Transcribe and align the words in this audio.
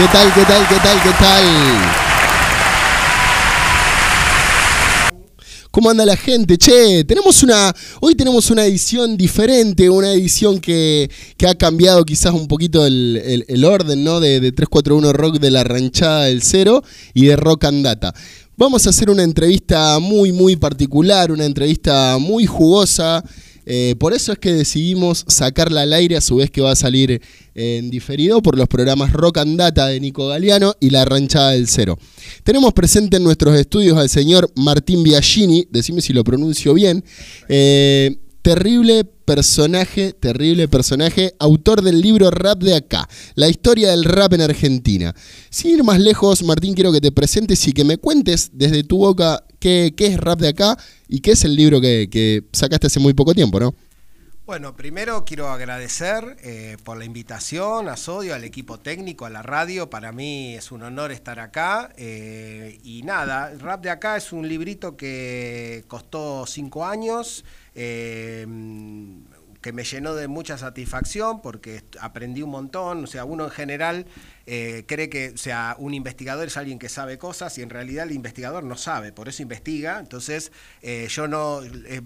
¿Qué 0.00 0.06
tal, 0.06 0.32
qué 0.32 0.44
tal, 0.46 0.66
qué 0.66 0.76
tal, 0.76 1.02
qué 1.02 1.10
tal? 1.20 1.44
¿Cómo 5.70 5.90
anda 5.90 6.06
la 6.06 6.16
gente? 6.16 6.56
Che, 6.56 7.04
tenemos 7.04 7.42
una. 7.42 7.70
Hoy 8.00 8.14
tenemos 8.14 8.50
una 8.50 8.64
edición 8.64 9.18
diferente, 9.18 9.90
una 9.90 10.10
edición 10.12 10.58
que, 10.58 11.10
que 11.36 11.46
ha 11.46 11.54
cambiado 11.54 12.06
quizás 12.06 12.32
un 12.32 12.48
poquito 12.48 12.86
el, 12.86 13.44
el, 13.46 13.64
orden, 13.66 14.02
¿no? 14.02 14.20
De, 14.20 14.40
de 14.40 14.52
341 14.52 15.12
Rock 15.12 15.38
de 15.38 15.50
la 15.50 15.64
ranchada 15.64 16.24
del 16.24 16.40
cero 16.40 16.82
y 17.12 17.26
de 17.26 17.36
Rock 17.36 17.64
and 17.64 17.84
Data. 17.84 18.14
Vamos 18.56 18.86
a 18.86 18.90
hacer 18.90 19.10
una 19.10 19.22
entrevista 19.22 19.98
muy, 19.98 20.32
muy 20.32 20.56
particular, 20.56 21.30
una 21.30 21.44
entrevista 21.44 22.16
muy 22.18 22.46
jugosa. 22.46 23.22
Eh, 23.66 23.94
por 23.98 24.12
eso 24.12 24.32
es 24.32 24.38
que 24.38 24.52
decidimos 24.52 25.24
sacarla 25.28 25.82
al 25.82 25.92
aire, 25.92 26.16
a 26.16 26.20
su 26.20 26.36
vez 26.36 26.50
que 26.50 26.60
va 26.60 26.72
a 26.72 26.76
salir 26.76 27.20
en 27.54 27.90
diferido 27.90 28.42
por 28.42 28.56
los 28.56 28.68
programas 28.68 29.12
Rock 29.12 29.38
and 29.38 29.58
Data 29.58 29.86
de 29.86 30.00
Nico 30.00 30.28
Galeano 30.28 30.74
y 30.80 30.90
La 30.90 31.04
Ranchada 31.04 31.52
del 31.52 31.68
Cero. 31.68 31.98
Tenemos 32.42 32.72
presente 32.72 33.18
en 33.18 33.24
nuestros 33.24 33.58
estudios 33.58 33.98
al 33.98 34.08
señor 34.08 34.50
Martín 34.56 35.02
Biagini, 35.02 35.66
decime 35.70 36.00
si 36.00 36.12
lo 36.12 36.24
pronuncio 36.24 36.74
bien. 36.74 37.04
Eh, 37.48 38.16
terrible 38.42 39.04
personaje, 39.04 40.12
terrible 40.12 40.66
personaje, 40.66 41.34
autor 41.38 41.82
del 41.82 42.00
libro 42.00 42.30
Rap 42.30 42.62
de 42.62 42.74
Acá, 42.74 43.08
la 43.34 43.48
historia 43.48 43.90
del 43.90 44.04
rap 44.04 44.32
en 44.32 44.40
Argentina. 44.40 45.14
Sin 45.50 45.72
ir 45.72 45.84
más 45.84 46.00
lejos, 46.00 46.42
Martín, 46.42 46.74
quiero 46.74 46.92
que 46.92 47.00
te 47.00 47.12
presentes 47.12 47.66
y 47.68 47.72
que 47.72 47.84
me 47.84 47.98
cuentes 47.98 48.50
desde 48.52 48.82
tu 48.82 48.98
boca 48.98 49.44
qué, 49.60 49.94
es 49.96 50.18
Rap 50.18 50.40
de 50.40 50.48
Acá 50.48 50.76
y 51.08 51.20
qué 51.20 51.32
es 51.32 51.44
el 51.44 51.54
libro 51.54 51.80
que, 51.80 52.44
sacaste 52.52 52.88
hace 52.88 52.98
muy 53.00 53.14
poco 53.14 53.34
tiempo, 53.34 53.60
¿no? 53.60 53.74
Bueno, 54.46 54.74
primero 54.74 55.24
quiero 55.24 55.48
agradecer 55.48 56.36
eh, 56.42 56.76
por 56.82 56.98
la 56.98 57.04
invitación 57.04 57.88
a 57.88 57.96
Sodio, 57.96 58.34
al 58.34 58.42
equipo 58.42 58.80
técnico, 58.80 59.24
a 59.24 59.30
la 59.30 59.42
radio. 59.42 59.88
Para 59.88 60.10
mí 60.10 60.56
es 60.56 60.72
un 60.72 60.82
honor 60.82 61.12
estar 61.12 61.38
acá. 61.38 61.92
Eh, 61.96 62.80
y 62.82 63.04
nada, 63.04 63.54
Rap 63.56 63.80
de 63.80 63.90
Acá 63.90 64.16
es 64.16 64.32
un 64.32 64.48
librito 64.48 64.96
que 64.96 65.84
costó 65.86 66.46
cinco 66.46 66.84
años. 66.84 67.44
Eh, 67.76 68.44
que 69.60 69.72
me 69.72 69.84
llenó 69.84 70.14
de 70.14 70.28
mucha 70.28 70.56
satisfacción 70.56 71.42
porque 71.42 71.82
aprendí 72.00 72.42
un 72.42 72.50
montón, 72.50 73.04
o 73.04 73.06
sea, 73.06 73.24
uno 73.24 73.44
en 73.44 73.50
general 73.50 74.06
eh, 74.52 74.82
cree 74.84 75.08
que 75.08 75.38
sea, 75.38 75.76
un 75.78 75.94
investigador 75.94 76.48
es 76.48 76.56
alguien 76.56 76.80
que 76.80 76.88
sabe 76.88 77.18
cosas 77.18 77.56
y 77.58 77.62
en 77.62 77.70
realidad 77.70 78.08
el 78.08 78.12
investigador 78.12 78.64
no 78.64 78.76
sabe, 78.76 79.12
por 79.12 79.28
eso 79.28 79.42
investiga. 79.42 80.00
Entonces, 80.00 80.50
eh, 80.82 81.06
yo 81.08 81.28
no, 81.28 81.62
eh, 81.62 82.02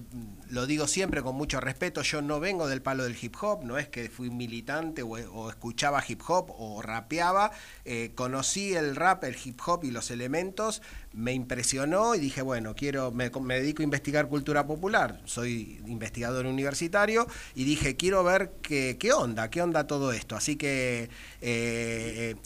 lo 0.55 0.67
digo 0.67 0.87
siempre 0.87 1.21
con 1.21 1.35
mucho 1.35 1.61
respeto, 1.61 2.03
yo 2.03 2.23
no 2.23 2.39
vengo 2.39 2.69
del 2.69 2.81
palo 2.81 3.03
del 3.03 3.17
hip 3.21 3.35
hop, 3.41 3.65
no 3.65 3.77
es 3.77 3.89
que 3.89 4.09
fui 4.09 4.31
militante 4.31 5.03
o, 5.03 5.49
escuchaba 5.51 6.03
hip 6.07 6.23
hop 6.27 6.53
o 6.57 6.81
rapeaba, 6.81 7.51
conocí 8.15 8.75
el 8.75 8.95
rap, 8.95 9.25
el 9.25 9.37
hip 9.43 9.61
hop 9.67 9.85
y 9.85 9.91
los 9.91 10.13
elementos, 10.13 10.81
me 11.13 11.33
impresionó 11.33 12.15
y 12.15 12.21
dije, 12.21 12.43
bueno, 12.43 12.75
quiero, 12.75 13.11
me, 13.11 13.31
dedico 13.31 13.83
a 13.83 13.85
investigar 13.85 14.29
cultura 14.29 14.67
popular, 14.67 15.21
soy 15.25 15.81
investigador 15.87 16.47
universitario 16.47 17.27
y 17.55 17.65
dije, 17.65 17.97
quiero 17.97 18.23
ver 18.23 18.53
qué, 18.63 18.97
qué 18.99 19.13
onda, 19.13 19.51
qué 19.51 19.61
onda 19.61 19.87
todo 19.87 20.13
esto. 20.13 20.37
Así 20.37 20.57
que 20.57 21.11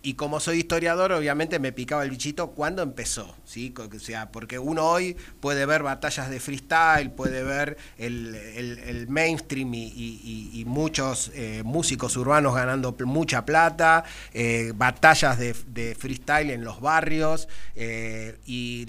y 0.02 0.14
como 0.14 0.40
soy 0.40 0.58
historiador, 0.58 1.12
obviamente 1.12 1.58
me 1.58 1.72
picaba 1.72 2.02
el 2.02 2.10
bichito 2.10 2.50
cuando 2.50 2.82
empezó, 2.82 3.36
¿sí? 3.44 3.72
O 3.76 3.98
sea, 3.98 4.30
porque 4.32 4.58
uno 4.58 4.86
hoy 4.86 5.16
puede 5.40 5.66
ver 5.66 5.82
batallas 5.82 6.30
de 6.30 6.40
freestyle, 6.40 7.10
puede 7.10 7.42
ver 7.42 7.76
el, 7.98 9.06
mainstream 9.08 9.74
y, 9.74 10.64
muchos 10.66 11.30
eh, 11.34 11.62
músicos 11.64 12.16
urbanos 12.16 12.54
ganando 12.54 12.94
mucha 13.04 13.44
plata, 13.44 14.04
eh, 14.32 14.72
batallas 14.74 15.38
de, 15.38 15.96
freestyle 15.98 16.50
en 16.50 16.64
los 16.64 16.80
barrios, 16.80 17.48
eh, 17.74 18.38
y 18.46 18.86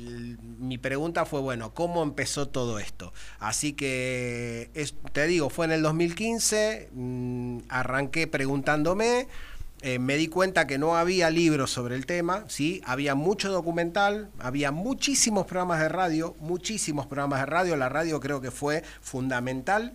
mi 0.59 0.77
pregunta 0.77 1.25
fue, 1.25 1.41
bueno, 1.41 1.73
¿cómo 1.73 2.03
empezó 2.03 2.47
todo 2.47 2.80
esto? 2.80 3.14
Así 3.39 3.73
que, 3.73 4.69
te 5.14 5.27
digo, 5.27 5.49
fue 5.49 5.65
en 5.65 5.71
el 5.71 5.81
2015, 5.81 6.89
mm, 6.93 7.59
arranqué 7.69 8.27
preguntándome, 8.27 9.27
eh, 9.82 9.98
me 9.98 10.17
di 10.17 10.28
cuenta 10.28 10.67
que 10.67 10.78
no 10.78 10.98
había 10.98 11.30
libros 11.30 11.72
sobre 11.72 11.95
el 11.95 12.06
tema, 12.06 12.44
¿sí? 12.48 12.82
había 12.86 13.16
mucho 13.16 13.50
documental, 13.52 14.30
había 14.40 14.72
muchísimos 14.72 15.45
programas 15.45 15.80
de 15.80 15.88
radio, 15.88 16.36
muchísimos 16.42 17.06
programas 17.08 17.40
de 17.40 17.45
radio, 17.45 17.76
la 17.78 17.88
radio 17.88 18.20
creo 18.20 18.42
que 18.42 18.52
fue 18.52 18.84
fundamental 19.02 19.94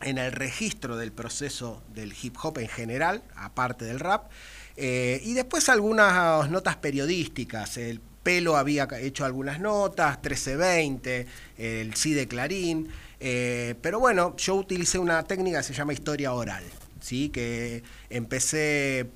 en 0.00 0.18
el 0.18 0.32
registro 0.32 0.96
del 0.96 1.12
proceso 1.12 1.82
del 1.94 2.12
hip 2.20 2.36
hop 2.42 2.58
en 2.58 2.68
general, 2.68 3.22
aparte 3.36 3.84
del 3.84 4.00
rap, 4.00 4.30
eh, 4.76 5.20
y 5.24 5.34
después 5.34 5.68
algunas 5.68 6.50
notas 6.50 6.76
periodísticas, 6.76 7.76
el 7.76 8.00
Pelo 8.22 8.56
había 8.56 8.88
hecho 9.00 9.24
algunas 9.24 9.60
notas, 9.60 10.16
1320, 10.16 11.26
el 11.58 11.94
sí 11.94 12.14
de 12.14 12.26
Clarín, 12.26 12.88
eh, 13.20 13.76
pero 13.82 14.00
bueno, 14.00 14.34
yo 14.36 14.56
utilicé 14.56 14.98
una 14.98 15.22
técnica 15.22 15.58
que 15.58 15.64
se 15.64 15.74
llama 15.74 15.92
historia 15.92 16.32
oral. 16.32 16.64
¿Sí? 17.02 17.28
que 17.28 17.82
empecé, 18.08 19.06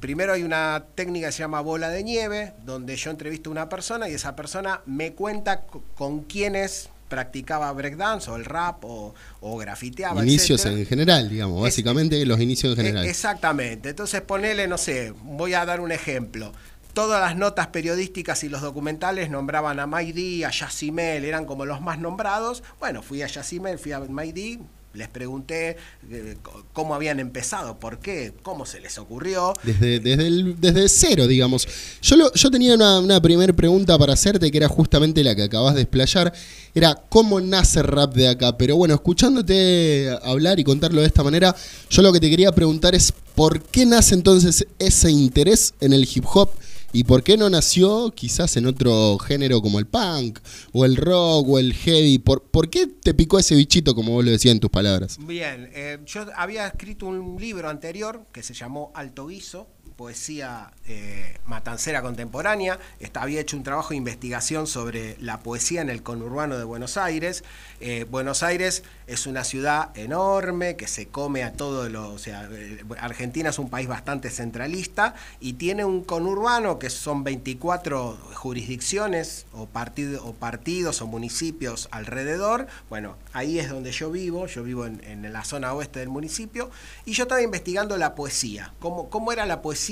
primero 0.00 0.32
hay 0.32 0.42
una 0.42 0.86
técnica 0.94 1.26
que 1.26 1.32
se 1.32 1.40
llama 1.40 1.60
bola 1.60 1.90
de 1.90 2.02
nieve, 2.02 2.54
donde 2.64 2.96
yo 2.96 3.10
entrevisto 3.10 3.50
a 3.50 3.52
una 3.52 3.68
persona 3.68 4.08
y 4.08 4.14
esa 4.14 4.34
persona 4.34 4.80
me 4.86 5.12
cuenta 5.12 5.66
con 5.94 6.22
quiénes 6.22 6.88
practicaba 7.08 7.70
breakdance 7.72 8.30
o 8.30 8.36
el 8.36 8.44
rap 8.44 8.84
o, 8.84 9.14
o 9.40 9.56
grafiteaba. 9.58 10.22
Inicios 10.22 10.64
en 10.66 10.86
general, 10.86 11.28
digamos, 11.28 11.62
básicamente 11.62 12.24
los 12.24 12.40
inicios 12.40 12.76
en 12.78 12.84
general. 12.84 13.06
Exactamente, 13.06 13.90
entonces 13.90 14.22
ponele, 14.22 14.66
no 14.66 14.78
sé, 14.78 15.12
voy 15.22 15.54
a 15.54 15.64
dar 15.66 15.80
un 15.80 15.92
ejemplo. 15.92 16.52
Todas 16.94 17.20
las 17.20 17.36
notas 17.36 17.66
periodísticas 17.66 18.42
y 18.44 18.48
los 18.48 18.62
documentales 18.62 19.28
nombraban 19.28 19.78
a 19.80 19.86
Maidi, 19.86 20.44
a 20.44 20.50
Yassimel, 20.50 21.26
eran 21.26 21.44
como 21.44 21.66
los 21.66 21.82
más 21.82 21.98
nombrados. 21.98 22.62
Bueno, 22.80 23.02
fui 23.02 23.20
a 23.20 23.26
Yassimel, 23.26 23.78
fui 23.78 23.92
a 23.92 24.00
Maidi, 24.00 24.60
les 24.96 25.08
pregunté 25.08 25.76
eh, 26.10 26.36
cómo 26.72 26.94
habían 26.94 27.20
empezado, 27.20 27.78
por 27.78 27.98
qué, 27.98 28.32
cómo 28.42 28.66
se 28.66 28.80
les 28.80 28.98
ocurrió. 28.98 29.52
Desde, 29.62 30.00
desde, 30.00 30.54
desde 30.54 30.88
cero, 30.88 31.26
digamos. 31.26 31.68
Yo, 32.02 32.32
yo 32.32 32.50
tenía 32.50 32.74
una, 32.74 33.00
una 33.00 33.20
primera 33.20 33.52
pregunta 33.52 33.98
para 33.98 34.14
hacerte, 34.14 34.50
que 34.50 34.58
era 34.58 34.68
justamente 34.68 35.22
la 35.22 35.34
que 35.34 35.42
acabas 35.42 35.74
de 35.74 35.82
explayar. 35.82 36.32
Era 36.74 36.94
cómo 37.08 37.40
nace 37.40 37.82
rap 37.82 38.14
de 38.14 38.28
acá. 38.28 38.56
Pero 38.56 38.76
bueno, 38.76 38.94
escuchándote 38.94 40.16
hablar 40.22 40.58
y 40.58 40.64
contarlo 40.64 41.00
de 41.00 41.06
esta 41.06 41.22
manera, 41.22 41.54
yo 41.90 42.02
lo 42.02 42.12
que 42.12 42.20
te 42.20 42.30
quería 42.30 42.52
preguntar 42.52 42.94
es 42.94 43.12
por 43.34 43.62
qué 43.62 43.86
nace 43.86 44.14
entonces 44.14 44.66
ese 44.78 45.10
interés 45.10 45.74
en 45.80 45.92
el 45.92 46.08
hip 46.12 46.24
hop 46.32 46.50
¿Y 46.96 47.04
por 47.04 47.22
qué 47.22 47.36
no 47.36 47.50
nació 47.50 48.10
quizás 48.16 48.56
en 48.56 48.64
otro 48.64 49.18
género 49.18 49.60
como 49.60 49.78
el 49.78 49.86
punk 49.86 50.38
o 50.72 50.86
el 50.86 50.96
rock 50.96 51.46
o 51.46 51.58
el 51.58 51.74
heavy? 51.74 52.18
¿Por, 52.18 52.44
¿por 52.44 52.70
qué 52.70 52.86
te 52.86 53.12
picó 53.12 53.38
ese 53.38 53.54
bichito, 53.54 53.94
como 53.94 54.12
vos 54.12 54.24
lo 54.24 54.30
decías 54.30 54.54
en 54.54 54.60
tus 54.60 54.70
palabras? 54.70 55.18
Bien, 55.20 55.68
eh, 55.74 55.98
yo 56.06 56.24
había 56.34 56.66
escrito 56.66 57.04
un 57.04 57.36
libro 57.38 57.68
anterior 57.68 58.24
que 58.32 58.42
se 58.42 58.54
llamó 58.54 58.92
Alto 58.94 59.26
Guiso, 59.26 59.66
poesía 59.96 60.72
eh, 60.86 61.38
matancera 61.46 62.02
contemporánea. 62.02 62.78
había 63.14 63.40
hecho 63.40 63.56
un 63.56 63.62
trabajo 63.62 63.90
de 63.90 63.96
investigación 63.96 64.66
sobre 64.66 65.16
la 65.20 65.40
poesía 65.40 65.80
en 65.80 65.88
el 65.88 66.02
conurbano 66.02 66.58
de 66.58 66.64
Buenos 66.64 66.98
Aires. 66.98 67.44
Eh, 67.80 68.04
Buenos 68.08 68.42
Aires 68.42 68.82
es 69.06 69.26
una 69.26 69.42
ciudad 69.42 69.96
enorme 69.96 70.76
que 70.76 70.86
se 70.86 71.08
come 71.08 71.44
a 71.44 71.54
todo 71.54 71.88
lo. 71.88 72.12
O 72.12 72.18
sea, 72.18 72.48
eh, 72.52 72.84
Argentina 72.98 73.50
es 73.50 73.58
un 73.58 73.70
país 73.70 73.88
bastante 73.88 74.30
centralista 74.30 75.14
y 75.40 75.54
tiene 75.54 75.84
un 75.84 76.04
conurbano 76.04 76.78
que 76.78 76.90
son 76.90 77.24
24 77.24 78.18
jurisdicciones 78.34 79.46
o, 79.52 79.62
o 79.62 80.34
partidos 80.34 81.00
o 81.00 81.06
municipios 81.06 81.88
alrededor. 81.90 82.66
Bueno, 82.90 83.16
ahí 83.32 83.58
es 83.58 83.70
donde 83.70 83.92
yo 83.92 84.10
vivo. 84.10 84.46
Yo 84.46 84.62
vivo 84.62 84.84
en, 84.84 85.26
la 85.32 85.42
zona 85.44 85.72
oeste 85.72 86.00
del 86.00 86.08
municipio 86.08 86.70
y 87.04 87.12
yo 87.12 87.24
estaba 87.24 87.42
investigando 87.42 87.96
la 87.96 88.14
poesía. 88.14 88.72
¿Cómo, 88.78 89.08
cómo 89.08 89.32
era 89.32 89.46
la 89.46 89.62
poesía? 89.62 89.85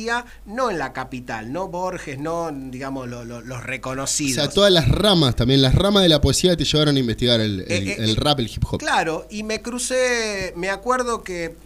No 0.47 0.71
en 0.71 0.79
la 0.79 0.93
capital, 0.93 1.53
no 1.53 1.69
Borges, 1.69 2.19
no, 2.19 2.51
digamos, 2.53 3.09
los 3.09 3.65
reconocidos. 3.65 4.39
O 4.39 4.47
sea, 4.47 4.51
todas 4.51 4.73
las 4.73 4.89
ramas 4.89 5.37
también, 5.37 5.63
las 5.63 5.75
ramas 5.75 6.03
de 6.03 6.09
la 6.09 6.21
poesía 6.21 6.57
te 6.57 6.65
llevaron 6.65 6.97
a 6.97 6.99
investigar 6.99 7.41
el, 7.41 7.61
eh, 7.61 7.67
eh, 7.69 7.97
eh, 7.99 8.15
rap, 8.17 8.41
el 8.41 8.47
hip 8.47 8.65
hop. 8.69 8.79
Claro, 8.79 9.27
y 9.31 9.43
me 9.43 9.63
crucé, 9.63 10.53
me 10.57 10.71
acuerdo 10.71 11.23
que 11.23 11.57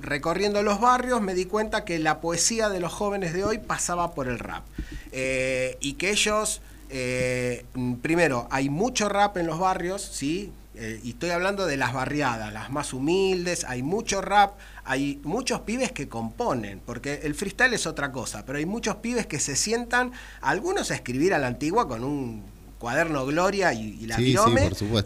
recorriendo 0.00 0.62
los 0.62 0.80
barrios 0.80 1.20
me 1.20 1.34
di 1.34 1.44
cuenta 1.44 1.84
que 1.84 1.98
la 1.98 2.20
poesía 2.20 2.68
de 2.68 2.80
los 2.80 2.92
jóvenes 2.92 3.32
de 3.32 3.44
hoy 3.44 3.58
pasaba 3.58 4.14
por 4.14 4.28
el 4.28 4.38
rap. 4.38 4.64
y 5.12 5.92
que 5.94 6.10
ellos, 6.10 6.60
primero, 8.02 8.48
hay 8.50 8.68
mucho 8.68 9.08
rap 9.08 9.36
en 9.36 9.46
los 9.46 9.58
barrios, 9.58 10.02
¿sí? 10.02 10.52
Y 11.02 11.10
estoy 11.10 11.30
hablando 11.30 11.66
de 11.66 11.76
las 11.76 11.92
barriadas, 11.92 12.52
las 12.52 12.70
más 12.70 12.92
humildes, 12.92 13.64
hay 13.64 13.82
mucho 13.82 14.20
rap, 14.20 14.58
hay 14.84 15.20
muchos 15.22 15.60
pibes 15.60 15.92
que 15.92 16.08
componen, 16.08 16.80
porque 16.84 17.20
el 17.22 17.34
freestyle 17.34 17.74
es 17.74 17.86
otra 17.86 18.12
cosa, 18.12 18.44
pero 18.44 18.58
hay 18.58 18.66
muchos 18.66 18.96
pibes 18.96 19.26
que 19.26 19.38
se 19.38 19.56
sientan, 19.56 20.12
algunos 20.40 20.90
a 20.90 20.94
escribir 20.94 21.34
a 21.34 21.38
la 21.38 21.46
antigua 21.46 21.86
con 21.86 22.04
un 22.04 22.54
cuaderno 22.84 23.24
Gloria 23.24 23.72
y, 23.72 24.06
la 24.06 24.16
Sí, 24.16 24.36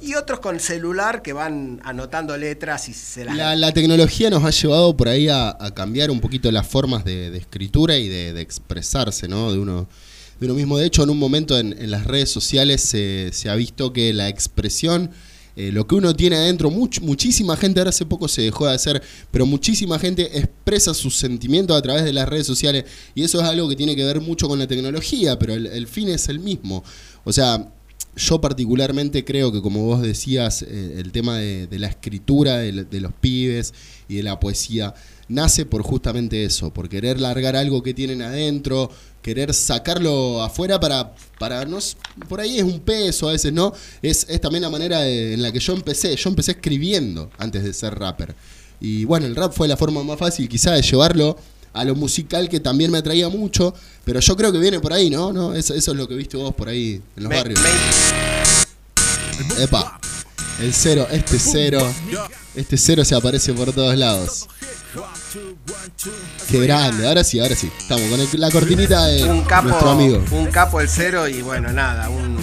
y 0.01 0.15
otros 0.15 0.41
con 0.41 0.59
celular 0.59 1.23
que 1.23 1.33
van 1.33 1.81
anotando 1.85 2.37
letras 2.37 2.89
y 2.89 2.93
se 2.93 3.25
las... 3.25 3.37
La, 3.37 3.55
la 3.55 3.73
tecnología 3.73 4.31
nos 4.31 4.43
ha 4.45 4.51
llevado 4.51 4.97
por 4.97 5.09
ahí 5.09 5.29
a, 5.29 5.51
a 5.51 5.73
cambiar 5.75 6.11
un 6.11 6.21
poquito 6.21 6.51
las 6.51 6.67
formas 6.67 7.05
de, 7.05 7.31
de 7.31 7.39
escritura 7.39 7.97
y 7.97 8.09
de, 8.09 8.33
de 8.33 8.41
expresarse, 8.41 9.29
¿no? 9.29 9.53
De 9.53 9.61
uno, 9.61 9.87
de 10.41 10.47
uno 10.47 10.55
mismo. 10.55 10.77
De 10.77 10.87
hecho, 10.87 11.05
en 11.05 11.11
un 11.11 11.21
momento 11.21 11.57
en, 11.57 11.73
en 11.73 11.93
las 11.93 12.05
redes 12.05 12.31
sociales 12.31 12.81
se, 12.81 13.31
se 13.33 13.49
ha 13.49 13.55
visto 13.55 13.93
que 13.93 14.13
la 14.13 14.29
expresión, 14.29 15.13
eh, 15.61 15.73
lo 15.73 15.87
que 15.87 15.97
uno 15.97 16.15
tiene 16.15 16.37
adentro, 16.37 16.71
much- 16.71 17.01
muchísima 17.01 17.57
gente, 17.57 17.81
ahora 17.81 17.91
hace 17.91 18.07
poco 18.07 18.29
se 18.29 18.43
dejó 18.43 18.67
de 18.67 18.75
hacer, 18.75 19.03
pero 19.33 19.45
muchísima 19.45 19.99
gente 19.99 20.39
expresa 20.39 20.95
sus 20.95 21.17
sentimientos 21.17 21.77
a 21.77 21.83
través 21.83 22.05
de 22.05 22.13
las 22.13 22.29
redes 22.29 22.47
sociales 22.47 22.85
y 23.15 23.25
eso 23.25 23.41
es 23.41 23.45
algo 23.47 23.69
que 23.69 23.75
tiene 23.75 23.97
que 23.97 24.05
ver 24.05 24.21
mucho 24.21 24.47
con 24.47 24.59
la 24.61 24.69
tecnología, 24.69 25.37
pero 25.39 25.55
el, 25.55 25.67
el 25.67 25.87
fin 25.89 26.09
es 26.09 26.29
el 26.29 26.39
mismo. 26.39 26.85
O 27.25 27.33
sea, 27.33 27.73
yo 28.19 28.41
particularmente 28.41 29.25
creo 29.25 29.53
que, 29.53 29.63
como 29.63 29.85
vos 29.85 30.03
decías, 30.03 30.63
eh, 30.63 30.95
el 30.99 31.13
tema 31.13 31.39
de, 31.39 31.69
la 31.79 31.87
escritura 31.87 32.59
de, 32.59 33.01
los 33.01 33.13
pibes 33.15 33.73
y 34.09 34.17
de 34.17 34.23
la 34.23 34.39
poesía 34.41 34.95
nace 35.29 35.65
por 35.65 35.83
justamente 35.83 36.45
eso, 36.45 36.73
por 36.73 36.89
querer 36.89 37.21
largar 37.21 37.57
algo 37.57 37.83
que 37.83 37.95
tienen 37.95 38.23
adentro, 38.23 38.91
querer 39.23 39.55
sacarlo 39.55 40.43
afuera 40.43 40.81
para, 40.81 41.15
para 41.39 41.65
no, 41.65 41.79
por 42.29 42.41
ahí 42.41 42.59
es 42.59 42.65
un 42.65 42.81
peso 42.81 43.29
a 43.29 43.33
veces, 43.33 43.53
¿no? 43.53 43.73
Es, 44.03 44.27
es 44.29 44.41
también 44.41 44.63
la 44.63 44.71
manera 44.71 45.01
de- 45.01 45.35
en 45.35 45.43
la 45.43 45.53
que 45.53 45.61
yo 45.61 45.75
empecé, 45.75 46.17
yo 46.17 46.31
empecé 46.31 46.53
escribiendo 46.53 47.31
antes 47.39 47.63
de 47.63 47.73
ser 47.73 47.99
rapper. 47.99 48.35
Y 48.81 49.05
bueno, 49.05 49.27
el 49.27 49.37
rap 49.37 49.53
fue 49.53 49.69
la 49.69 49.77
forma 49.77 50.03
más 50.03 50.19
fácil 50.19 50.49
quizá 50.49 50.73
de 50.73 50.83
llevarlo 50.83 51.37
a 51.81 51.85
lo 51.85 51.95
musical 51.95 52.49
que 52.49 52.61
también 52.61 52.91
me 52.91 52.99
atraía 52.99 53.29
mucho, 53.29 53.75
pero 54.05 54.21
yo 54.21 54.37
creo 54.37 54.53
que 54.53 54.59
viene 54.59 54.81
por 54.81 54.93
ahí, 54.93 55.11
¿no? 55.11 55.33
¿No? 55.33 55.55
Eso, 55.55 55.75
eso 55.75 55.93
es 55.93 55.97
lo 55.97 56.09
que 56.09 56.15
viste 56.15 56.37
vos 56.37 56.55
por 56.55 56.69
ahí 56.69 57.01
en 57.17 57.23
los 57.23 57.31
Me- 57.31 57.37
barrios. 57.37 57.61
me- 57.61 59.63
Epa, 59.65 60.01
el 60.61 60.73
cero, 60.75 61.07
este 61.11 61.39
cero, 61.39 61.87
este 62.55 62.77
cero 62.77 63.05
se 63.05 63.15
aparece 63.15 63.53
por 63.53 63.73
todos 63.73 63.97
lados. 63.97 64.49
Qué 66.51 66.61
grande, 66.61 67.07
ahora 67.07 67.23
sí, 67.23 67.39
ahora 67.39 67.55
sí. 67.55 67.71
Estamos 67.79 68.09
con 68.09 68.21
el- 68.21 68.29
la 68.41 68.51
cortinita 68.51 69.07
de 69.07 69.25
un 69.25 69.43
capo, 69.45 69.69
nuestro 69.69 69.91
amigo. 69.91 70.25
un 70.33 70.47
capo 70.47 70.81
el 70.81 70.89
cero 70.89 71.29
y 71.29 71.43
bueno, 71.43 71.71
nada, 71.73 72.09
un, 72.09 72.37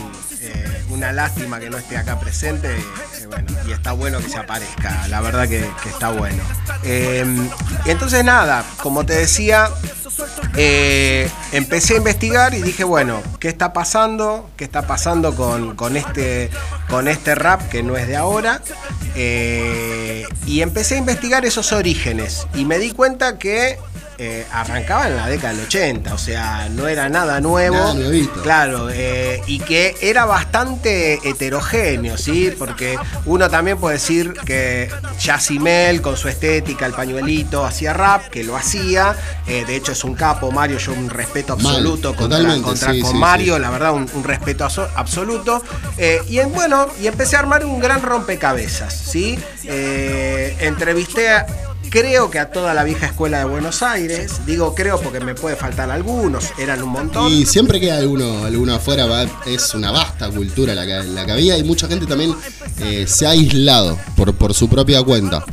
lástima 1.12 1.60
que 1.60 1.70
no 1.70 1.78
esté 1.78 1.98
acá 1.98 2.20
presente. 2.20 2.76
eh, 2.76 3.56
y 3.68 3.72
está 3.72 3.94
bueno 3.94 4.20
que 4.20 4.30
se 4.30 4.38
aparezca, 4.38 5.08
la 5.08 5.22
verdad 5.22 5.48
que, 5.48 5.66
está 5.90 6.10
bueno. 6.12 6.44
Eh, 6.84 7.26
entonces 7.86 8.24
nada, 8.24 8.64
como 8.82 9.06
te 9.06 9.14
decía, 9.14 9.70
eh, 10.56 11.30
empecé 11.52 11.96
a 11.96 11.98
investigar 11.98 12.54
y 12.54 12.62
dije, 12.62 12.84
bueno, 12.84 13.22
¿qué 13.40 13.48
está 13.48 13.74
pasando? 13.74 14.50
¿Qué 14.56 14.64
está 14.64 14.84
pasando 14.84 15.36
con, 15.36 15.76
con 15.76 15.98
este, 15.98 16.50
con 16.90 17.08
este 17.08 17.36
rap 17.36 17.62
que 17.70 17.82
no 17.82 17.98
es 17.98 18.08
de 18.08 18.16
ahora? 18.16 18.62
Eh, 19.16 20.26
y 20.46 20.62
empecé 20.62 20.96
a 20.96 20.98
investigar 21.00 21.46
esos 21.46 21.72
orígenes 21.72 22.48
y 22.54 22.66
me 22.66 22.78
di 22.78 22.92
cuenta 22.92 23.40
que 23.40 23.80
eh, 24.18 24.46
arrancaba 24.52 25.08
en 25.08 25.16
la 25.18 25.28
década 25.28 25.54
del 25.54 25.66
80, 25.66 26.14
o 26.14 26.18
sea, 26.18 26.70
no 26.70 26.88
era 26.88 27.10
nada 27.10 27.42
nuevo. 27.42 27.76
Nada 27.76 27.94
nuevito. 27.94 28.42
Claro, 28.42 28.90
eh, 28.92 29.42
y 29.48 29.60
que 29.60 29.96
era 30.02 30.26
bastante 30.26 31.20
heterogéneo, 31.28 32.18
¿sí? 32.18 32.54
Porque 32.58 32.98
uno 33.26 33.50
también 33.50 33.78
puede 33.78 33.96
decir 33.96 34.34
que 34.46 34.90
Yacimel, 35.20 36.02
con 36.02 36.16
su 36.18 36.28
estética, 36.30 36.86
el 36.86 36.94
pañuelito, 36.94 37.66
hacía 37.66 37.94
rap, 37.94 38.28
que 38.30 38.44
lo 38.44 38.56
hacía. 38.56 39.16
eh, 39.48 39.64
de 39.66 39.76
hecho, 39.76 39.92
es 39.92 40.04
un 40.04 40.16
capo, 40.16 40.52
Mario, 40.52 40.78
yo 40.78 40.94
un 40.94 41.10
respeto 41.10 41.56
Mal, 41.58 41.76
absoluto 41.76 42.16
contra, 42.16 42.40
contra- 42.62 42.92
sí, 42.94 43.02
con 43.02 43.12
sí, 43.12 43.18
Mario, 43.18 43.56
sí. 43.56 43.62
la 43.62 43.70
verdad, 43.70 43.94
un, 43.94 44.10
un 44.14 44.24
respeto 44.24 44.66
absoluto. 44.96 45.62
Y 46.30 46.40
en, 46.40 46.52
bueno, 46.54 46.88
y 47.02 47.08
empecé 47.08 47.36
a 47.36 47.40
armar 47.40 47.66
un 47.66 47.80
gran 47.80 48.02
rompecabezas, 48.02 48.94
¿sí? 48.94 49.38
Entrevisté 50.60 51.30
a- 51.30 51.46
Creo 51.90 52.30
que 52.30 52.40
a 52.40 52.50
toda 52.50 52.74
la 52.74 52.84
vieja 52.84 53.06
escuela 53.06 53.40
de 53.40 53.46
Buenos 53.46 53.82
Aires, 53.82 54.42
digo 54.46 54.76
creo 54.76 55.00
porque 55.00 55.20
me 55.20 55.36
puede 55.36 55.56
faltar 55.56 55.90
algunos, 55.92 56.52
eran 56.58 56.84
un 56.84 56.90
montón. 56.90 57.32
Y 57.32 57.46
siempre 57.46 57.80
queda 57.80 57.98
alguno, 57.98 58.44
alguno 58.46 58.76
afuera, 58.76 59.08
es 59.46 59.74
una 59.74 59.92
vasta 59.92 60.30
cultura 60.30 60.76
la 60.76 60.86
que, 60.86 61.04
la 61.10 61.26
que 61.26 61.32
había 61.32 61.58
y 61.58 61.64
mucha 61.64 61.88
gente 61.88 62.06
también 62.06 62.36
eh, 62.80 63.06
se 63.08 63.26
ha 63.26 63.30
aislado 63.30 63.98
por, 64.16 64.34
por 64.36 64.54
su 64.54 64.68
propia 64.68 65.04
cuenta. 65.04 65.46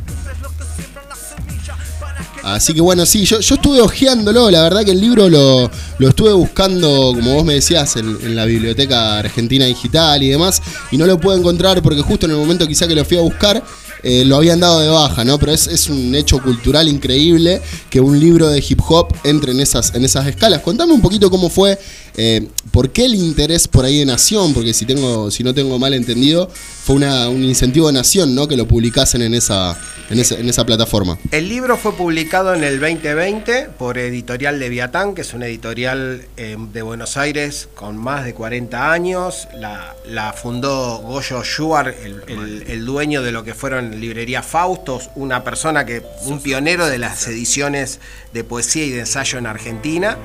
Así 2.43 2.73
que 2.73 2.81
bueno, 2.81 3.05
sí, 3.05 3.23
yo, 3.23 3.39
yo 3.39 3.55
estuve 3.55 3.79
hojeándolo, 3.79 4.51
la 4.51 4.63
verdad 4.63 4.83
que 4.83 4.91
el 4.91 4.99
libro 4.99 5.29
lo, 5.29 5.71
lo 5.97 6.09
estuve 6.09 6.33
buscando, 6.33 7.13
como 7.15 7.35
vos 7.35 7.45
me 7.45 7.53
decías, 7.53 7.95
en, 7.95 8.17
en 8.21 8.35
la 8.35 8.43
biblioteca 8.43 9.19
argentina 9.19 9.63
digital 9.65 10.21
y 10.21 10.29
demás, 10.29 10.61
y 10.91 10.97
no 10.97 11.05
lo 11.05 11.17
puedo 11.17 11.37
encontrar 11.37 11.81
porque 11.81 12.01
justo 12.01 12.25
en 12.25 12.33
el 12.33 12.37
momento 12.37 12.67
quizá 12.67 12.85
que 12.85 12.95
lo 12.95 13.05
fui 13.05 13.17
a 13.17 13.21
buscar, 13.21 13.63
eh, 14.03 14.25
lo 14.25 14.35
habían 14.35 14.59
dado 14.59 14.81
de 14.81 14.89
baja, 14.89 15.23
¿no? 15.23 15.39
Pero 15.39 15.53
es, 15.53 15.67
es 15.67 15.89
un 15.89 16.13
hecho 16.13 16.41
cultural 16.41 16.89
increíble 16.89 17.61
que 17.89 18.01
un 18.01 18.19
libro 18.19 18.49
de 18.49 18.63
hip 18.67 18.81
hop 18.87 19.15
entre 19.23 19.53
en 19.53 19.61
esas, 19.61 19.95
en 19.95 20.03
esas 20.03 20.27
escalas. 20.27 20.61
Contame 20.61 20.93
un 20.93 21.01
poquito 21.01 21.29
cómo 21.29 21.49
fue, 21.49 21.79
eh, 22.15 22.47
por 22.71 22.91
qué 22.91 23.05
el 23.05 23.15
interés 23.15 23.67
por 23.67 23.85
ahí 23.85 23.99
de 23.99 24.05
Nación, 24.05 24.53
porque 24.53 24.73
si 24.73 24.85
tengo, 24.85 25.31
si 25.31 25.43
no 25.43 25.53
tengo 25.53 25.79
mal 25.79 25.93
entendido, 25.93 26.49
fue 26.49 26.95
una, 26.95 27.29
un 27.29 27.43
incentivo 27.43 27.87
de 27.87 27.93
Nación, 27.93 28.35
¿no? 28.35 28.47
Que 28.47 28.57
lo 28.57 28.67
publicasen 28.67 29.21
en 29.21 29.33
esa, 29.33 29.77
en 30.09 30.19
esa, 30.19 30.35
en 30.35 30.49
esa 30.49 30.65
plataforma. 30.65 31.17
El 31.31 31.47
libro 31.49 31.77
fue 31.77 31.95
publicado 31.95 32.53
en 32.53 32.63
el 32.63 32.79
2020 32.79 33.69
por 33.77 33.97
Editorial 33.97 34.59
Leviatán, 34.59 35.15
que 35.15 35.21
es 35.21 35.33
una 35.33 35.47
editorial 35.47 36.25
eh, 36.37 36.57
de 36.73 36.81
Buenos 36.81 37.15
Aires 37.17 37.69
con 37.75 37.97
más 37.97 38.25
de 38.25 38.33
40 38.33 38.91
años. 38.91 39.47
La, 39.55 39.95
la 40.07 40.33
fundó 40.33 40.97
Goyo 40.99 41.43
Schuar, 41.43 41.95
el, 42.03 42.23
el- 42.27 42.63
el 42.67 42.85
dueño 42.85 43.21
de 43.21 43.31
lo 43.31 43.43
que 43.43 43.53
fueron 43.53 43.99
Librería 44.01 44.41
Faustos, 44.43 45.09
una 45.15 45.43
persona 45.43 45.85
que, 45.85 46.01
un 46.25 46.41
pionero 46.41 46.87
de 46.87 46.97
las 46.97 47.27
ediciones 47.27 47.99
de 48.33 48.43
poesía 48.43 48.85
y 48.85 48.89
de 48.91 49.01
ensayo 49.01 49.37
en 49.37 49.45
Argentina. 49.47 50.17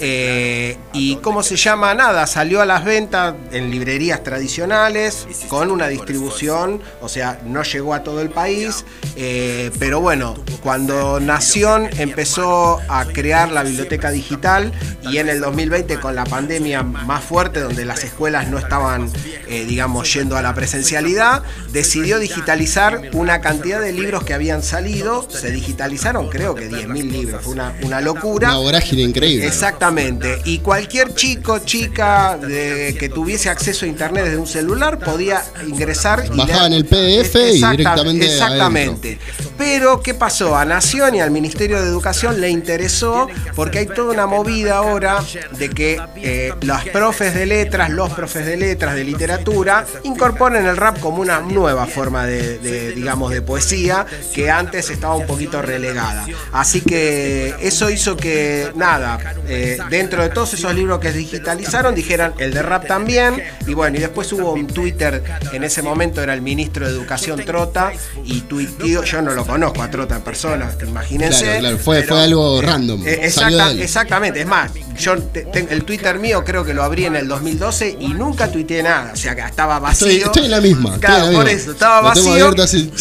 Eh, 0.00 0.76
y 0.92 1.16
cómo 1.28 1.42
se 1.42 1.56
llama, 1.56 1.92
nada, 1.92 2.26
salió 2.26 2.62
a 2.62 2.64
las 2.64 2.86
ventas 2.86 3.34
en 3.52 3.70
librerías 3.70 4.24
tradicionales 4.24 5.26
con 5.48 5.70
una 5.70 5.86
distribución, 5.88 6.80
o 7.02 7.08
sea, 7.10 7.38
no 7.44 7.62
llegó 7.64 7.92
a 7.92 8.02
todo 8.02 8.22
el 8.22 8.30
país, 8.30 8.86
eh, 9.14 9.70
pero 9.78 10.00
bueno, 10.00 10.42
cuando 10.62 11.20
Nación 11.20 11.90
empezó 11.98 12.78
a 12.88 13.04
crear 13.04 13.52
la 13.52 13.62
biblioteca 13.62 14.10
digital 14.10 14.72
y 15.02 15.18
en 15.18 15.28
el 15.28 15.40
2020 15.40 16.00
con 16.00 16.14
la 16.14 16.24
pandemia 16.24 16.82
más 16.82 17.22
fuerte, 17.22 17.60
donde 17.60 17.84
las 17.84 18.04
escuelas 18.04 18.48
no 18.48 18.56
estaban, 18.56 19.12
eh, 19.48 19.66
digamos, 19.66 20.10
yendo 20.14 20.38
a 20.38 20.40
la 20.40 20.54
presencialidad, 20.54 21.42
decidió 21.72 22.18
digitalizar 22.18 23.10
una 23.12 23.42
cantidad 23.42 23.82
de 23.82 23.92
libros 23.92 24.24
que 24.24 24.32
habían 24.32 24.62
salido, 24.62 25.28
se 25.30 25.50
digitalizaron 25.50 26.30
creo 26.30 26.54
que 26.54 26.70
10.000 26.70 27.10
libros, 27.10 27.42
fue 27.42 27.52
una, 27.52 27.74
una 27.82 28.00
locura. 28.00 28.48
Una 28.48 28.60
vorágine 28.60 29.02
increíble. 29.02 29.46
Exactamente. 29.46 30.40
Y 30.46 30.60
cualquier 30.60 31.17
chico, 31.18 31.58
chica 31.58 32.38
de- 32.38 32.96
que 32.98 33.08
tuviese 33.08 33.50
acceso 33.50 33.84
a 33.84 33.88
internet 33.88 34.24
desde 34.24 34.36
un 34.38 34.46
celular 34.46 34.98
podía 34.98 35.42
ingresar 35.66 36.24
y 36.32 36.36
Bajaban 36.38 36.72
el 36.72 36.84
PDF 36.84 37.34
y 37.52 37.62
directamente 37.70 38.26
Exactamente. 38.26 39.18
Pero, 39.56 40.00
¿qué 40.00 40.14
pasó? 40.14 40.56
A 40.56 40.64
Nación 40.64 41.16
y 41.16 41.20
al 41.20 41.30
Ministerio 41.32 41.80
de 41.82 41.88
Educación 41.88 42.40
le 42.40 42.48
interesó 42.48 43.26
porque 43.56 43.80
hay 43.80 43.86
toda 43.86 44.12
una 44.12 44.26
movida 44.26 44.76
ahora 44.76 45.22
de 45.58 45.68
que 45.70 46.00
eh, 46.16 46.52
los 46.62 46.84
profes 46.90 47.34
de 47.34 47.46
letras, 47.46 47.90
los 47.90 48.10
profes 48.12 48.46
de 48.46 48.56
letras, 48.56 48.94
de 48.94 49.02
literatura, 49.02 49.84
incorporen 50.04 50.64
el 50.66 50.76
rap 50.76 51.00
como 51.00 51.20
una 51.20 51.40
nueva 51.40 51.86
forma 51.86 52.24
de, 52.26 52.58
de, 52.58 52.92
digamos, 52.92 53.32
de 53.32 53.42
poesía 53.42 54.06
que 54.32 54.48
antes 54.50 54.90
estaba 54.90 55.16
un 55.16 55.26
poquito 55.26 55.60
relegada. 55.60 56.24
Así 56.52 56.80
que 56.80 57.54
eso 57.60 57.90
hizo 57.90 58.16
que, 58.16 58.70
nada, 58.76 59.18
eh, 59.48 59.78
dentro 59.90 60.22
de 60.22 60.28
todos 60.28 60.54
esos 60.54 60.72
libros 60.74 61.00
que 61.00 61.07
digitalizaron, 61.16 61.94
dijeran 61.94 62.34
el 62.38 62.52
de 62.52 62.62
rap 62.62 62.86
también. 62.86 63.42
Y 63.66 63.74
bueno, 63.74 63.96
y 63.96 64.00
después 64.00 64.32
hubo 64.32 64.52
un 64.52 64.66
Twitter, 64.66 65.22
en 65.52 65.64
ese 65.64 65.82
momento 65.82 66.22
era 66.22 66.34
el 66.34 66.42
ministro 66.42 66.86
de 66.86 66.92
Educación 66.92 67.44
Trota, 67.44 67.92
y 68.24 68.42
tuiteó, 68.42 69.02
yo 69.04 69.22
no 69.22 69.32
lo 69.34 69.46
conozco 69.46 69.82
a 69.82 69.90
Trota 69.90 70.16
en 70.16 70.22
persona, 70.22 70.70
imagínense. 70.86 71.44
Claro, 71.44 71.60
claro, 71.60 71.78
fue- 71.78 71.96
pero- 72.00 72.08
fue 72.14 72.22
algo 72.22 72.62
random, 72.62 73.06
Eh, 73.06 73.20
exacta- 73.22 73.72
exactamente, 73.72 74.40
es 74.40 74.46
más, 74.46 74.70
yo 74.98 75.16
te- 75.18 75.42
te- 75.42 75.66
el 75.70 75.84
Twitter 75.84 76.18
mío 76.18 76.44
creo 76.44 76.64
que 76.64 76.74
lo 76.74 76.82
abrí 76.82 77.04
en 77.04 77.16
el 77.16 77.28
2012 77.28 77.96
y 77.98 78.08
nunca 78.08 78.48
tuiteé 78.50 78.82
nada, 78.82 79.12
o 79.12 79.16
sea 79.16 79.34
que 79.34 79.42
estaba 79.42 79.78
vacío. 79.78 80.08
Estoy- 80.08 80.22
estoy 80.26 80.44
en 80.46 80.50
la 80.50 80.60
misma, 80.60 80.98
Claro, 80.98 81.32
por 81.32 81.48
eso, 81.48 81.72
estaba 81.72 82.00
vacío. 82.00 82.24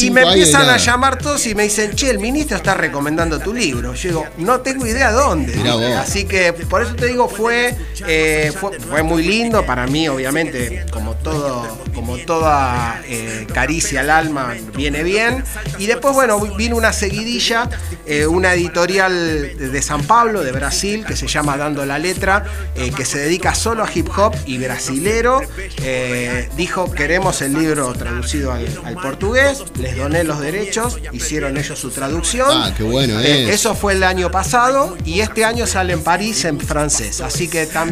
Y 0.08 0.12
me 0.12 0.22
empiezan 0.34 0.62
a 0.70 0.78
llamar 0.78 1.18
todos 1.18 1.46
y 1.48 1.56
me 1.56 1.64
dicen, 1.64 1.94
che, 1.96 2.10
el 2.10 2.20
ministro 2.20 2.58
está 2.58 2.74
recomendando 2.74 3.40
tu 3.40 3.54
libro. 3.54 3.94
Yo 3.94 4.10
digo, 4.10 4.26
no 4.38 4.60
tengo 4.62 4.86
idea 4.86 5.12
dónde. 5.12 5.54
Así 6.00 6.26
que 6.26 6.54
por 6.54 6.82
eso 6.82 6.96
te 6.96 7.08
digo, 7.08 7.28
fue, 7.30 7.76
eh, 8.06 8.52
fue, 8.60 8.80
fue 8.80 9.04
muy 9.04 9.24
lindo 9.24 9.66
para 9.66 9.88
mí, 9.88 10.08
obviamente, 10.08 10.86
como 10.92 11.16
todo, 11.16 11.78
como 11.94 12.18
toda 12.18 13.02
eh, 13.06 13.48
caricia 13.54 14.02
al 14.02 14.10
alma, 14.10 14.56
viene 14.76 15.04
bien. 15.04 15.44
Y 15.80 15.88
después, 15.88 16.14
bueno, 16.14 16.40
vino 16.56 16.76
una 16.76 16.94
seguidilla, 16.94 17.70
eh, 18.06 18.28
una 18.28 18.54
editorial 18.54 19.58
de 19.58 19.82
San 19.82 20.04
Pablo, 20.04 20.44
de 20.44 20.52
Brasil, 20.52 21.06
que 21.06 21.16
se 21.16 21.28
llama 21.28 21.58
Dando 21.58 21.86
la 21.86 21.98
letra, 21.98 22.46
eh, 22.76 22.92
que 22.96 23.06
se 23.06 23.20
dedica 23.20 23.56
solo 23.56 23.84
a 23.84 23.90
hip 23.94 24.10
hop 24.16 24.36
y 24.46 24.58
brasilero, 24.58 25.42
dijo 26.56 26.92
queremos 26.92 27.42
el 27.42 27.54
libro 27.54 27.94
traducido 27.94 28.52
al, 28.52 28.68
portugués, 29.02 29.64
les 29.80 29.96
doné 29.96 30.24
los 30.24 30.40
derechos, 30.40 31.00
hicieron 31.12 31.58
ellos 31.58 31.80
su 31.80 31.90
traducción. 31.90 32.50
Ah, 32.52 32.74
qué 32.76 32.84
bueno, 32.84 33.20
Eso 33.20 33.76
fue 33.76 33.94
el 33.94 34.04
año 34.04 34.32
pasado 34.32 34.98
y 35.06 35.22
este 35.22 35.46
año 35.46 35.66
sale 35.66 35.94
en 35.94 36.04
París 36.04 36.46
en 36.46 36.60
francés. 36.60 37.22
Así 37.22 37.48
que 37.48 37.66
también, 37.66 37.87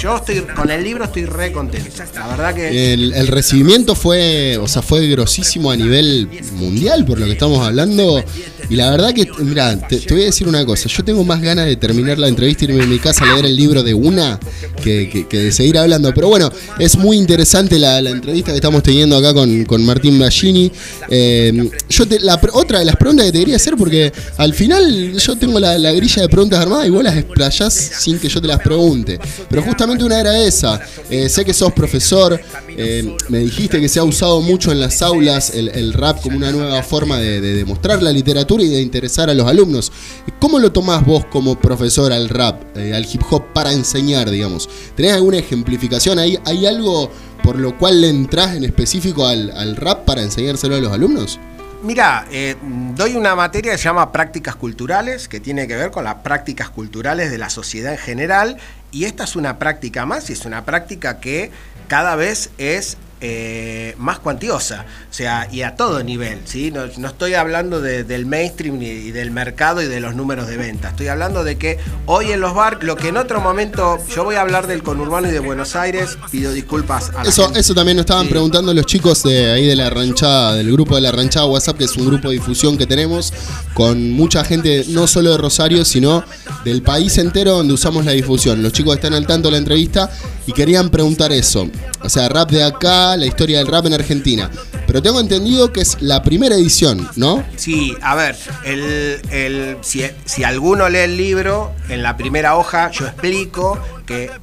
yo 0.00 0.16
estoy 0.16 0.40
con 0.40 0.70
el 0.70 0.82
libro 0.82 1.04
estoy 1.04 1.24
re 1.24 1.52
contento. 1.52 2.02
La 2.14 2.28
verdad 2.28 2.54
que. 2.54 2.92
El, 2.92 3.28
recibimiento 3.28 3.94
fue, 3.94 4.56
o 4.58 4.68
sea, 4.68 4.82
fue 4.82 5.06
grosísimo 5.08 5.70
a 5.70 5.76
nivel 5.76 6.28
mundial, 6.54 7.04
por 7.04 7.18
lo 7.18 7.26
que 7.26 7.32
estamos 7.32 7.66
hablando. 7.66 8.22
Y 8.70 8.76
la 8.76 8.88
verdad 8.88 9.12
que, 9.12 9.28
mira, 9.40 9.76
te, 9.88 9.98
voy 10.10 10.22
a 10.22 10.26
decir 10.26 10.46
una 10.46 10.64
cosa. 10.64 10.88
Yo 10.88 11.04
tengo 11.04 11.24
más 11.24 11.42
ganas 11.42 11.66
de 11.66 11.74
terminar 11.74 12.20
la 12.20 12.28
entrevista, 12.28 12.64
irme 12.64 12.84
a 12.84 12.86
mi 12.86 13.00
casa 13.00 13.24
a 13.24 13.34
leer 13.34 13.46
el 13.46 13.56
libro 13.56 13.82
de 13.82 13.92
una 13.94 14.38
que, 14.80 15.26
de 15.28 15.50
seguir 15.50 15.76
hablando. 15.76 16.14
Pero 16.14 16.28
bueno, 16.28 16.52
es 16.78 16.96
muy 16.96 17.16
interesante 17.16 17.80
la, 17.80 17.98
entrevista 17.98 18.52
que 18.52 18.56
estamos 18.58 18.84
teniendo 18.84 19.16
acá 19.16 19.34
con, 19.34 19.64
con 19.64 19.84
Martín 19.84 20.20
Ballini. 20.20 20.70
Eh, 21.08 21.68
yo 21.88 22.04
la, 22.20 22.40
otra 22.52 22.78
de 22.78 22.84
las 22.84 22.94
preguntas 22.94 23.26
que 23.26 23.32
te 23.32 23.38
quería 23.40 23.56
hacer, 23.56 23.76
porque 23.76 24.12
al 24.36 24.54
final 24.54 25.18
yo 25.18 25.36
tengo 25.36 25.58
la, 25.58 25.76
grilla 25.90 26.22
de 26.22 26.28
preguntas 26.28 26.60
armadas 26.60 26.86
y 26.86 26.90
vos 26.90 27.02
las 27.02 27.16
explayás 27.16 27.74
sin 27.74 28.20
que 28.20 28.28
yo 28.28 28.40
te 28.40 28.46
las 28.46 28.60
pregunte. 28.60 29.18
Pero 29.48 29.62
justamente 29.62 30.04
una 30.04 30.20
era 30.20 30.38
esa. 30.38 30.80
Eh, 31.10 31.28
sé 31.28 31.44
que 31.44 31.52
sos 31.52 31.72
profesor, 31.72 32.40
eh, 32.82 33.16
me 33.28 33.38
dijiste 33.38 33.80
que 33.80 33.88
se 33.88 34.00
ha 34.00 34.04
usado 34.04 34.40
mucho 34.40 34.72
en 34.72 34.80
las 34.80 35.02
aulas 35.02 35.50
el, 35.54 35.92
rap 35.92 36.20
como 36.22 36.36
una 36.36 36.50
nueva 36.50 36.82
forma 36.82 37.18
de, 37.18 37.40
demostrar 37.40 38.02
la 38.02 38.10
literatura 38.10 38.62
y 38.62 38.68
de 38.68 38.80
interesar 38.80 39.28
a 39.28 39.34
los 39.34 39.46
alumnos. 39.46 39.92
¿Cómo 40.38 40.58
lo 40.58 40.72
tomás 40.72 41.04
vos 41.04 41.26
como 41.26 41.60
profesor 41.60 42.12
al 42.12 42.28
rap, 42.28 42.76
eh, 42.76 42.94
al 42.94 43.04
hip 43.04 43.22
hop 43.30 43.52
para 43.52 43.72
enseñar, 43.72 44.30
digamos? 44.30 44.68
¿Tenés 44.94 45.12
alguna 45.12 45.38
ejemplificación? 45.38 46.18
¿Hay, 46.18 46.38
hay 46.44 46.66
algo 46.66 47.10
por 47.42 47.58
lo 47.58 47.76
cual 47.78 48.00
le 48.00 48.08
entras 48.08 48.56
en 48.56 48.64
específico 48.64 49.26
al, 49.26 49.50
al 49.50 49.76
rap 49.76 50.04
para 50.04 50.22
enseñárselo 50.22 50.76
a 50.76 50.80
los 50.80 50.92
alumnos? 50.92 51.38
Mira, 51.82 52.26
eh, 52.30 52.56
doy 52.94 53.16
una 53.16 53.34
materia 53.34 53.72
que 53.72 53.78
se 53.78 53.84
llama 53.84 54.12
prácticas 54.12 54.54
culturales, 54.54 55.28
que 55.28 55.40
tiene 55.40 55.66
que 55.66 55.76
ver 55.76 55.90
con 55.90 56.04
las 56.04 56.16
prácticas 56.16 56.68
culturales 56.68 57.30
de 57.30 57.38
la 57.38 57.48
sociedad 57.48 57.92
en 57.92 57.98
general, 57.98 58.58
y 58.92 59.04
esta 59.04 59.24
es 59.24 59.34
una 59.34 59.58
práctica 59.58 60.04
más, 60.04 60.28
y 60.28 60.34
es 60.34 60.44
una 60.44 60.66
práctica 60.66 61.20
que 61.20 61.50
cada 61.88 62.16
vez 62.16 62.50
es 62.58 62.98
eh, 63.20 63.94
más 63.98 64.18
cuantiosa, 64.18 64.86
o 65.10 65.14
sea, 65.14 65.48
y 65.50 65.62
a 65.62 65.76
todo 65.76 66.02
nivel, 66.02 66.40
¿sí? 66.44 66.70
No, 66.70 66.84
estoy 66.84 67.34
hablando 67.34 67.80
del 67.80 68.26
mainstream 68.26 68.80
y 68.80 69.10
del 69.10 69.30
mercado 69.30 69.82
y 69.82 69.86
de 69.86 70.00
los 70.00 70.14
números 70.14 70.46
de 70.46 70.56
venta, 70.56 70.88
estoy 70.90 71.08
hablando 71.08 71.44
de 71.44 71.56
que 71.58 71.78
hoy 72.06 72.32
en 72.32 72.40
los 72.40 72.54
bar, 72.54 72.82
lo 72.82 72.96
que 72.96 73.08
en 73.08 73.16
otro 73.16 73.40
momento, 73.40 73.98
yo 74.14 74.24
voy 74.24 74.36
a 74.36 74.40
hablar 74.40 74.66
del 74.66 74.82
conurbano 74.82 75.28
y 75.28 75.32
de 75.32 75.40
Buenos 75.40 75.76
Aires, 75.76 76.18
pido 76.30 76.52
disculpas 76.52 77.10
a 77.16 77.22
Eso, 77.22 77.52
eso 77.54 77.74
también 77.74 77.96
nos 77.96 78.04
estaban 78.04 78.28
preguntando 78.28 78.72
los 78.72 78.86
chicos 78.86 79.22
de 79.22 79.50
ahí 79.52 79.66
de 79.66 79.76
la 79.76 79.90
ranchada, 79.90 80.54
del 80.54 80.72
grupo 80.72 80.94
de 80.94 81.02
la 81.02 81.12
ranchada 81.12 81.46
WhatsApp, 81.46 81.78
que 81.78 81.84
es 81.84 81.96
un 81.96 82.06
grupo 82.06 82.28
de 82.28 82.34
difusión 82.34 82.76
que 82.78 82.86
tenemos 82.86 83.32
con 83.74 84.12
mucha 84.12 84.44
gente, 84.44 84.84
no 84.88 85.06
solo 85.06 85.32
de 85.32 85.38
Rosario, 85.38 85.84
sino 85.84 86.24
del 86.64 86.82
país 86.82 87.18
entero 87.18 87.52
donde 87.52 87.74
usamos 87.74 88.04
la 88.04 88.12
difusión. 88.12 88.62
Los 88.62 88.72
chicos 88.72 88.96
están 88.96 89.14
al 89.14 89.26
tanto 89.26 89.48
de 89.48 89.52
la 89.52 89.58
entrevista 89.58 90.10
y 90.46 90.52
querían 90.52 90.90
preguntar 90.90 91.32
eso. 91.32 91.68
O 92.02 92.08
sea, 92.08 92.28
rap 92.28 92.50
de 92.50 92.62
acá, 92.62 93.09
la 93.16 93.26
historia 93.26 93.58
del 93.58 93.66
rap 93.66 93.86
en 93.86 93.94
Argentina. 93.94 94.50
Pero 94.86 95.02
tengo 95.02 95.20
entendido 95.20 95.72
que 95.72 95.80
es 95.80 95.96
la 96.00 96.22
primera 96.22 96.54
edición, 96.54 97.08
¿no? 97.16 97.44
Sí, 97.56 97.94
a 98.02 98.14
ver, 98.14 98.36
el, 98.64 99.76
si, 99.82 100.02
si 100.24 100.44
alguno 100.44 100.88
lee 100.88 100.98
el 100.98 101.16
libro, 101.16 101.72
en 101.88 102.02
la 102.02 102.16
primera 102.16 102.56
hoja 102.56 102.90
yo 102.90 103.06
explico 103.06 103.78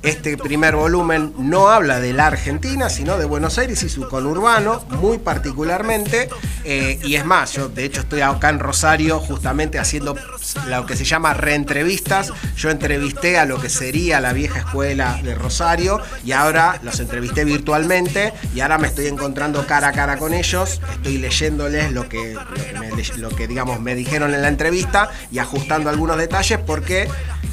este 0.02 0.38
primer 0.38 0.76
volumen 0.76 1.34
no 1.38 1.70
habla 1.70 2.00
de 2.00 2.14
la 2.14 2.28
Argentina, 2.28 2.90
sino 2.90 3.18
de 3.18 3.26
Buenos 3.26 3.58
Aires 3.58 3.84
y 3.84 3.90
su 3.90 4.08
conurbano, 4.08 4.84
muy 5.02 5.18
particularmente. 5.18 6.30
Eh, 6.64 7.00
y 7.04 7.16
es 7.16 7.26
más, 7.26 7.54
yo 7.54 7.70
de 7.70 7.86
hecho 7.86 8.02
estoy 8.02 8.22
acá 8.22 8.50
en 8.50 8.60
Rosario 8.60 9.20
justamente 9.20 9.80
haciendo 9.80 10.16
lo 10.68 10.86
que 10.86 10.96
se 10.96 11.06
llama 11.06 11.34
reentrevistas. 11.34 12.32
Yo 12.56 12.70
entrevisté 12.70 13.38
a 13.38 13.46
lo 13.46 13.60
que 13.60 13.70
sería 13.70 14.20
la 14.20 14.34
vieja 14.34 14.60
escuela 14.60 15.20
de 15.24 15.36
Rosario 15.36 16.02
y 16.24 16.32
ahora 16.32 16.80
los 16.84 17.00
entrevisté 17.00 17.44
virtualmente 17.46 18.34
y 18.56 18.62
ahora 18.62 18.78
me 18.78 18.88
estoy 18.88 19.08
encontrando 19.08 19.66
cara 19.66 19.90
a 19.90 19.92
cara 19.92 20.18
con 20.18 20.34
ellos, 20.34 20.82
estoy 20.94 21.18
leyéndoles 21.18 21.92
lo 21.92 22.08
que, 22.08 22.38
lo 23.18 23.30
que 23.30 23.48
digamos 23.48 23.80
me 23.80 23.96
dijeron 23.96 24.34
en 24.34 24.42
la 24.42 24.48
entrevista 24.48 25.10
y 25.32 25.40
ajustando 25.40 25.90
algunos 25.90 26.18
detalles 26.18 26.60
porque 26.60 27.08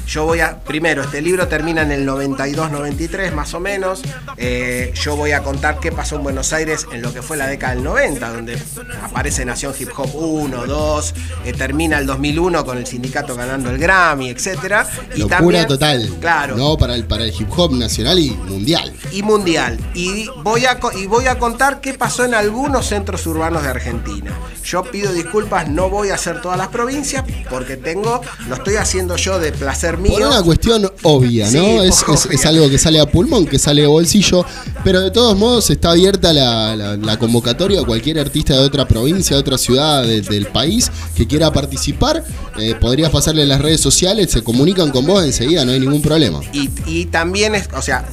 yo 0.07 0.25
voy 0.25 0.39
a, 0.39 0.59
primero, 0.59 1.01
este 1.01 1.21
libro 1.21 1.47
termina 1.47 1.81
en 1.81 1.91
el 1.91 2.07
92-93 2.07 3.33
más 3.33 3.53
o 3.53 3.59
menos. 3.59 4.01
Eh, 4.37 4.93
yo 4.95 5.15
voy 5.15 5.31
a 5.31 5.41
contar 5.41 5.79
qué 5.79 5.91
pasó 5.91 6.15
en 6.15 6.23
Buenos 6.23 6.53
Aires 6.53 6.85
en 6.91 7.01
lo 7.01 7.13
que 7.13 7.21
fue 7.21 7.37
la 7.37 7.47
década 7.47 7.73
del 7.73 7.83
90, 7.83 8.29
donde 8.29 8.61
aparece 9.03 9.45
Nación 9.45 9.73
Hip 9.77 9.89
Hop 9.97 10.13
1, 10.13 10.65
2, 10.67 11.13
eh, 11.45 11.53
termina 11.53 11.97
el 11.97 12.05
2001 12.05 12.65
con 12.65 12.77
el 12.77 12.85
sindicato 12.85 13.35
ganando 13.35 13.69
el 13.69 13.77
Grammy, 13.77 14.29
etc. 14.29 14.85
Y 15.15 15.19
Locura 15.19 15.65
total. 15.65 16.09
Claro. 16.19 16.55
No, 16.55 16.77
para 16.77 16.95
el, 16.95 17.05
para 17.05 17.23
el 17.23 17.33
hip 17.37 17.49
hop 17.55 17.73
nacional 17.73 18.19
y 18.19 18.31
mundial. 18.31 18.93
Y 19.11 19.23
mundial. 19.23 19.79
Y 19.93 20.27
voy, 20.43 20.65
a, 20.65 20.79
y 20.95 21.07
voy 21.07 21.27
a 21.27 21.39
contar 21.39 21.81
qué 21.81 21.93
pasó 21.93 22.25
en 22.25 22.35
algunos 22.35 22.87
centros 22.87 23.25
urbanos 23.25 23.63
de 23.63 23.69
Argentina. 23.69 24.31
Yo 24.63 24.83
pido 24.83 25.13
disculpas, 25.13 25.69
no 25.69 25.89
voy 25.89 26.09
a 26.09 26.15
hacer 26.15 26.41
todas 26.41 26.57
las 26.57 26.69
provincias 26.69 27.23
porque 27.49 27.77
tengo, 27.77 28.21
lo 28.47 28.55
estoy 28.55 28.75
haciendo 28.75 29.15
yo 29.15 29.39
de 29.39 29.51
placer 29.51 29.94
por 29.97 30.21
una 30.21 30.41
cuestión 30.43 30.91
obvia, 31.03 31.49
¿no? 31.51 31.83
es, 31.83 32.45
algo 32.45 32.69
que 32.69 32.77
sale 32.77 32.99
a 32.99 33.05
pulmón, 33.05 33.45
que 33.45 33.59
sale 33.59 33.85
a 33.85 33.87
bolsillo, 33.87 34.45
pero 34.83 35.01
de 35.01 35.11
todos 35.11 35.37
modos 35.37 35.69
está 35.69 35.91
abierta 35.91 36.33
la, 36.33 37.17
convocatoria 37.19 37.81
a 37.81 37.85
cualquier 37.85 38.19
artista 38.19 38.53
de 38.53 38.59
otra 38.59 38.87
provincia, 38.87 39.35
de 39.35 39.39
otra 39.41 39.57
ciudad 39.57 40.03
del 40.03 40.47
país 40.47 40.91
que 41.15 41.27
quiera 41.27 41.51
participar. 41.51 42.23
Eh, 42.57 42.75
podrías 42.79 43.09
pasarle 43.09 43.45
las 43.45 43.61
redes 43.61 43.81
sociales, 43.81 44.31
se 44.31 44.43
comunican 44.43 44.91
con 44.91 45.05
vos 45.05 45.23
enseguida, 45.23 45.65
no 45.65 45.71
hay 45.71 45.79
ningún 45.79 46.01
problema. 46.01 46.39
Y, 46.53 46.69
y 46.85 47.05
también 47.05 47.55
es, 47.55 47.69
o 47.75 47.81
sea, 47.81 48.05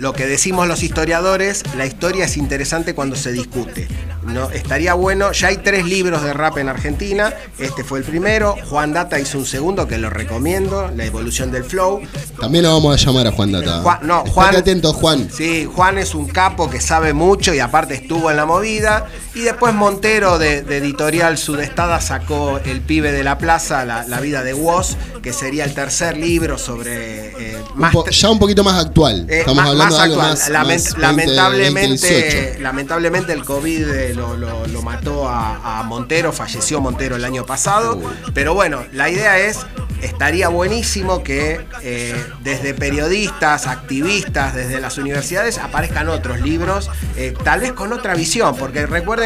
lo 0.00 0.12
que 0.12 0.26
decimos 0.26 0.68
los 0.68 0.82
historiadores, 0.82 1.62
la 1.76 1.86
historia 1.86 2.24
es 2.26 2.36
interesante 2.36 2.94
cuando 2.94 3.16
se 3.16 3.32
discute. 3.32 3.88
¿no? 4.22 4.50
Estaría 4.50 4.94
bueno, 4.94 5.32
ya 5.32 5.48
hay 5.48 5.58
tres 5.58 5.84
libros 5.86 6.22
de 6.22 6.32
rap 6.32 6.58
en 6.58 6.68
Argentina, 6.68 7.32
este 7.58 7.84
fue 7.84 8.00
el 8.00 8.04
primero, 8.04 8.56
Juan 8.68 8.92
Data 8.92 9.18
hizo 9.18 9.38
un 9.38 9.46
segundo 9.46 9.86
que 9.86 9.98
lo 9.98 10.10
recomiendo, 10.10 10.90
La 10.96 11.04
evolución 11.04 11.50
del 11.50 11.64
flow. 11.64 12.00
También 12.40 12.64
lo 12.64 12.72
vamos 12.72 12.94
a 12.94 13.04
llamar 13.04 13.26
a 13.26 13.32
Juan 13.32 13.52
Data. 13.52 14.00
no, 14.02 14.24
Juan, 14.24 14.56
atento, 14.56 14.92
Juan. 14.92 15.28
Sí, 15.30 15.66
Juan 15.66 15.98
es 15.98 16.14
un 16.14 16.26
capo 16.26 16.70
que 16.70 16.80
sabe 16.80 17.12
mucho 17.12 17.52
y 17.52 17.58
aparte 17.58 17.94
estuvo 17.94 18.30
en 18.30 18.36
la 18.36 18.46
movida. 18.46 19.06
Y 19.36 19.42
después 19.42 19.72
Montero 19.74 20.38
de, 20.38 20.60
Editorial 20.60 21.36
Sudestada 21.36 22.00
sacó 22.00 22.58
El 22.64 22.80
pibe 22.80 23.12
de 23.12 23.22
la 23.22 23.36
plaza, 23.36 23.84
La, 23.84 24.20
vida 24.20 24.42
de 24.42 24.54
Woz, 24.54 24.96
que 25.22 25.34
sería 25.34 25.64
el 25.64 25.74
tercer 25.74 26.16
libro 26.16 26.56
sobre... 26.56 27.34
Eh, 27.38 27.62
ya 28.12 28.30
un 28.30 28.38
poquito 28.38 28.64
más 28.64 28.82
actual. 28.82 29.26
Eh, 29.28 29.40
Estamos 29.40 29.66
hablando 29.66 29.94
de 29.94 30.02
algo 30.02 30.16
más, 30.16 30.48
lamentablemente, 30.48 32.56
lamentablemente 32.60 33.34
el 33.34 33.44
COVID 33.44 33.88
eh, 33.88 34.14
lo, 34.14 34.80
mató 34.80 35.28
a, 35.28 35.82
Montero, 35.84 36.32
falleció 36.32 36.80
Montero 36.80 37.16
el 37.16 37.24
año 37.26 37.44
pasado. 37.44 38.00
Pero 38.32 38.54
bueno, 38.54 38.86
la 38.92 39.10
idea 39.10 39.38
es 39.38 39.66
estaría 40.00 40.48
buenísimo 40.48 41.22
que 41.22 41.60
desde 42.42 42.72
periodistas, 42.72 43.66
activistas, 43.66 44.54
desde 44.54 44.80
las 44.80 44.96
universidades 44.96 45.58
aparezcan 45.58 46.08
otros 46.08 46.40
libros, 46.40 46.88
tal 47.44 47.60
vez 47.60 47.72
con 47.72 47.92
otra 47.92 48.14
visión, 48.14 48.56
porque 48.56 48.86
recuerden, 48.86 49.25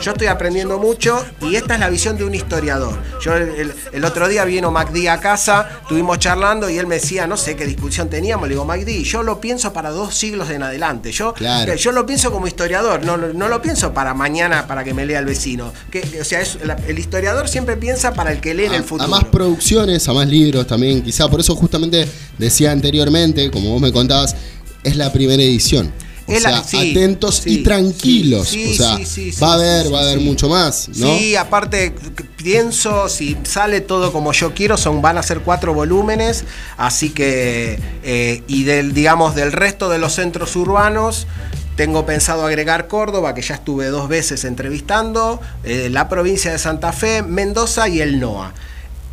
yo 0.00 0.12
estoy 0.12 0.26
aprendiendo 0.26 0.78
mucho 0.78 1.24
y 1.40 1.56
esta 1.56 1.74
es 1.74 1.80
la 1.80 1.88
visión 1.88 2.16
de 2.16 2.24
un 2.24 2.34
historiador. 2.34 2.98
Yo 3.20 3.34
el, 3.34 4.04
otro 4.04 4.28
día 4.28 4.44
vino 4.44 4.70
MacD 4.70 5.08
a 5.08 5.20
casa, 5.20 5.68
estuvimos 5.82 6.18
charlando 6.18 6.68
y 6.68 6.78
él 6.78 6.86
me 6.86 6.96
decía, 6.96 7.26
no 7.26 7.36
sé 7.36 7.56
qué 7.56 7.66
discusión 7.66 8.08
teníamos, 8.08 8.48
le 8.48 8.54
digo, 8.54 8.64
MacD, 8.64 9.02
yo 9.02 9.22
lo 9.22 9.40
pienso 9.40 9.72
para 9.72 9.90
dos 9.90 10.14
siglos 10.14 10.50
en 10.50 10.62
adelante, 10.62 11.12
yo, 11.12 11.34
yo 11.76 11.92
lo 11.92 12.06
pienso 12.06 12.30
como 12.30 12.46
historiador, 12.46 13.04
no, 13.04 13.16
no 13.16 13.48
lo 13.48 13.62
pienso 13.62 13.92
para 13.92 14.14
mañana, 14.14 14.66
para 14.66 14.84
que 14.84 14.94
me 14.94 15.06
lea 15.06 15.18
el 15.18 15.26
vecino. 15.26 15.72
Que, 15.90 16.20
o 16.20 16.24
sea, 16.24 16.42
el 16.86 16.98
historiador 16.98 17.48
siempre 17.48 17.76
piensa 17.76 18.12
para 18.14 18.32
el 18.32 18.40
que 18.40 18.54
lee 18.54 18.66
en 18.66 18.74
el 18.74 18.84
futuro. 18.84 19.04
A 19.04 19.08
más 19.08 19.24
producciones, 19.24 20.08
a 20.08 20.12
más 20.12 20.28
libros 20.28 20.66
también, 20.66 21.02
quizá 21.02 21.28
por 21.28 21.40
eso 21.40 21.54
justamente 21.56 22.08
decía 22.38 22.72
anteriormente, 22.72 23.50
como 23.50 23.70
vos 23.70 23.80
me 23.80 23.92
contabas, 23.92 24.36
es 24.82 24.96
la 24.96 25.12
primera 25.12 25.42
edición. 25.42 25.92
O 26.26 26.40
sea, 26.40 26.58
atentos 26.58 27.42
y 27.46 27.62
tranquilos. 27.62 28.52
o 28.52 28.74
sea, 28.74 28.98
va 29.42 29.52
a 29.52 29.54
haber, 29.54 29.92
va 29.92 30.00
a 30.00 30.02
haber 30.04 30.20
mucho 30.20 30.48
más, 30.48 30.88
¿no? 30.96 31.18
Sí, 31.18 31.36
aparte, 31.36 31.94
pienso, 32.36 33.08
si 33.08 33.36
sale 33.44 33.80
todo 33.80 34.12
como 34.12 34.32
yo 34.32 34.54
quiero, 34.54 34.76
son, 34.76 35.02
van 35.02 35.18
a 35.18 35.22
ser 35.22 35.40
cuatro 35.40 35.74
volúmenes. 35.74 36.44
Así 36.76 37.10
que, 37.10 37.78
eh, 38.02 38.42
y 38.46 38.64
del, 38.64 38.94
digamos, 38.94 39.34
del 39.34 39.52
resto 39.52 39.88
de 39.88 39.98
los 39.98 40.14
centros 40.14 40.56
urbanos, 40.56 41.26
tengo 41.76 42.06
pensado 42.06 42.46
agregar 42.46 42.86
Córdoba, 42.88 43.34
que 43.34 43.42
ya 43.42 43.56
estuve 43.56 43.86
dos 43.86 44.08
veces 44.08 44.44
entrevistando, 44.44 45.40
eh, 45.64 45.88
la 45.90 46.08
provincia 46.08 46.52
de 46.52 46.58
Santa 46.58 46.92
Fe, 46.92 47.22
Mendoza 47.22 47.88
y 47.88 48.00
el 48.00 48.20
NOA. 48.20 48.54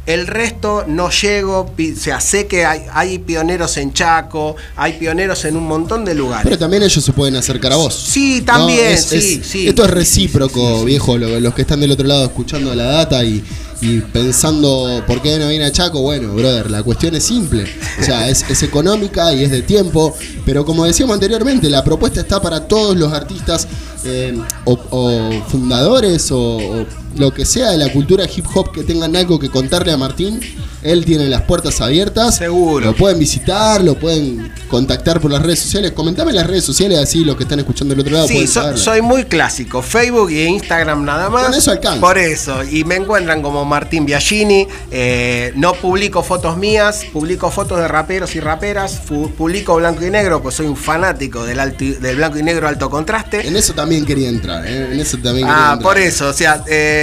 El 0.08 0.25
resto 0.25 0.84
no 0.88 1.12
llego, 1.12 1.60
o 1.60 1.74
sea, 1.96 2.20
sé 2.20 2.48
que 2.48 2.65
hay, 2.65 2.81
hay 2.91 3.20
pioneros 3.20 3.77
en 3.77 3.93
Chaco, 3.93 4.55
hay 4.75 4.93
pioneros 4.93 5.46
en 5.46 5.55
un 5.55 5.67
montón 5.67 6.03
de 6.05 6.15
lugares. 6.15 6.43
Pero 6.43 6.58
también 6.58 6.81
ellos 6.81 7.03
se 7.05 7.13
pueden 7.13 7.36
acercar 7.36 7.72
a 7.74 7.75
vos. 7.75 7.93
Sí, 7.93 8.41
también, 8.41 8.84
No, 8.84 8.89
es- 8.89 9.03
sí, 9.05 9.39
es- 9.41 9.48
sí. 9.48 9.67
Esto 9.67 9.86
es 9.86 9.91
recíproco, 9.91 10.84
viejo. 10.86 11.17
lo- 11.20 11.39
Los 11.39 11.53
que 11.53 11.62
están 11.62 11.79
del 11.81 11.91
otro 11.91 12.08
lado 12.08 12.25
escuchando 12.25 12.74
la 12.74 12.86
data 12.86 13.24
y, 13.24 13.43
y 13.79 14.00
pensando 14.00 15.03
por 15.05 15.22
qué 15.22 15.38
no 15.38 15.48
viene 15.50 15.65
a 15.65 15.72
Chaco. 15.72 16.01
Bueno, 16.01 16.34
brother, 16.34 16.72
la 16.72 16.81
cuestión 16.81 17.13
es 17.15 17.24
simple. 17.24 17.65
O 18.00 18.03
sea, 18.03 18.27
es, 18.27 18.43
es 18.50 18.63
económica 18.63 19.31
y 19.34 19.43
es 19.43 19.51
de 19.51 19.62
tiempo. 19.62 20.15
Pero 20.46 20.65
como 20.65 20.84
decíamos 20.86 21.13
anteriormente, 21.13 21.70
la 21.70 21.84
propuesta 21.84 22.22
está 22.22 22.41
para 22.41 22.67
todos 22.67 22.98
los 22.98 23.13
artistas 23.13 23.67
eh, 24.03 24.36
o, 24.65 24.79
o 24.89 25.43
fundadores 25.48 26.31
o, 26.31 26.58
o 26.58 26.86
lo 27.18 27.34
que 27.34 27.46
sea 27.46 27.72
de 27.72 27.77
la 27.77 27.91
cultura 27.91 28.25
hip 28.25 28.46
hop 28.53 28.72
que 28.72 28.84
tengan 28.84 29.15
algo 29.15 29.39
que 29.39 29.50
contarle 29.50 29.91
a 29.91 29.98
Martín. 29.98 30.39
Él 30.84 31.06
tiene 31.06 31.27
las 31.27 31.44
puertas 31.44 31.80
abiertas. 31.80 32.38
Seguro. 32.38 32.84
Lo 32.88 32.96
pueden 32.96 33.20
visitar, 33.20 33.84
lo 33.84 33.94
pueden 34.00 34.51
contactar 34.68 35.22
por 35.22 35.30
las 35.30 35.41
redes 35.44 35.60
sociales. 35.60 35.91
Comentame 35.91 36.32
en 36.32 36.38
las 36.38 36.48
redes 36.48 36.63
sociales, 36.63 36.98
así 36.98 37.24
los 37.24 37.36
que 37.38 37.44
están 37.44 37.60
escuchando 37.60 37.94
del 37.94 38.01
otro 38.01 38.13
lado 38.13 38.27
Sí, 38.27 38.48
so- 38.48 38.75
soy 38.75 39.01
muy 39.03 39.25
clásico. 39.25 39.84
Facebook 39.84 40.32
y 40.32 40.41
Instagram 40.44 41.06
nada 41.06 41.30
más. 41.30 41.46
Con 41.46 41.53
eso 41.53 41.70
alcanza. 41.70 42.00
Por 42.01 42.18
eso. 42.18 42.63
Y 42.63 42.84
me 42.84 42.96
encuentran 42.96 43.44
como 43.44 43.63
Martín 43.63 44.08
Biagini. 44.08 44.68
Eh, 44.89 45.51
no 45.56 45.74
publico 45.74 46.24
fotos 46.24 46.58
mías, 46.58 47.01
publico 47.13 47.51
fotos 47.51 47.77
de 47.77 47.88
raperos 47.88 48.36
y 48.36 48.39
raperas. 48.39 49.01
publico 49.38 49.75
blanco 49.75 50.03
y 50.03 50.10
negro, 50.10 50.41
pues 50.41 50.56
soy 50.56 50.65
un 50.65 50.77
fanático 50.77 51.44
del, 51.46 51.60
alto- 51.60 51.86
del 51.86 52.15
blanco 52.15 52.39
y 52.39 52.44
negro 52.44 52.68
alto 52.68 52.89
contraste. 52.89 53.48
En 53.48 53.56
eso 53.56 53.74
también 53.74 54.03
quería 54.06 54.30
entrar, 54.30 54.65
¿eh? 54.65 54.94
En 54.94 55.00
eso 55.00 55.18
también 55.18 55.46
quería 55.48 55.70
Ah, 55.70 55.74
entrar. 55.74 55.80
por 55.84 55.98
eso, 56.00 56.30
o 56.30 56.34
sea, 56.34 56.63
eh, 56.68 57.00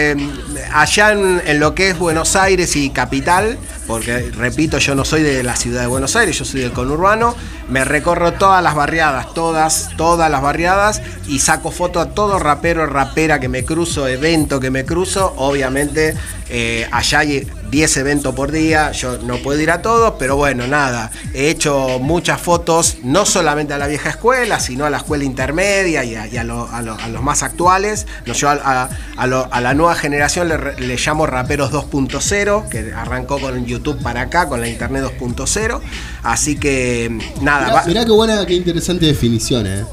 allá 0.73 1.12
en, 1.12 1.43
en 1.47 1.61
lo 1.61 1.75
que 1.75 1.90
es 1.90 1.99
Buenos 1.99 2.37
Aires 2.37 2.76
y 2.76 2.90
capital, 2.90 3.59
porque 3.88 4.30
repito, 4.30 4.78
yo 4.78 4.95
no 4.95 5.04
soy 5.04 5.23
de 5.23 5.42
la 5.42 5.57
ciudad 5.57 5.80
de 5.80 5.87
Buenos 5.88 6.14
Aires, 6.14 6.38
yo 6.38 6.45
soy 6.45 6.61
del 6.61 6.73
conurbano, 6.73 7.35
me 7.68 7.85
recorro 7.85 8.35
todas 8.35 8.62
las 8.62 8.75
barriadas, 8.76 9.35
todas, 9.35 9.90
todas 9.97 10.30
las 10.30 10.40
barriadas, 10.42 11.02
y 11.26 11.40
saco 11.40 11.73
foto 11.73 11.99
a 11.99 12.11
todo 12.11 12.38
rapero, 12.38 12.87
rapera 12.87 13.40
que 13.40 13.49
me 13.49 13.64
cruzo, 13.64 14.07
evento 14.07 14.61
que 14.61 14.71
me 14.71 14.85
cruzo, 14.85 15.35
obviamente 15.38 16.14
eh, 16.50 16.88
allá 16.92 17.18
hay 17.21 17.47
10 17.71 17.97
eventos 17.99 18.35
por 18.35 18.50
día, 18.52 18.92
yo 18.92 19.18
no 19.18 19.37
puedo 19.38 19.61
ir 19.61 19.71
a 19.71 19.83
todos, 19.83 20.14
pero 20.18 20.37
bueno, 20.37 20.66
nada, 20.66 21.11
he 21.35 21.50
hecho 21.50 21.99
muchas 21.99 22.40
fotos, 22.40 22.99
no 23.02 23.26
solamente 23.26 23.75
a 23.75 23.78
la 23.78 23.87
vieja 23.87 24.09
escuela, 24.11 24.59
sino 24.61 24.87
a 24.87 24.90
la 24.90 24.99
escuela 24.99 25.25
intermedia 25.25 26.04
y 26.04 26.14
a, 26.14 26.26
y 26.26 26.38
a 26.38 26.45
lo- 26.45 26.68
a 26.71 26.80
lo- 26.80 26.95
a 26.99 27.09
los 27.09 27.23
más 27.23 27.42
actuales. 27.42 28.07
No, 28.25 28.33
yo 28.33 28.49
lo- 28.54 29.49
a 29.52 29.61
la 29.61 29.75
nueva 29.75 29.95
generación 29.95 30.49
le, 30.49 30.57
le 30.78 30.97
llamo 30.97 31.26
Raperos 31.26 31.71
2.0, 31.71 32.68
que 32.71 32.92
arrancó 32.95 33.38
con 33.38 33.66
YouTube 33.66 33.78
para 33.99 34.23
acá, 34.23 34.49
con 34.49 34.61
la 34.61 34.69
Internet 34.69 35.05
2.0. 35.19 35.81
Así 36.23 36.57
que 36.57 37.11
nada, 37.41 37.67
Mirá, 37.67 37.75
va- 37.75 37.87
mirá 37.87 38.05
qué 38.05 38.13
buena, 38.13 38.47
qué 38.47 38.55
interesante 38.55 39.07
definición, 39.07 39.67
¿eh? 39.67 39.85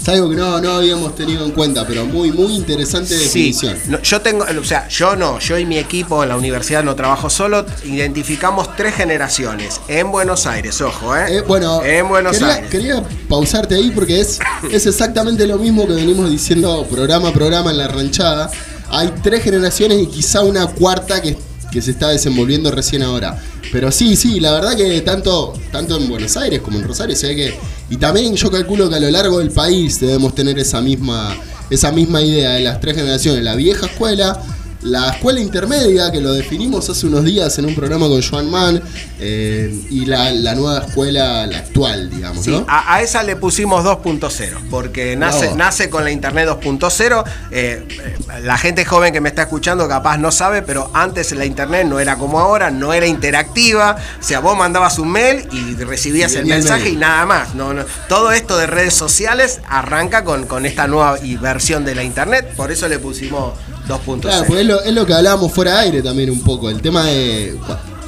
Es 0.00 0.08
algo 0.08 0.30
que 0.30 0.36
no, 0.36 0.58
no 0.62 0.70
habíamos 0.76 1.14
tenido 1.14 1.44
en 1.44 1.50
cuenta, 1.50 1.86
pero 1.86 2.06
muy, 2.06 2.32
muy 2.32 2.54
interesante 2.56 3.14
Sí, 3.18 3.24
definición. 3.52 3.76
no, 3.88 4.00
yo 4.00 4.22
tengo, 4.22 4.46
o 4.58 4.64
sea, 4.64 4.88
yo 4.88 5.14
no, 5.14 5.38
yo 5.40 5.58
y 5.58 5.66
mi 5.66 5.76
equipo 5.76 6.22
en 6.22 6.30
la 6.30 6.36
universidad 6.38 6.82
no 6.82 6.94
trabajo 6.94 7.28
solo, 7.28 7.66
identificamos 7.84 8.74
tres 8.76 8.94
generaciones 8.94 9.78
en 9.88 10.10
Buenos 10.10 10.46
Aires, 10.46 10.80
ojo, 10.80 11.14
¿eh? 11.14 11.36
Eh, 11.36 11.40
bueno, 11.46 11.82
en 11.84 12.08
Buenos 12.08 12.38
quería, 12.38 12.54
Aires. 12.54 12.70
quería 12.70 13.02
pausarte 13.28 13.74
ahí 13.74 13.90
porque 13.94 14.20
es, 14.20 14.38
es 14.72 14.86
exactamente 14.86 15.46
lo 15.46 15.58
mismo 15.58 15.86
que 15.86 15.92
venimos 15.92 16.30
diciendo 16.30 16.86
programa 16.90 17.28
a 17.28 17.32
programa 17.34 17.70
en 17.70 17.76
la 17.76 17.88
ranchada. 17.88 18.50
Hay 18.88 19.12
tres 19.22 19.42
generaciones 19.44 19.98
y 20.00 20.06
quizá 20.06 20.40
una 20.40 20.66
cuarta 20.66 21.20
que, 21.20 21.36
que 21.70 21.82
se 21.82 21.92
está 21.92 22.08
desenvolviendo 22.08 22.70
recién 22.70 23.02
ahora. 23.02 23.40
Pero 23.72 23.92
sí, 23.92 24.16
sí, 24.16 24.40
la 24.40 24.52
verdad 24.52 24.76
que 24.76 25.00
tanto, 25.02 25.52
tanto 25.70 25.96
en 25.96 26.08
Buenos 26.08 26.36
Aires 26.36 26.60
como 26.60 26.78
en 26.78 26.84
Rosario 26.84 27.14
se 27.14 27.28
ve 27.28 27.36
que. 27.36 27.54
Y 27.90 27.96
también 27.96 28.34
yo 28.34 28.50
calculo 28.50 28.88
que 28.88 28.96
a 28.96 29.00
lo 29.00 29.10
largo 29.10 29.38
del 29.38 29.50
país 29.50 30.00
debemos 30.00 30.34
tener 30.34 30.58
esa 30.58 30.80
misma, 30.80 31.36
esa 31.70 31.92
misma 31.92 32.22
idea 32.22 32.52
de 32.52 32.60
las 32.60 32.80
tres 32.80 32.96
generaciones. 32.96 33.42
La 33.44 33.54
vieja 33.54 33.86
escuela, 33.86 34.40
la 34.82 35.10
escuela 35.10 35.40
intermedia, 35.40 36.10
que 36.10 36.20
lo 36.20 36.32
definimos 36.32 36.88
hace 36.88 37.06
unos 37.06 37.24
días 37.24 37.58
en 37.58 37.66
un 37.66 37.74
programa 37.74 38.08
con 38.08 38.22
Joan 38.22 38.50
Mann, 38.50 38.82
eh, 39.18 39.74
y 39.90 40.06
la, 40.06 40.30
la 40.32 40.54
nueva 40.54 40.86
escuela, 40.86 41.46
la 41.46 41.58
actual, 41.58 42.08
digamos, 42.10 42.44
Sí, 42.44 42.50
¿no? 42.50 42.64
a, 42.68 42.94
a 42.94 43.02
esa 43.02 43.22
le 43.22 43.36
pusimos 43.36 43.84
2.0, 43.84 44.68
porque 44.70 45.16
nace, 45.16 45.54
nace 45.54 45.90
con 45.90 46.04
la 46.04 46.10
internet 46.10 46.48
2.0. 46.48 47.24
eh, 47.50 47.86
eh, 47.90 48.16
la 48.42 48.56
gente 48.56 48.84
joven 48.84 49.12
que 49.12 49.20
me 49.20 49.28
está 49.28 49.42
escuchando 49.42 49.86
capaz 49.88 50.16
no 50.16 50.32
sabe, 50.32 50.62
pero 50.62 50.90
antes 50.94 51.32
la 51.32 51.44
internet 51.44 51.86
no 51.86 52.00
era 52.00 52.16
como 52.16 52.40
ahora, 52.40 52.70
no 52.70 52.92
era 52.94 53.06
interactiva. 53.06 53.96
O 54.18 54.22
sea, 54.22 54.40
vos 54.40 54.56
mandabas 54.56 54.98
un 54.98 55.10
mail 55.10 55.46
y 55.52 55.74
recibías 55.82 56.32
Y 56.32 56.36
el 56.36 56.46
mensaje 56.46 56.90
y 56.90 56.96
nada 56.96 57.26
más. 57.26 57.54
No, 57.54 57.74
no. 57.74 57.84
Todo 58.08 58.32
esto 58.32 58.56
de 58.56 58.66
redes 58.66 58.94
sociales 58.94 59.60
arranca 59.68 60.24
con, 60.24 60.46
con 60.46 60.64
esta 60.64 60.86
nueva 60.86 61.16
versión 61.40 61.84
de 61.84 61.94
la 61.94 62.02
internet, 62.04 62.54
por 62.56 62.70
eso 62.70 62.88
le 62.88 62.98
pusimos 62.98 63.54
2.0. 63.90 64.20
Claro, 64.20 64.44
pues 64.46 64.60
es 64.60 64.66
lo, 64.66 64.82
es 64.82 64.94
lo 64.94 65.06
que 65.06 65.14
hablábamos 65.14 65.52
fuera 65.52 65.74
de 65.74 65.78
aire 65.80 66.02
también 66.02 66.30
un 66.30 66.40
poco. 66.40 66.70
El 66.70 66.80
tema 66.80 67.04
de. 67.04 67.58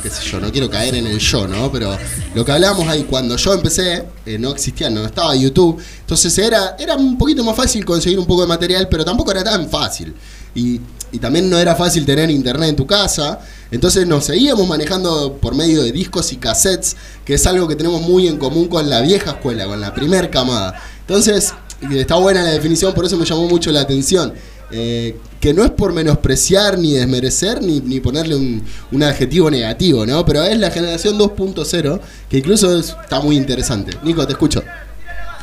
qué 0.03 0.11
sé 0.11 0.23
yo, 0.25 0.41
no 0.41 0.51
quiero 0.51 0.71
caer 0.71 0.95
en 0.95 1.07
el 1.07 1.19
yo, 1.19 1.47
¿no? 1.49 1.71
Pero 1.73 1.97
lo 2.35 2.45
que 2.45 2.53
hablábamos 2.53 2.89
ahí, 2.89 3.05
cuando 3.05 3.37
yo 3.37 3.53
empecé, 3.53 4.05
eh, 4.25 4.39
no 4.39 4.51
existía, 4.51 4.89
no 4.91 5.05
estaba 5.05 5.35
YouTube. 5.35 5.83
Entonces 6.01 6.37
era, 6.39 6.77
era 6.79 6.97
un 6.97 7.19
poquito 7.19 7.43
más 7.45 7.57
fácil 7.57 7.85
conseguir 7.85 8.19
un 8.19 8.27
poco 8.27 8.43
de 8.43 8.49
material, 8.49 8.89
pero 8.89 9.05
tampoco 9.05 9.31
era 9.33 9.45
tan 9.45 9.69
fácil. 9.69 10.15
Y, 10.55 10.81
y 11.13 11.19
también 11.19 11.49
no 11.49 11.59
era 11.59 11.75
fácil 11.77 12.05
tener 12.07 12.31
internet 12.31 12.71
en 12.71 12.77
tu 12.77 12.87
casa. 12.87 13.41
Entonces 13.71 14.07
nos 14.07 14.25
seguíamos 14.25 14.69
manejando 14.69 15.39
por 15.41 15.55
medio 15.55 15.83
de 15.83 15.93
discos 15.93 16.33
y 16.33 16.37
cassettes, 16.37 16.97
que 17.25 17.35
es 17.35 17.47
algo 17.47 17.67
que 17.67 17.75
tenemos 17.75 18.03
muy 18.03 18.29
en 18.29 18.37
común 18.37 18.69
con 18.69 18.89
la 18.89 19.01
vieja 19.01 19.33
escuela, 19.33 19.67
con 19.67 19.81
la 19.81 19.95
primer 19.95 20.31
camada. 20.31 20.75
Entonces, 21.01 21.55
está 21.91 22.17
buena 22.17 22.43
la 22.43 22.51
definición, 22.51 22.95
por 22.95 23.05
eso 23.05 23.17
me 23.17 23.25
llamó 23.25 23.49
mucho 23.49 23.73
la 23.73 23.81
atención. 23.81 24.33
Eh, 24.73 25.17
que 25.41 25.53
no 25.53 25.65
es 25.65 25.71
por 25.71 25.93
menospreciar 25.93 26.79
ni 26.79 26.93
desmerecer 26.93 27.61
ni, 27.63 27.81
ni 27.81 28.01
ponerle 28.01 28.37
un, 28.37 28.63
un 28.93 29.03
adjetivo 29.03 29.51
negativo, 29.51 30.07
¿no? 30.07 30.25
Pero 30.25 30.43
es 30.45 30.57
la 30.59 30.71
generación 30.71 31.19
2.0 31.19 32.01
que 32.31 32.39
incluso 32.39 32.79
es- 32.79 32.97
está 33.03 33.21
muy 33.21 33.37
interesante. 33.37 33.93
Nico, 34.03 34.25
te 34.27 34.33
escucho. 34.33 34.63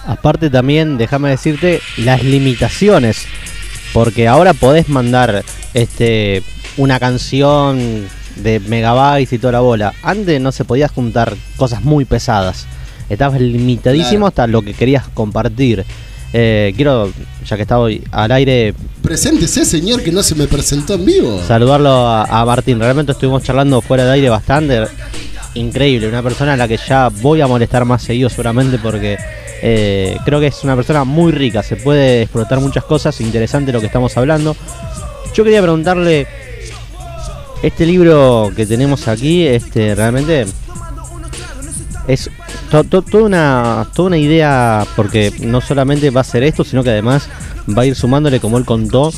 Aparte 0.07 0.49
también, 0.49 0.97
déjame 0.97 1.29
decirte, 1.29 1.81
las 1.97 2.23
limitaciones. 2.23 3.25
Porque 3.93 4.27
ahora 4.27 4.53
podés 4.53 4.87
mandar 4.89 5.43
este 5.73 6.43
una 6.77 6.99
canción 6.99 8.07
de 8.37 8.59
megabytes 8.61 9.33
y 9.33 9.37
toda 9.39 9.53
la 9.53 9.59
bola. 9.59 9.93
Antes 10.03 10.39
no 10.39 10.51
se 10.51 10.63
podía 10.63 10.87
juntar 10.87 11.35
cosas 11.57 11.83
muy 11.83 12.05
pesadas. 12.05 12.65
Estabas 13.09 13.41
limitadísimo 13.41 14.11
Claro. 14.19 14.27
hasta 14.27 14.47
lo 14.47 14.61
que 14.61 14.73
querías 14.73 15.07
compartir. 15.09 15.83
Eh, 16.33 16.73
quiero, 16.75 17.11
ya 17.45 17.55
que 17.55 17.63
estaba 17.63 17.81
hoy 17.81 18.03
al 18.11 18.31
aire, 18.31 18.73
Preséntese, 19.01 19.65
señor, 19.65 20.03
que 20.03 20.11
no 20.11 20.21
se 20.21 20.35
me 20.35 20.45
presentó 20.47 20.93
en 20.93 21.05
vivo. 21.05 21.41
saludarlo 21.47 22.07
a, 22.07 22.23
a 22.25 22.45
Martín. 22.45 22.79
Realmente 22.79 23.13
estuvimos 23.13 23.43
charlando 23.43 23.81
fuera 23.81 24.05
de 24.05 24.11
aire 24.11 24.29
bastante. 24.29 24.83
Increíble, 25.55 26.07
una 26.07 26.21
persona 26.21 26.53
a 26.53 26.57
la 26.57 26.67
que 26.67 26.77
ya 26.77 27.09
voy 27.09 27.41
a 27.41 27.47
molestar 27.47 27.83
más 27.85 28.03
seguido 28.03 28.29
seguramente 28.29 28.77
porque 28.77 29.17
eh, 29.61 30.17
creo 30.23 30.39
que 30.39 30.47
es 30.47 30.63
una 30.63 30.75
persona 30.75 31.03
muy 31.03 31.31
rica, 31.31 31.63
se 31.63 31.75
puede 31.75 32.21
explotar 32.21 32.59
muchas 32.59 32.83
cosas, 32.83 33.19
interesante 33.19 33.71
lo 33.71 33.79
que 33.79 33.87
estamos 33.87 34.15
hablando. 34.15 34.55
Yo 35.33 35.43
quería 35.43 35.61
preguntarle, 35.61 36.27
este 37.63 37.85
libro 37.85 38.51
que 38.55 38.65
tenemos 38.65 39.07
aquí, 39.07 39.45
este 39.45 39.95
realmente 39.95 40.45
es 42.10 42.30
to- 42.72 42.84
to- 42.84 43.02
toda, 43.02 43.24
una, 43.24 43.88
toda 43.95 44.08
una 44.08 44.17
idea, 44.17 44.86
porque 44.95 45.32
no 45.39 45.62
solamente 45.62 46.10
va 46.10 46.22
a 46.22 46.26
ser 46.26 46.43
esto, 46.43 46.63
sino 46.63 46.84
que 46.84 46.89
además 46.89 47.30
va 47.78 47.84
a 47.84 47.86
ir 47.86 47.95
sumándole, 47.95 48.39
como 48.39 48.58
él 48.58 48.65
contó, 48.65 49.12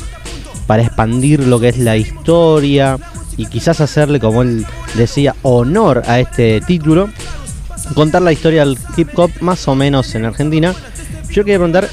para 0.66 0.82
expandir 0.82 1.40
lo 1.46 1.58
que 1.58 1.68
es 1.70 1.78
la 1.78 1.96
historia 1.96 2.98
y 3.36 3.46
quizás 3.46 3.80
hacerle, 3.80 4.20
como 4.20 4.42
él 4.42 4.64
decía, 4.94 5.34
honor 5.42 6.02
a 6.06 6.20
este 6.20 6.60
título, 6.60 7.08
contar 7.94 8.22
la 8.22 8.32
historia 8.32 8.64
del 8.64 8.78
hip 8.96 9.08
hop 9.18 9.30
más 9.40 9.66
o 9.68 9.74
menos 9.74 10.14
en 10.14 10.24
Argentina. 10.26 10.74
Yo 11.30 11.44
quería 11.44 11.56
preguntar, 11.58 11.88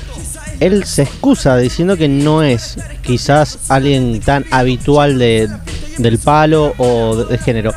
él 0.59 0.83
se 0.83 1.03
excusa 1.03 1.55
diciendo 1.57 1.95
que 1.95 2.09
no 2.09 2.43
es 2.43 2.77
quizás 3.01 3.57
alguien 3.69 4.19
tan 4.19 4.45
habitual 4.51 5.17
de, 5.17 5.49
del 5.97 6.19
palo 6.19 6.73
o 6.77 7.15
de, 7.15 7.25
de 7.25 7.37
género. 7.37 7.71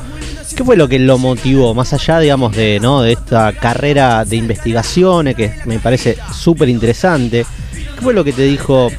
¿Qué 0.54 0.64
fue 0.64 0.76
lo 0.76 0.88
que 0.88 0.98
lo 0.98 1.18
motivó, 1.18 1.74
más 1.74 1.92
allá, 1.92 2.18
digamos, 2.18 2.54
de, 2.54 2.78
¿no? 2.80 3.02
de 3.02 3.12
esta 3.12 3.52
carrera 3.52 4.24
de 4.24 4.36
investigaciones 4.36 5.34
que 5.34 5.54
me 5.64 5.78
parece 5.78 6.16
súper 6.32 6.68
interesante? 6.68 7.46
¿Qué 7.72 8.00
fue 8.00 8.12
lo 8.12 8.22
que 8.22 8.32
te 8.32 8.42
dijo, 8.42 8.90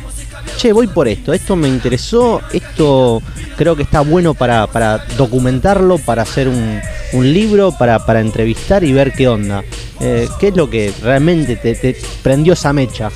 che, 0.58 0.74
voy 0.74 0.88
por 0.88 1.08
esto, 1.08 1.32
esto 1.32 1.56
me 1.56 1.68
interesó, 1.68 2.42
esto 2.52 3.22
creo 3.56 3.76
que 3.76 3.84
está 3.84 4.02
bueno 4.02 4.34
para, 4.34 4.68
para 4.68 5.06
documentarlo, 5.18 6.00
para 6.00 6.24
hacer 6.24 6.48
un, 6.48 6.82
un 7.14 7.34
libro, 7.34 7.72
para, 7.78 8.06
para 8.06 8.20
entrevistar 8.20 8.84
y 8.84 8.92
ver 8.92 9.14
qué 9.14 9.28
onda? 9.28 9.64
Eh, 10.00 10.28
¿Qué 10.40 10.48
es 10.48 10.56
lo 10.56 10.70
que 10.70 10.92
realmente 11.02 11.56
te, 11.56 11.76
te 11.76 11.96
prendió 12.22 12.54
esa 12.54 12.74
mecha? 12.74 13.10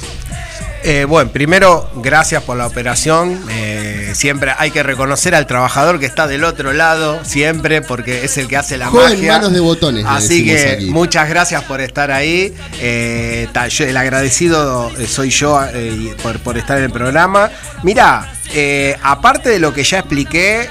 Eh, 0.90 1.04
bueno, 1.04 1.30
primero, 1.32 1.90
gracias 1.96 2.44
por 2.44 2.56
la 2.56 2.66
operación. 2.66 3.44
Eh, 3.50 4.12
siempre 4.14 4.54
hay 4.58 4.72
que 4.72 4.84
reconocer 4.84 5.36
al 5.36 5.46
trabajador 5.46 6.00
que 6.00 6.06
está 6.06 6.28
del 6.28 6.46
otro 6.46 6.72
lado, 6.72 7.20
siempre, 7.26 7.82
porque 7.82 8.24
es 8.24 8.38
el 8.38 8.48
que 8.48 8.56
hace 8.56 8.78
la 8.78 8.88
Joven 8.88 9.16
magia. 9.16 9.34
manos 9.34 9.52
de 9.52 9.60
botones. 9.60 10.06
Así 10.08 10.46
que 10.46 10.70
aquí. 10.70 10.86
muchas 10.86 11.28
gracias 11.28 11.62
por 11.66 11.82
estar 11.82 12.10
ahí. 12.10 12.56
Eh, 12.80 13.50
el 13.80 13.98
agradecido 13.98 14.90
soy 15.10 15.30
yo 15.30 15.60
por, 16.24 16.40
por 16.40 16.58
estar 16.58 16.78
en 16.78 16.86
el 16.86 16.92
programa. 16.92 17.52
Mira, 17.84 18.32
aparte 19.04 19.50
de 19.50 19.60
lo 19.60 19.74
que 19.74 19.84
ya 19.84 20.00
expliqué, 20.00 20.70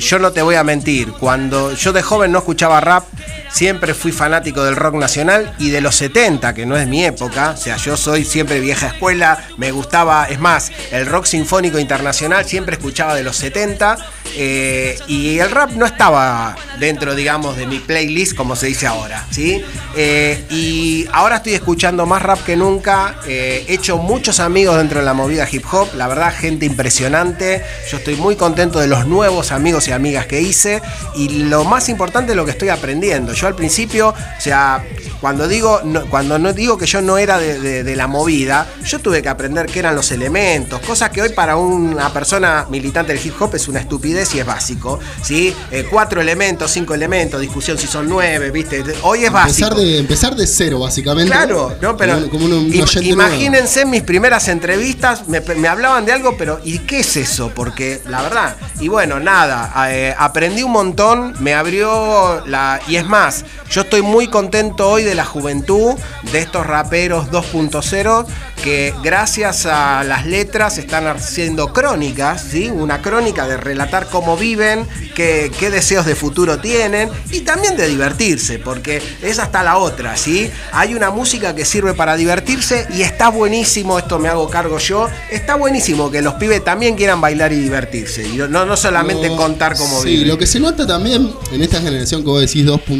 yo 0.00 0.18
no 0.18 0.32
te 0.32 0.40
voy 0.40 0.54
a 0.54 0.64
mentir. 0.64 1.12
Cuando 1.12 1.74
yo 1.74 1.92
de 1.92 2.00
joven 2.00 2.32
no 2.32 2.38
escuchaba 2.38 2.80
rap, 2.80 3.04
siempre 3.50 3.94
fui 3.94 4.12
fanático 4.12 4.64
del 4.64 4.76
rock 4.76 4.94
nacional 4.94 5.54
y 5.58 5.70
de 5.70 5.80
los 5.80 5.94
70, 5.96 6.54
que 6.54 6.66
no 6.66 6.76
es 6.76 6.86
mi 6.86 7.04
época. 7.04 7.50
O 7.50 7.56
sea, 7.56 7.76
yo 7.76 7.96
soy 7.96 8.24
siempre 8.24 8.60
vieja 8.60 8.88
escuela, 8.88 9.44
me 9.56 9.70
gustaba, 9.72 10.26
es 10.26 10.38
más, 10.38 10.70
el 10.90 11.06
rock 11.06 11.24
sinfónico 11.26 11.78
internacional 11.78 12.44
siempre 12.44 12.76
escuchaba 12.76 13.14
de 13.14 13.22
los 13.22 13.36
70. 13.36 13.96
eh, 14.36 14.98
y 15.08 15.38
el 15.38 15.50
rap 15.50 15.70
no 15.72 15.86
estaba 15.86 16.54
dentro, 16.78 17.14
digamos, 17.14 17.56
de 17.56 17.66
mi 17.66 17.78
playlist, 17.78 18.36
como 18.36 18.54
se 18.56 18.66
dice 18.66 18.86
ahora, 18.86 19.24
¿sí? 19.30 19.62
Eh, 19.96 20.44
y 20.50 21.06
ahora 21.12 21.36
estoy 21.36 21.54
escuchando 21.54 22.04
más 22.06 22.22
rap 22.22 22.44
que 22.44 22.54
nunca. 22.54 23.16
eh, 23.26 23.64
he 23.66 23.74
hecho 23.74 23.96
muchos 23.98 24.38
amigos 24.40 24.76
dentro 24.76 25.00
de 25.00 25.06
la 25.06 25.14
movida 25.14 25.48
hip 25.50 25.64
hop, 25.72 25.88
la 25.96 26.06
verdad, 26.08 26.32
gente 26.36 26.66
impresionante. 26.66 27.62
Yo 27.90 27.96
estoy 27.96 28.16
muy 28.16 28.36
contento 28.36 28.78
de 28.78 28.86
los 28.86 29.06
nuevos 29.06 29.50
amigos 29.50 29.88
y 29.88 29.92
amigas 29.92 30.26
que 30.26 30.40
hice. 30.40 30.82
Y 31.14 31.44
lo 31.44 31.64
más 31.64 31.88
importante 31.88 32.32
es 32.32 32.36
lo 32.36 32.44
que 32.44 32.50
estoy 32.52 32.68
aprendiendo. 32.68 32.98
Yo 33.26 33.46
al 33.46 33.54
principio, 33.54 34.08
o 34.10 34.40
sea, 34.40 34.84
cuando 35.20 35.48
digo, 35.48 35.80
no- 35.84 36.06
cuando 36.06 36.38
no 36.38 36.52
digo 36.52 36.78
que 36.78 36.86
yo 36.86 37.00
no 37.00 37.18
era 37.18 37.38
de, 37.38 37.58
de- 37.60 37.84
de 37.84 37.96
la 37.96 38.06
movida, 38.06 38.66
yo 38.84 38.98
tuve 39.00 39.22
que 39.22 39.28
aprender 39.28 39.66
qué 39.66 39.80
eran 39.80 39.94
los 39.94 40.10
elementos, 40.12 40.80
cosas 40.80 41.10
que 41.10 41.22
hoy 41.22 41.30
para 41.30 41.56
una 41.56 42.12
persona 42.12 42.66
militante 42.70 43.12
del 43.14 43.24
hip 43.26 43.34
hop 43.40 43.54
es 43.54 43.66
una 43.68 43.80
estupidez 43.80 44.34
y 44.34 44.40
es 44.40 44.46
básico. 44.46 44.98
¿sí? 45.22 45.54
Eh, 45.70 45.86
cuatro 45.90 46.20
elementos, 46.20 46.70
cinco 46.70 46.94
elementos, 46.94 47.40
discusión 47.40 47.76
si 47.78 47.86
son 47.86 48.08
nueve, 48.08 48.50
¿viste? 48.50 48.82
Hoy 49.02 49.24
es 49.24 49.32
básico. 49.32 49.68
Empezar 49.68 49.74
de, 49.76 49.98
empezar 49.98 50.36
de 50.36 50.46
cero, 50.46 50.78
básicamente. 50.80 51.30
Claro, 51.32 51.74
no, 51.80 51.96
pero 51.96 52.14
Como, 52.14 52.24
un- 52.24 52.30
como 52.30 52.44
un- 52.46 52.52
un 52.52 52.72
im- 52.72 52.82
oyente 52.82 53.14
nuevo. 53.14 53.30
imagínense 53.32 53.84
mis 53.84 54.02
primeras 54.02 54.48
entrevistas, 54.48 55.26
me, 55.28 55.40
me 55.40 55.68
hablaban 55.68 56.04
de 56.06 56.12
algo, 56.12 56.36
pero 56.36 56.60
¿y 56.64 56.80
qué 56.80 57.00
es 57.00 57.16
eso? 57.16 57.50
Porque 57.54 58.00
la 58.06 58.22
verdad, 58.22 58.56
y 58.80 58.88
bueno, 58.88 59.18
nada, 59.20 59.72
eh, 59.90 60.14
aprendí 60.16 60.62
un 60.62 60.72
montón, 60.72 61.34
me 61.40 61.54
abrió 61.54 62.44
la... 62.46 62.80
Y 62.88 62.96
es 62.96 63.06
más, 63.08 63.44
yo 63.70 63.82
estoy 63.82 64.02
muy 64.02 64.28
contento 64.28 64.88
hoy 64.88 65.02
de 65.02 65.14
la 65.14 65.24
juventud, 65.24 65.94
de 66.32 66.38
estos 66.38 66.66
raperos 66.66 67.30
2.0, 67.30 68.26
que 68.62 68.92
gracias 69.02 69.66
a 69.66 70.02
las 70.04 70.26
letras 70.26 70.78
están 70.78 71.06
haciendo 71.06 71.72
crónicas, 71.72 72.42
¿sí? 72.50 72.68
Una 72.70 73.00
crónica 73.02 73.46
de 73.46 73.56
relatar 73.56 74.08
cómo 74.10 74.36
viven, 74.36 74.86
qué, 75.14 75.50
qué 75.58 75.70
deseos 75.70 76.06
de 76.06 76.14
futuro 76.16 76.58
tienen 76.58 77.08
y 77.30 77.40
también 77.40 77.76
de 77.76 77.86
divertirse, 77.88 78.58
porque 78.58 79.00
esa 79.22 79.44
está 79.44 79.62
la 79.62 79.78
otra, 79.78 80.16
¿sí? 80.16 80.50
Hay 80.72 80.94
una 80.94 81.10
música 81.10 81.54
que 81.54 81.64
sirve 81.64 81.94
para 81.94 82.16
divertirse 82.16 82.86
y 82.92 83.02
está 83.02 83.28
buenísimo, 83.28 83.98
esto 83.98 84.18
me 84.18 84.28
hago 84.28 84.48
cargo 84.50 84.78
yo, 84.78 85.08
está 85.30 85.54
buenísimo 85.54 86.10
que 86.10 86.20
los 86.22 86.34
pibes 86.34 86.64
también 86.64 86.96
quieran 86.96 87.20
bailar 87.20 87.52
y 87.52 87.60
divertirse, 87.60 88.26
y 88.26 88.36
no, 88.36 88.64
no 88.66 88.76
solamente 88.76 89.28
No, 89.28 89.36
contar 89.36 89.76
cómo 89.76 90.02
sí, 90.02 90.10
viven. 90.10 90.28
lo 90.28 90.38
que 90.38 90.46
se 90.46 90.58
nota 90.60 90.86
también 90.86 91.32
en 91.52 91.62
esta 91.62 91.80
generación 91.80 92.22
que 92.22 92.28
vos 92.28 92.40
decís 92.40 92.66
2.0 92.66 92.97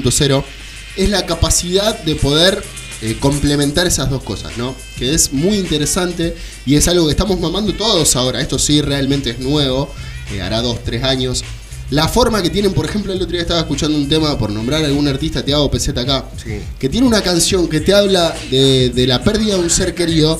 es 0.96 1.08
la 1.08 1.26
capacidad 1.26 1.98
de 2.00 2.16
poder 2.16 2.62
eh, 3.00 3.16
complementar 3.20 3.86
esas 3.86 4.10
dos 4.10 4.22
cosas, 4.24 4.56
¿no? 4.58 4.74
Que 4.98 5.14
es 5.14 5.32
muy 5.32 5.56
interesante 5.56 6.36
y 6.66 6.74
es 6.74 6.88
algo 6.88 7.06
que 7.06 7.12
estamos 7.12 7.38
mamando 7.38 7.72
todos 7.74 8.16
ahora. 8.16 8.40
Esto 8.40 8.58
sí 8.58 8.80
realmente 8.80 9.30
es 9.30 9.38
nuevo, 9.38 9.94
eh, 10.32 10.42
hará 10.42 10.60
dos, 10.62 10.82
tres 10.82 11.04
años. 11.04 11.44
La 11.90 12.06
forma 12.06 12.42
que 12.42 12.50
tienen, 12.50 12.74
por 12.74 12.84
ejemplo, 12.84 13.12
el 13.14 13.18
otro 13.18 13.32
día 13.32 13.40
estaba 13.40 13.60
escuchando 13.60 13.96
un 13.96 14.06
tema, 14.08 14.36
por 14.38 14.50
nombrar 14.50 14.82
a 14.82 14.86
algún 14.86 15.08
artista, 15.08 15.42
te 15.42 15.54
hago 15.54 15.70
peseta 15.70 16.02
acá, 16.02 16.26
Sí. 16.42 16.60
que 16.78 16.88
tiene 16.90 17.06
una 17.06 17.22
canción 17.22 17.66
que 17.66 17.80
te 17.80 17.94
habla 17.94 18.34
de, 18.50 18.90
de 18.90 19.06
la 19.06 19.22
pérdida 19.24 19.54
de 19.54 19.60
un 19.60 19.70
ser 19.70 19.94
querido 19.94 20.38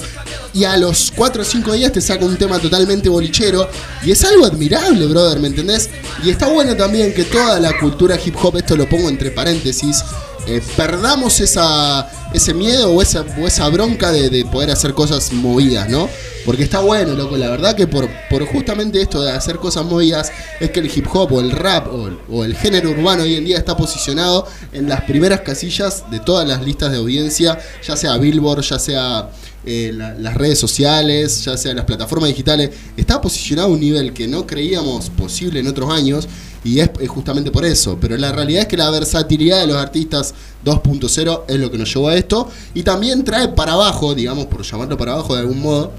y 0.52 0.64
a 0.64 0.76
los 0.76 1.10
4 1.16 1.40
o 1.40 1.44
5 1.46 1.72
días 1.72 1.90
te 1.92 2.02
saca 2.02 2.24
un 2.26 2.36
tema 2.36 2.58
totalmente 2.58 3.08
bolichero 3.08 3.66
y 4.04 4.10
es 4.10 4.22
algo 4.24 4.44
admirable, 4.44 5.06
brother, 5.06 5.40
¿me 5.40 5.48
entendés? 5.48 5.88
Y 6.22 6.28
está 6.28 6.48
bueno 6.48 6.76
también 6.76 7.14
que 7.14 7.24
toda 7.24 7.58
la 7.60 7.78
cultura 7.78 8.18
hip 8.22 8.34
hop, 8.42 8.58
esto 8.58 8.76
lo 8.76 8.86
pongo 8.86 9.08
entre 9.08 9.30
paréntesis, 9.30 10.02
eh, 10.48 10.62
perdamos 10.78 11.40
esa, 11.40 12.10
ese 12.32 12.54
miedo 12.54 12.90
o 12.90 13.02
esa, 13.02 13.22
esa 13.44 13.68
bronca 13.68 14.10
de, 14.10 14.30
de 14.30 14.46
poder 14.46 14.70
hacer 14.70 14.94
cosas 14.94 15.30
movidas, 15.34 15.90
¿no? 15.90 16.08
Porque 16.46 16.62
está 16.62 16.80
bueno, 16.80 17.12
loco, 17.12 17.36
la 17.36 17.50
verdad 17.50 17.76
que 17.76 17.86
por, 17.86 18.08
por 18.30 18.46
justamente 18.46 19.02
esto 19.02 19.22
de 19.22 19.30
hacer 19.30 19.56
cosas 19.56 19.84
movidas 19.84 20.32
es 20.58 20.70
que 20.70 20.80
el 20.80 20.86
hip 20.86 21.06
hop 21.12 21.34
o 21.34 21.40
el 21.40 21.50
rap 21.50 21.88
o, 21.88 22.08
o 22.30 22.44
el 22.44 22.56
género 22.56 22.92
urbano 22.92 23.24
hoy 23.24 23.34
en 23.34 23.44
día 23.44 23.58
está 23.58 23.76
posicionado 23.76 24.48
en 24.72 24.88
las 24.88 25.02
primeras 25.02 25.42
casillas 25.42 26.10
de 26.10 26.20
todas 26.20 26.48
las 26.48 26.62
listas 26.62 26.92
de 26.92 26.96
audiencia, 26.96 27.58
ya 27.86 27.96
sea 27.96 28.16
Billboard, 28.16 28.62
ya 28.62 28.78
sea 28.78 29.28
eh, 29.70 29.92
la- 29.92 30.14
las 30.14 30.34
redes 30.34 30.58
sociales, 30.58 31.44
ya 31.44 31.56
sea 31.58 31.74
las 31.74 31.84
plataformas 31.84 32.30
digitales, 32.30 32.70
está 32.96 33.20
posicionado 33.20 33.68
a 33.68 33.70
un 33.72 33.80
nivel 33.80 34.12
que 34.14 34.26
no 34.26 34.46
creíamos 34.46 35.10
posible 35.10 35.60
en 35.60 35.66
otros 35.68 35.90
años 35.92 36.26
y 36.64 36.80
es, 36.80 36.90
es 37.00 37.08
justamente 37.08 37.50
por 37.50 37.64
eso. 37.64 37.98
Pero 38.00 38.16
la 38.16 38.32
realidad 38.32 38.62
es 38.62 38.68
que 38.68 38.76
la 38.78 38.90
versatilidad 38.90 39.60
de 39.60 39.66
los 39.66 39.76
artistas 39.76 40.34
2.0 40.64 41.42
es 41.48 41.58
lo 41.60 41.70
que 41.70 41.78
nos 41.78 41.92
llevó 41.92 42.08
a 42.08 42.16
esto 42.16 42.48
y 42.74 42.82
también 42.82 43.22
trae 43.24 43.48
para 43.48 43.72
abajo, 43.74 44.14
digamos, 44.14 44.46
por 44.46 44.62
llamarlo 44.62 44.96
para 44.96 45.12
abajo 45.12 45.34
de 45.34 45.40
algún 45.40 45.60
modo, 45.60 45.92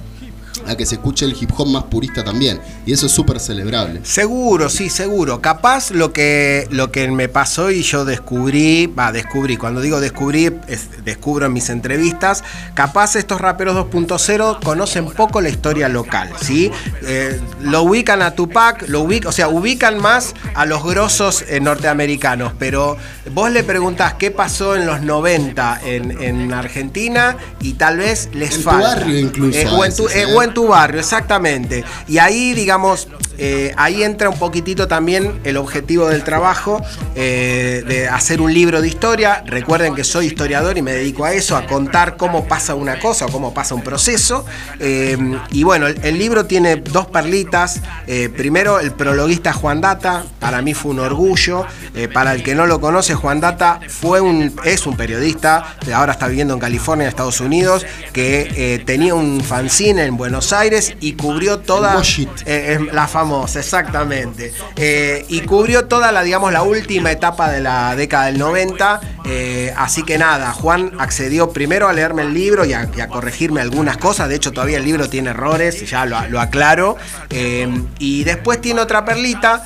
a 0.70 0.78
que 0.78 0.86
se 0.86 0.96
escuche 0.96 1.26
el 1.26 1.36
hip 1.40 1.52
hop 1.58 1.68
más 1.68 1.84
purista 1.86 2.24
también. 2.24 2.60
Y 2.86 2.94
eso 2.94 3.08
es 3.08 3.12
súper 3.12 3.40
celebrable. 3.40 4.02
Seguro, 4.04 4.70
sí, 4.70 4.90
seguro. 4.90 5.42
Capaz 5.42 5.92
lo 5.92 6.14
que, 6.14 6.68
lo 6.72 6.92
que 6.92 7.08
me 7.10 7.28
pasó 7.30 7.72
y 7.72 7.82
yo 7.82 8.06
descubrí, 8.06 8.88
va, 8.88 9.12
descubrí, 9.12 9.58
cuando 9.58 9.82
digo 9.82 10.00
descubrí, 10.00 10.52
es- 10.68 11.04
descubro 11.04 11.48
en 11.48 11.54
mis 11.54 11.70
entrevistas, 11.70 12.44
capaz 12.76 13.16
estos 13.16 13.42
raperos 13.42 13.76
2.0 13.76 14.60
conocen 14.64 15.06
poco 15.08 15.42
la 15.42 15.50
historia 15.50 15.90
local, 15.90 16.30
¿sí? 16.42 16.72
Eh, 17.04 17.40
lo 17.62 17.84
ubican 17.84 18.22
a 18.22 18.36
Tupac, 18.36 18.88
lo 18.88 19.02
ubican, 19.02 19.30
o 19.30 19.32
sea, 19.32 19.48
ubican 19.50 20.00
más 20.00 20.34
a 20.56 20.66
los 20.66 20.84
grosos 20.84 21.44
eh, 21.48 21.60
norteamericanos, 21.60 22.54
pero 22.60 22.98
vos 23.34 23.52
le 23.52 23.64
preguntás 23.64 24.14
qué 24.16 24.32
pasó 24.32 24.76
en 24.76 24.86
los 24.86 25.02
90 25.02 25.82
en, 25.86 26.22
en 26.22 26.54
Argentina 26.54 27.38
y 27.62 27.74
tal 27.74 27.98
vez 27.98 28.30
les 28.34 28.52
En 28.52 28.58
tu 28.58 28.64
falta. 28.64 28.88
barrio 28.90 29.18
incluso 29.20 29.58
Eh, 29.58 29.66
a 29.66 29.74
o 29.74 29.86
en 29.86 29.96
tu- 29.96 30.06
veces, 30.06 30.28
o 30.36 30.44
en 30.44 30.54
tu 30.54 30.59
barrio, 30.68 31.00
exactamente. 31.00 31.84
Y 32.08 32.18
ahí, 32.18 32.54
digamos, 32.54 33.08
eh, 33.42 33.74
ahí 33.78 34.04
entra 34.04 34.30
un 34.30 34.38
poquitito 34.38 34.90
también 34.90 35.40
el 35.46 35.56
objetivo 35.56 36.10
del 36.10 36.26
trabajo 36.26 36.82
eh, 37.16 37.84
de 37.88 38.10
hacer 38.10 38.42
un 38.42 38.54
libro 38.54 38.82
de 38.82 38.90
historia. 38.90 39.44
Recuerden 39.46 39.96
que 39.96 40.04
soy 40.04 40.26
historiador 40.26 40.78
y 40.78 40.82
me 40.82 40.92
dedico 40.92 41.24
a 41.24 41.32
eso, 41.32 41.56
a 41.56 41.66
contar 41.66 42.18
cómo 42.18 42.46
pasa 42.50 42.76
una 42.76 43.00
cosa 43.00 43.28
o 43.28 43.32
cómo 43.32 43.54
pasa 43.54 43.76
un 43.76 43.82
proceso. 43.82 44.46
Eh, 44.82 45.18
y 45.52 45.64
bueno, 45.64 45.88
el, 45.88 46.20
libro 46.20 46.46
tiene 46.48 46.76
dos 46.76 47.08
perlitas. 47.08 47.80
Primero, 48.36 48.82
el 48.82 48.92
prologuista 48.92 49.54
Juan 49.54 49.80
Data, 49.80 50.26
para 50.40 50.62
mí 50.62 50.74
fue 50.74 50.92
un 50.92 51.00
orgullo. 51.00 51.66
Para 52.14 52.34
el 52.34 52.44
que 52.44 52.56
no 52.56 52.66
lo 52.66 52.82
conoce, 52.82 53.16
Juan 53.16 53.40
Data 53.40 53.80
fue 53.88 54.20
un, 54.20 54.54
es 54.66 54.86
un 54.86 54.98
periodista, 54.98 55.78
ahora 55.94 56.14
está 56.14 56.28
viviendo 56.28 56.54
en 56.54 56.60
California, 56.60 57.08
Estados 57.08 57.40
Unidos, 57.40 57.86
que 58.12 58.82
tenía 58.86 59.16
un 59.16 59.42
fanzine 59.42 60.04
en 60.04 60.18
Buenos 60.18 60.39
Aires 60.54 60.94
y 61.00 61.14
cubrió 61.14 61.60
toda 61.60 62.02
El 62.02 62.30
eh, 62.46 62.80
la 62.92 63.08
famosa, 63.08 63.60
exactamente. 63.60 64.54
Eh, 64.76 65.26
y 65.30 65.42
cubrió 65.42 65.86
toda 65.86 66.12
la, 66.12 66.24
digamos, 66.24 66.52
la 66.52 66.64
última 66.64 67.12
etapa 67.12 67.50
de 67.52 67.62
la 67.62 67.96
década 67.96 68.26
del 68.28 68.40
90. 68.40 69.02
eh, 69.26 69.74
así 69.78 70.04
que 70.04 70.18
nada, 70.18 70.52
Juan 70.54 70.94
accedió 71.00 71.52
primero 71.52 71.88
a 71.88 71.94
leerme 71.94 72.24
el 72.24 72.34
libro 72.34 72.66
y 72.66 72.74
a, 72.74 72.90
y 72.96 73.02
a 73.02 73.08
corregirme 73.08 73.62
algunas 73.62 73.98
cosas. 73.98 74.30
De 74.30 74.36
hecho, 74.36 74.52
todavía 74.52 74.78
el 74.78 74.86
libro 74.86 75.10
tiene 75.10 75.32
errores, 75.32 75.90
ya 75.90 76.06
lo, 76.06 76.20
lo 76.30 76.40
aclaro. 76.40 76.96
Eh, 77.30 77.68
y 78.00 78.24
después 78.24 78.62
tiene 78.62 78.82
otra 78.82 79.06
perlita. 79.06 79.64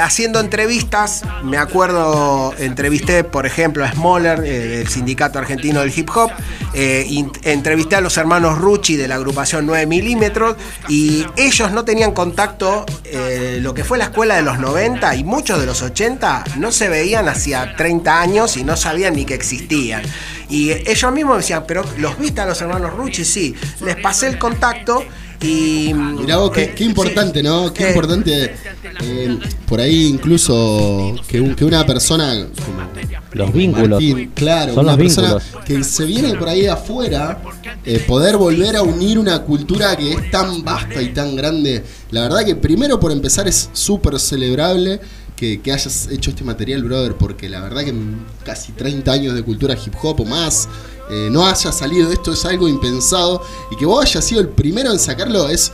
haciendo 0.00 0.40
entrevistas, 0.40 1.22
me 1.42 1.58
acuerdo, 1.58 2.54
entrevisté, 2.58 3.24
por 3.24 3.44
ejemplo, 3.44 3.84
a 3.84 3.92
Smoller, 3.92 4.40
del 4.40 4.88
Sindicato 4.88 5.38
Argentino 5.38 5.80
del 5.80 5.92
Hip 5.94 6.08
Hop. 6.14 6.30
entrevisté 6.72 7.96
a 7.96 8.00
los 8.00 8.16
hermanos 8.16 8.58
Rucci 8.58 8.96
de 8.96 9.06
la 9.06 9.16
agrupación 9.16 9.66
9 9.74 9.86
milímetros. 9.86 10.56
Y 10.88 11.26
ellos 11.36 11.72
no 11.72 11.84
tenían 11.84 12.12
contacto, 12.12 12.86
eh, 13.04 13.58
lo 13.60 13.74
que 13.74 13.82
fue 13.82 13.98
la 13.98 14.04
escuela 14.04 14.36
de 14.36 14.42
los 14.42 14.58
90 14.58 15.16
y 15.16 15.24
muchos 15.24 15.58
de 15.58 15.66
los 15.66 15.82
80 15.82 16.44
no 16.58 16.70
se 16.70 16.88
veían 16.88 17.28
hacía 17.28 17.74
30 17.76 18.20
años 18.20 18.56
y 18.56 18.62
no 18.64 18.76
sabían 18.76 19.14
ni 19.14 19.24
que 19.24 19.34
existían. 19.34 20.02
Y 20.48 20.70
ellos 20.70 21.12
mismos 21.12 21.38
decían, 21.38 21.64
pero 21.66 21.84
¿los 21.98 22.18
viste 22.18 22.40
a 22.40 22.46
los 22.46 22.60
hermanos 22.60 22.94
Rucci? 22.94 23.24
Sí, 23.24 23.54
les 23.80 23.96
pasé 23.96 24.28
el 24.28 24.38
contacto. 24.38 25.04
Y, 25.44 25.92
Mirá 25.94 26.38
vos, 26.38 26.50
qué, 26.50 26.62
eh, 26.64 26.72
qué 26.74 26.84
importante, 26.84 27.40
sí. 27.40 27.44
¿no? 27.46 27.72
Qué 27.72 27.84
Eh, 27.84 27.88
importante. 27.88 28.54
eh, 29.02 29.38
por 29.66 29.80
ahí 29.80 30.06
incluso 30.06 31.14
que, 31.28 31.40
un- 31.40 31.54
que 31.54 31.64
una 31.64 31.84
persona 31.86 32.46
como 32.64 32.84
Los 33.32 33.52
vínculos. 33.52 33.88
Martín, 33.90 34.30
claro, 34.34 34.74
Son 34.74 34.84
una 34.84 34.92
los 34.92 35.00
persona 35.02 35.34
vínculos. 35.34 35.64
que 35.64 35.84
se 35.84 36.04
viene 36.04 36.34
por 36.34 36.48
ahí 36.48 36.62
de 36.62 36.70
afuera, 36.70 37.42
eh, 37.84 37.98
poder 38.06 38.36
volver 38.36 38.76
a 38.76 38.82
unir 38.82 39.18
una 39.18 39.40
cultura 39.42 39.96
que 39.96 40.12
es 40.12 40.30
tan 40.30 40.62
vasta 40.64 41.02
y 41.02 41.08
tan 41.12 41.34
grande. 41.36 41.82
La 42.10 42.22
verdad 42.22 42.44
que 42.44 42.54
primero 42.54 43.00
por 43.00 43.10
empezar 43.12 43.48
es 43.48 43.70
súper 43.72 44.18
celebrable 44.20 45.00
que, 45.34 45.60
que 45.60 45.72
hayas 45.72 46.08
hecho 46.12 46.30
este 46.30 46.44
material, 46.44 46.84
brother, 46.84 47.16
porque 47.16 47.48
la 47.48 47.60
verdad 47.60 47.82
que 47.82 47.90
en 47.90 48.24
casi 48.44 48.70
30 48.70 49.10
años 49.12 49.34
de 49.34 49.42
cultura 49.42 49.74
hip 49.84 49.94
hop 50.00 50.20
o 50.20 50.24
más, 50.24 50.68
eh, 51.10 51.28
no 51.30 51.46
haya 51.46 51.72
salido 51.72 52.10
esto 52.10 52.32
es 52.32 52.44
algo 52.44 52.68
impensado 52.68 53.42
y 53.70 53.76
que 53.76 53.86
vos 53.86 54.04
hayas 54.04 54.24
sido 54.24 54.40
el 54.40 54.48
primero 54.48 54.92
en 54.92 54.98
sacarlo 54.98 55.48
es... 55.48 55.72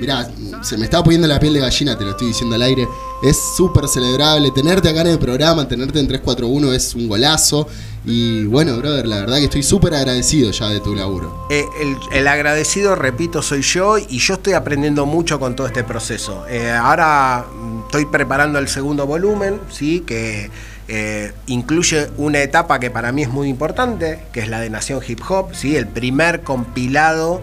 Mirá, 0.00 0.28
se 0.62 0.76
me 0.76 0.86
estaba 0.86 1.04
poniendo 1.04 1.28
la 1.28 1.38
piel 1.38 1.54
de 1.54 1.60
gallina, 1.60 1.96
te 1.96 2.04
lo 2.04 2.10
estoy 2.10 2.26
diciendo 2.26 2.56
al 2.56 2.62
aire. 2.62 2.88
Es 3.22 3.38
súper 3.56 3.86
celebrable. 3.86 4.50
Tenerte 4.50 4.88
acá 4.88 5.02
en 5.02 5.06
el 5.06 5.20
programa, 5.20 5.68
tenerte 5.68 6.00
en 6.00 6.08
341 6.08 6.72
es 6.72 6.96
un 6.96 7.08
golazo. 7.08 7.68
Y 8.06 8.44
bueno, 8.44 8.76
brother, 8.76 9.06
la 9.06 9.20
verdad 9.20 9.38
que 9.38 9.44
estoy 9.44 9.62
súper 9.62 9.94
agradecido 9.94 10.50
ya 10.50 10.68
de 10.68 10.80
tu 10.80 10.94
laburo. 10.94 11.46
Eh, 11.48 11.64
el, 12.12 12.28
agradecido, 12.28 12.94
repito, 12.96 13.40
soy 13.40 13.62
yo 13.62 13.96
y 13.96 14.18
yo 14.18 14.34
estoy 14.34 14.52
aprendiendo 14.52 15.06
mucho 15.06 15.40
con 15.40 15.56
todo 15.56 15.66
este 15.66 15.84
proceso. 15.84 16.44
Eh, 16.48 16.70
ahora 16.70 17.46
mm, 17.50 17.84
estoy 17.86 18.04
preparando 18.06 18.58
el 18.58 18.68
segundo 18.68 19.06
volumen, 19.06 19.58
¿sí? 19.70 20.00
que 20.00 20.50
eh, 20.88 21.32
incluye 21.46 22.08
una 22.16 22.40
etapa 22.40 22.78
que 22.78 22.90
para 22.90 23.10
mí 23.12 23.22
es 23.22 23.30
muy 23.30 23.48
importante, 23.48 24.20
que 24.32 24.40
es 24.40 24.48
la 24.48 24.60
de 24.60 24.70
Nación 24.70 25.00
Hip 25.06 25.20
Hop, 25.28 25.54
¿sí? 25.54 25.76
el 25.76 25.86
primer 25.86 26.42
compilado 26.42 27.40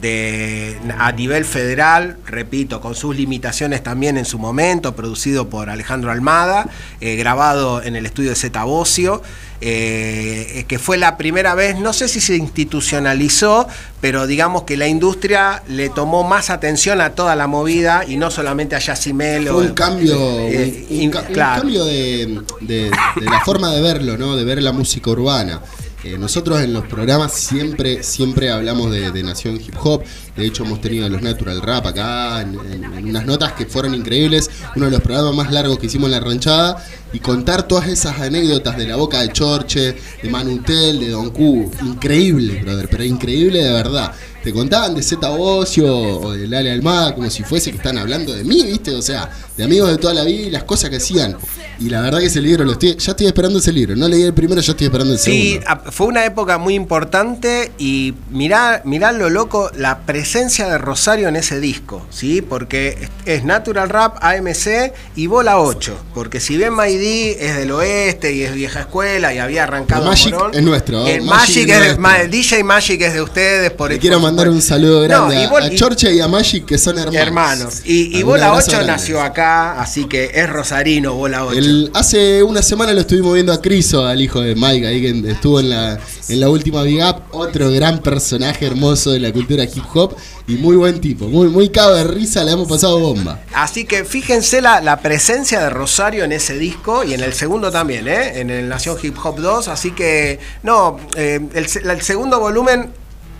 de, 0.00 0.76
a 0.98 1.12
nivel 1.12 1.44
federal, 1.44 2.16
repito, 2.26 2.80
con 2.80 2.94
sus 2.94 3.16
limitaciones 3.16 3.82
también 3.82 4.16
en 4.18 4.24
su 4.24 4.38
momento, 4.38 4.94
producido 4.94 5.48
por 5.48 5.70
Alejandro 5.70 6.10
Almada, 6.10 6.68
eh, 7.00 7.16
grabado 7.16 7.82
en 7.82 7.96
el 7.96 8.04
estudio 8.06 8.30
de 8.30 8.36
Zeta 8.36 8.64
Bocio, 8.64 9.22
eh, 9.60 10.64
que 10.68 10.78
fue 10.78 10.98
la 10.98 11.16
primera 11.16 11.54
vez, 11.54 11.78
no 11.78 11.92
sé 11.92 12.08
si 12.08 12.20
se 12.20 12.36
institucionalizó, 12.36 13.66
pero 14.00 14.26
digamos 14.26 14.64
que 14.64 14.76
la 14.76 14.86
industria 14.88 15.62
le 15.68 15.88
tomó 15.88 16.22
más 16.22 16.50
atención 16.50 17.00
a 17.00 17.10
toda 17.10 17.34
la 17.36 17.46
movida 17.46 18.04
y 18.06 18.16
no 18.16 18.30
solamente 18.30 18.76
a 18.76 18.78
Yacimel. 18.80 19.48
Fue 19.48 19.66
un 19.68 19.72
cambio, 19.74 20.16
eh, 20.40 20.86
un, 20.90 20.96
un 20.96 21.02
in- 21.02 21.10
ca- 21.10 21.20
un 21.26 21.32
claro. 21.34 21.62
cambio 21.62 21.84
de, 21.84 22.40
de- 22.60 22.90
de 22.90 23.24
la 23.26 23.40
forma 23.44 23.70
de 23.70 23.80
verlo, 23.80 24.18
¿no? 24.18 24.36
De 24.36 24.44
ver 24.44 24.62
la 24.62 24.72
música 24.72 25.10
urbana. 25.10 25.60
Eh, 26.04 26.18
nosotros 26.18 26.60
en 26.60 26.74
los 26.74 26.86
programas 26.86 27.32
siempre, 27.32 28.02
siempre 28.02 28.50
hablamos 28.50 28.90
de, 28.90 29.22
Nación 29.22 29.56
Hip 29.56 29.74
Hop. 29.82 30.02
De 30.36 30.44
hecho, 30.44 30.64
hemos 30.64 30.82
tenido 30.82 31.08
los 31.08 31.22
Natural 31.22 31.62
Rap 31.62 31.86
acá 31.86 32.42
en 32.42 33.08
unas 33.08 33.24
notas 33.24 33.52
que 33.54 33.64
fueron 33.64 33.94
increíbles. 33.94 34.50
Uno 34.76 34.84
de 34.84 34.90
los 34.90 35.00
programas 35.00 35.34
más 35.34 35.50
largos 35.50 35.78
que 35.78 35.86
hicimos 35.86 36.06
en 36.06 36.12
la 36.12 36.20
ranchada. 36.20 36.84
Y 37.14 37.20
contar 37.20 37.66
todas 37.66 37.88
esas 37.88 38.20
anécdotas 38.20 38.76
de 38.76 38.86
la 38.86 38.96
boca 38.96 39.22
de 39.22 39.32
Chorche, 39.32 39.96
de 40.22 40.28
Manutel, 40.28 41.00
de 41.00 41.08
Don 41.10 41.30
Q. 41.30 41.70
Increíble, 41.82 42.60
brother, 42.62 42.88
pero 42.90 43.04
increíble 43.04 43.62
de 43.62 43.72
verdad. 43.72 44.12
Te 44.44 44.52
contaban 44.52 44.94
de 44.94 45.02
Zeta 45.02 45.30
Bocio 45.30 45.86
o 45.96 46.32
de 46.32 46.46
Lale 46.46 46.70
Almada 46.70 47.14
como 47.14 47.30
si 47.30 47.42
fuese 47.42 47.70
que 47.70 47.78
están 47.78 47.96
hablando 47.98 48.34
de 48.34 48.44
mí, 48.44 48.62
¿viste? 48.64 48.90
O 48.94 49.00
sea, 49.02 49.30
de 49.56 49.64
amigos 49.64 49.88
de 49.90 49.96
toda 49.96 50.12
la 50.12 50.22
vida 50.24 50.48
y 50.48 50.50
las 50.50 50.64
cosas 50.64 50.90
que 50.90 50.96
hacían. 50.96 51.36
Y 51.80 51.88
la 51.88 52.02
verdad 52.02 52.20
que 52.20 52.26
ese 52.26 52.40
libro 52.42 52.64
lo 52.64 52.72
estoy, 52.72 52.94
ya 52.96 53.12
estoy 53.12 53.26
esperando 53.26 53.58
ese 53.58 53.72
libro. 53.72 53.96
No 53.96 54.06
leí 54.06 54.22
el 54.22 54.34
primero, 54.34 54.60
ya 54.60 54.72
estoy 54.72 54.86
esperando 54.86 55.14
el 55.14 55.18
Sí, 55.18 55.52
segundo. 55.60 55.66
a- 55.88 55.90
fue 55.90 56.06
una 56.08 56.24
época 56.26 56.58
muy 56.58 56.74
importante 56.74 57.72
y 57.78 58.14
mirá, 58.30 58.82
mirá 58.84 59.12
lo 59.12 59.30
loco, 59.30 59.70
la 59.76 60.00
presencia 60.00 60.68
de 60.68 60.76
Rosario 60.78 61.28
en 61.28 61.36
ese 61.36 61.58
disco, 61.58 62.06
¿sí? 62.10 62.42
Porque 62.42 63.08
es, 63.24 63.44
Natural 63.44 63.88
Rap, 63.88 64.18
AMC 64.20 64.92
y 65.16 65.26
Bola 65.26 65.58
8. 65.58 65.96
Porque 66.14 66.38
si 66.38 66.56
bien 66.56 66.74
Maidí 66.74 67.34
es 67.38 67.56
del 67.56 67.70
oeste 67.72 68.32
y 68.34 68.42
es 68.42 68.52
vieja 68.54 68.80
escuela 68.80 69.32
y 69.34 69.38
había 69.38 69.64
arrancado 69.64 70.02
El 70.02 70.08
Magic 70.10 70.32
Morón, 70.34 70.54
es 70.54 70.62
nuestro, 70.62 71.06
El 71.06 71.22
Magic 71.22 71.66
Magic, 71.66 71.68
es 71.70 71.76
es 71.92 71.98
nuestro. 71.98 72.28
DJ 72.28 72.64
Magic 72.64 73.00
es 73.02 73.14
de 73.14 73.22
ustedes. 73.22 73.70
Por 73.72 73.98
quiero 73.98 74.20
mandar 74.34 74.48
un 74.52 74.62
saludo 74.62 75.00
grande 75.02 75.46
No, 75.46 75.56
a, 75.56 75.60
a 75.60 75.72
y- 75.72 75.76
Chorche 75.76 76.12
y 76.14 76.20
a 76.20 76.28
Magic, 76.28 76.64
que 76.66 76.78
son 76.78 76.98
hermanos. 76.98 77.20
Hermanos. 77.22 77.82
Y, 77.84 78.18
y 78.18 78.22
Bola 78.22 78.48
abrazo 78.48 78.68
8 78.68 78.76
grande. 78.78 78.92
nació 78.92 79.20
acá, 79.22 79.80
así 79.80 80.04
que 80.06 80.30
es 80.34 80.48
Rosarino, 80.48 81.14
Bola 81.14 81.44
8. 81.46 81.58
El- 81.58 81.90
hace 81.94 82.42
una 82.42 82.62
semana 82.62 82.92
lo 82.92 83.00
estuvimos 83.00 83.34
viendo 83.34 83.52
a 83.52 83.60
Criso, 83.60 84.04
al 84.06 84.20
hijo 84.20 84.40
de 84.40 84.54
Mike, 84.54 84.86
ahí 84.86 85.00
que 85.00 85.30
estuvo 85.30 85.60
en 85.60 85.70
la, 85.70 85.98
en 86.28 86.40
la 86.40 86.48
última 86.50 86.82
Big 86.82 87.02
Up, 87.02 87.22
otro 87.32 87.70
gran 87.70 88.00
personaje 88.00 88.66
hermoso 88.66 89.10
de 89.12 89.20
la 89.20 89.32
cultura 89.32 89.64
hip 89.64 89.84
hop 89.94 90.16
y 90.46 90.54
muy 90.56 90.76
buen 90.76 91.00
tipo, 91.00 91.26
muy, 91.26 91.48
muy 91.48 91.68
de 91.68 92.04
risa, 92.04 92.44
le 92.44 92.52
hemos 92.52 92.68
pasado 92.68 92.98
bomba. 92.98 93.40
Así 93.54 93.84
que 93.84 94.04
fíjense 94.04 94.60
la, 94.60 94.80
la 94.80 95.00
presencia 95.00 95.60
de 95.60 95.70
Rosario 95.70 96.24
en 96.24 96.32
ese 96.32 96.56
disco 96.58 97.04
y 97.04 97.14
en 97.14 97.20
el 97.22 97.32
segundo 97.34 97.70
también, 97.70 98.08
¿eh? 98.08 98.40
en 98.40 98.50
el 98.50 98.68
Nación 98.68 98.96
Hip 99.02 99.16
Hop 99.22 99.38
2. 99.38 99.68
Así 99.68 99.90
que, 99.90 100.38
no, 100.62 100.98
eh, 101.16 101.40
el 101.54 102.02
segundo 102.02 102.40
volumen 102.40 102.90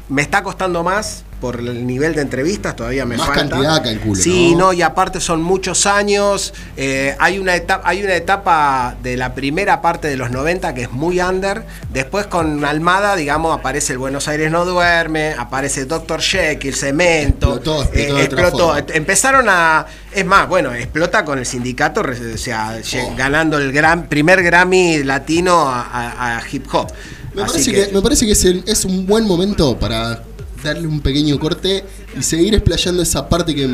me 0.09 0.23
está 0.23 0.43
costando 0.43 0.83
más 0.83 1.25
por 1.41 1.61
el 1.61 1.87
nivel 1.87 2.15
de 2.15 2.23
entrevistas, 2.23 2.75
todavía 2.75 3.05
me 3.05 3.17
Más 3.19 3.27
falta. 3.27 3.49
cantidad, 3.51 3.83
calculo, 3.83 4.15
Sí, 4.15 4.53
¿no? 4.53 4.59
no, 4.67 4.73
y 4.73 4.81
aparte 4.81 5.21
son 5.21 5.43
muchos 5.43 5.85
años. 5.85 6.55
eh, 6.77 7.15
hay, 7.19 7.39
una 7.39 7.55
etapa, 7.55 7.87
hay 7.89 8.03
una 8.03 8.15
etapa 8.15 8.97
de 9.03 9.17
la 9.19 9.35
primera 9.35 9.83
parte 9.83 10.09
de 10.09 10.17
los 10.17 10.31
90 10.31 10.73
que 10.73 10.83
es 10.83 10.91
muy 10.93 11.21
under. 11.21 11.65
Después 11.93 12.27
con 12.27 12.65
Almada, 12.65 13.15
digamos, 13.17 13.59
aparece 13.59 13.93
el 13.93 13.99
Buenos 13.99 14.27
Aires 14.29 14.51
no 14.51 14.65
duerme, 14.65 15.35
aparece 15.37 15.85
Dr. 15.85 16.21
Jekyll, 16.23 16.75
Cemento. 16.75 17.57
Explotó, 17.57 17.83
explotó 17.83 18.19
eh, 18.19 18.23
explotó. 18.25 18.77
Empezaron 18.95 19.47
a. 19.49 19.85
Es 20.13 20.25
más, 20.25 20.49
bueno, 20.49 20.73
explota 20.73 21.25
con 21.27 21.39
el 21.39 21.45
sindicato, 21.47 22.01
o 22.03 22.39
sea, 22.39 22.79
Oh. 23.03 23.15
ganando 23.17 23.59
el 23.59 23.71
gran, 23.73 24.07
primer 24.07 24.43
Grammy 24.43 25.03
latino 25.03 25.69
a, 25.69 25.83
a- 25.83 26.39
a 26.39 26.43
hip 26.51 26.67
hop. 26.73 26.91
Me 27.35 27.43
Así 27.43 27.53
parece 27.53 27.73
que, 27.73 27.95
me 27.95 28.01
parece 28.03 28.27
que 28.27 28.33
es, 28.33 28.45
el- 28.45 28.63
es 28.67 28.85
un 28.85 29.07
buen 29.07 29.27
momento 29.27 29.77
para 29.79 30.23
darle 30.63 30.87
un 30.87 31.01
pequeño 31.01 31.39
corte 31.39 31.85
y 32.19 32.23
seguir 32.23 32.55
explayando 32.55 33.03
esa 33.03 33.29
parte 33.29 33.55
que 33.55 33.69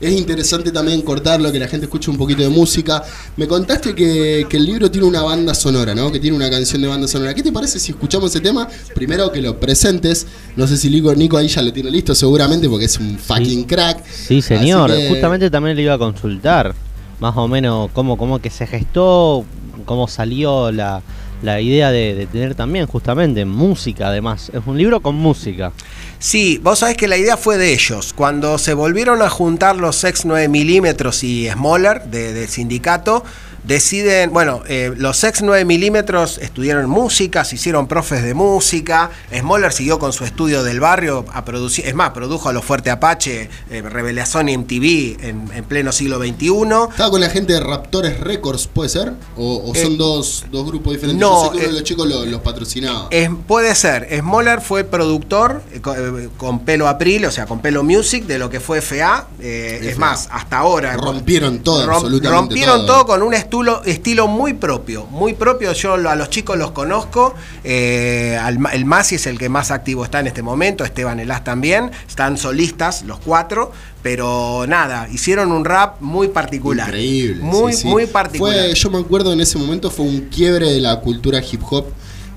es 0.00 0.12
interesante 0.12 0.70
también 0.70 1.02
cortarlo, 1.02 1.52
que 1.52 1.58
la 1.58 1.68
gente 1.68 1.84
escuche 1.84 2.10
un 2.10 2.16
poquito 2.16 2.40
de 2.42 2.48
música. 2.48 3.02
Me 3.36 3.46
contaste 3.46 3.94
que, 3.94 4.46
que 4.48 4.56
el 4.56 4.64
libro 4.64 4.90
tiene 4.90 5.06
una 5.06 5.20
banda 5.20 5.52
sonora, 5.54 5.94
¿no? 5.94 6.10
Que 6.10 6.18
tiene 6.18 6.34
una 6.34 6.48
canción 6.48 6.80
de 6.80 6.88
banda 6.88 7.06
sonora. 7.06 7.34
¿Qué 7.34 7.42
te 7.42 7.52
parece 7.52 7.78
si 7.78 7.92
escuchamos 7.92 8.30
ese 8.30 8.40
tema? 8.40 8.66
Primero 8.94 9.30
que 9.30 9.42
lo 9.42 9.60
presentes. 9.60 10.26
No 10.56 10.66
sé 10.66 10.78
si 10.78 10.88
Nico, 10.88 11.14
Nico 11.14 11.36
ahí 11.36 11.48
ya 11.48 11.60
lo 11.60 11.70
tiene 11.70 11.90
listo, 11.90 12.14
seguramente, 12.14 12.66
porque 12.70 12.86
es 12.86 12.98
un 12.98 13.18
fucking 13.18 13.64
crack. 13.64 14.02
Sí, 14.06 14.40
señor. 14.40 14.90
Que- 14.90 15.10
Justamente 15.10 15.50
también 15.50 15.76
le 15.76 15.82
iba 15.82 15.92
a 15.94 15.98
consultar 15.98 16.74
más 17.18 17.36
o 17.36 17.46
menos 17.46 17.90
cómo, 17.92 18.16
cómo 18.16 18.38
que 18.38 18.48
se 18.48 18.66
gestó, 18.66 19.44
cómo 19.84 20.08
salió 20.08 20.72
la, 20.72 21.02
la 21.42 21.60
idea 21.60 21.90
de, 21.90 22.26
tener 22.30 22.54
también 22.54 22.86
justamente 22.86 23.44
música 23.44 24.08
además. 24.08 24.50
Es 24.54 24.60
un 24.66 24.76
libro 24.76 25.00
con 25.00 25.14
música. 25.14 25.72
Sí, 26.18 26.60
vos 26.62 26.80
sabés 26.80 26.96
que 26.96 27.08
la 27.08 27.16
idea 27.16 27.36
fue 27.36 27.56
de 27.56 27.72
ellos. 27.72 28.12
Cuando 28.12 28.58
se 28.58 28.74
volvieron 28.74 29.22
a 29.22 29.30
juntar 29.30 29.76
los 29.76 30.04
ex 30.04 30.24
9 30.24 30.48
milímetros 30.48 31.24
y 31.24 31.48
Smoller 31.48 32.04
de- 32.04 32.32
del 32.34 32.48
sindicato, 32.48 33.24
deciden, 33.64 34.32
bueno, 34.32 34.62
eh, 34.66 34.92
los 34.96 35.22
ex 35.24 35.42
9 35.42 35.64
milímetros 35.64 36.38
estudiaron 36.38 36.88
música, 36.88 37.44
se 37.44 37.56
hicieron 37.56 37.86
profes 37.86 38.22
de 38.22 38.34
música. 38.34 39.10
Smoller 39.36 39.72
siguió 39.72 39.98
con 39.98 40.12
su 40.12 40.24
estudio 40.24 40.62
del 40.62 40.80
barrio 40.80 41.24
a 41.32 41.44
producir, 41.44 41.86
es 41.86 41.94
más, 41.94 42.10
produjo 42.10 42.48
a 42.48 42.52
los 42.52 42.64
Fuerte 42.64 42.90
Apache, 42.90 43.48
eh, 43.70 43.82
Revelación 43.82 44.48
y 44.48 44.56
MTV 44.56 45.24
en, 45.24 45.50
en 45.54 45.64
pleno 45.64 45.92
siglo 45.92 46.18
XXI. 46.18 46.46
¿Estaba 46.90 47.10
con 47.10 47.20
la 47.20 47.30
gente 47.30 47.52
de 47.52 47.60
Raptores 47.60 48.18
Records, 48.20 48.66
puede 48.66 48.88
ser? 48.88 49.12
¿O, 49.36 49.70
o 49.70 49.74
son 49.74 49.92
Eh, 49.92 49.96
dos, 49.98 50.44
dos 50.50 50.66
grupos 50.66 50.92
diferentes? 50.92 51.20
no, 51.20 51.44
Yo 51.44 51.44
sé 51.44 51.50
que 51.50 51.56
uno 51.58 51.64
de 51.66 51.70
eh, 51.70 51.72
los 51.80 51.84
chicos 51.84 52.08
lo- 52.08 52.24
los 52.26 52.40
patrocinaba. 52.40 53.08
Es- 53.10 53.30
puede 53.46 53.74
ser. 53.74 54.08
Smoller 54.20 54.60
fue 54.60 54.84
productor 54.84 55.62
eh, 55.72 55.80
co- 55.80 55.94
eh, 55.94 56.28
con, 56.36 56.60
pelo 56.64 56.88
April, 56.88 57.26
o 57.26 57.30
sea, 57.30 57.46
con 57.46 57.60
pelo 57.60 57.82
Music, 57.82 58.24
de 58.26 58.38
lo 58.38 58.48
que 58.50 58.60
fue 58.60 58.80
FA. 58.80 59.26
Eh, 59.40 59.80
es 59.84 59.98
más, 59.98 60.28
hasta 60.30 60.58
ahora. 60.58 60.96
Rompieron 60.96 61.60
todo, 61.60 61.82
absolutamente 61.90 62.30
Rompieron 62.30 62.86
todo. 62.86 62.96
todo. 62.96 63.06
con 63.06 63.22
un 63.22 63.34
estilo, 63.50 63.82
estilo 63.84 64.28
muy 64.28 64.54
propio. 64.54 65.06
Muy 65.06 65.34
propio. 65.34 65.72
Yo 65.72 65.94
a 65.94 66.14
los 66.16 66.30
chicos 66.30 66.56
los 66.56 66.70
conozco. 66.70 67.34
eh, 67.64 68.38
el 68.72 68.84
Masi 68.84 69.16
es 69.16 69.26
el 69.26 69.38
que 69.38 69.48
más 69.48 69.70
activo 69.70 70.04
está 70.04 70.20
en 70.20 70.28
este 70.28 70.42
momento. 70.42 70.84
Esteban 70.84 71.18
Elás 71.18 71.42
también. 71.42 71.90
Están 72.08 72.36
solistas, 72.38 73.02
los 73.02 73.18
cuatro. 73.18 73.72
Pero 74.02 74.64
nada, 74.68 75.08
hicieron 75.12 75.50
un 75.52 75.64
rap 75.64 76.00
muy 76.00 76.28
particular. 76.28 76.88
Increíble. 76.88 77.42
Muy, 77.42 77.72
sí, 77.72 77.82
sí. 77.82 77.88
muy 77.88 78.06
particular. 78.06 78.54
Fue, 78.66 78.74
yo 78.74 78.90
me 78.90 78.98
acuerdo 78.98 79.32
en 79.32 79.40
ese 79.40 79.58
momento 79.58 79.90
fue 79.90 80.06
un 80.06 80.20
quiebre 80.28 80.70
de 80.72 80.80
la 80.80 81.00
cultura 81.00 81.40
hip 81.40 81.60
hop. 81.70 81.86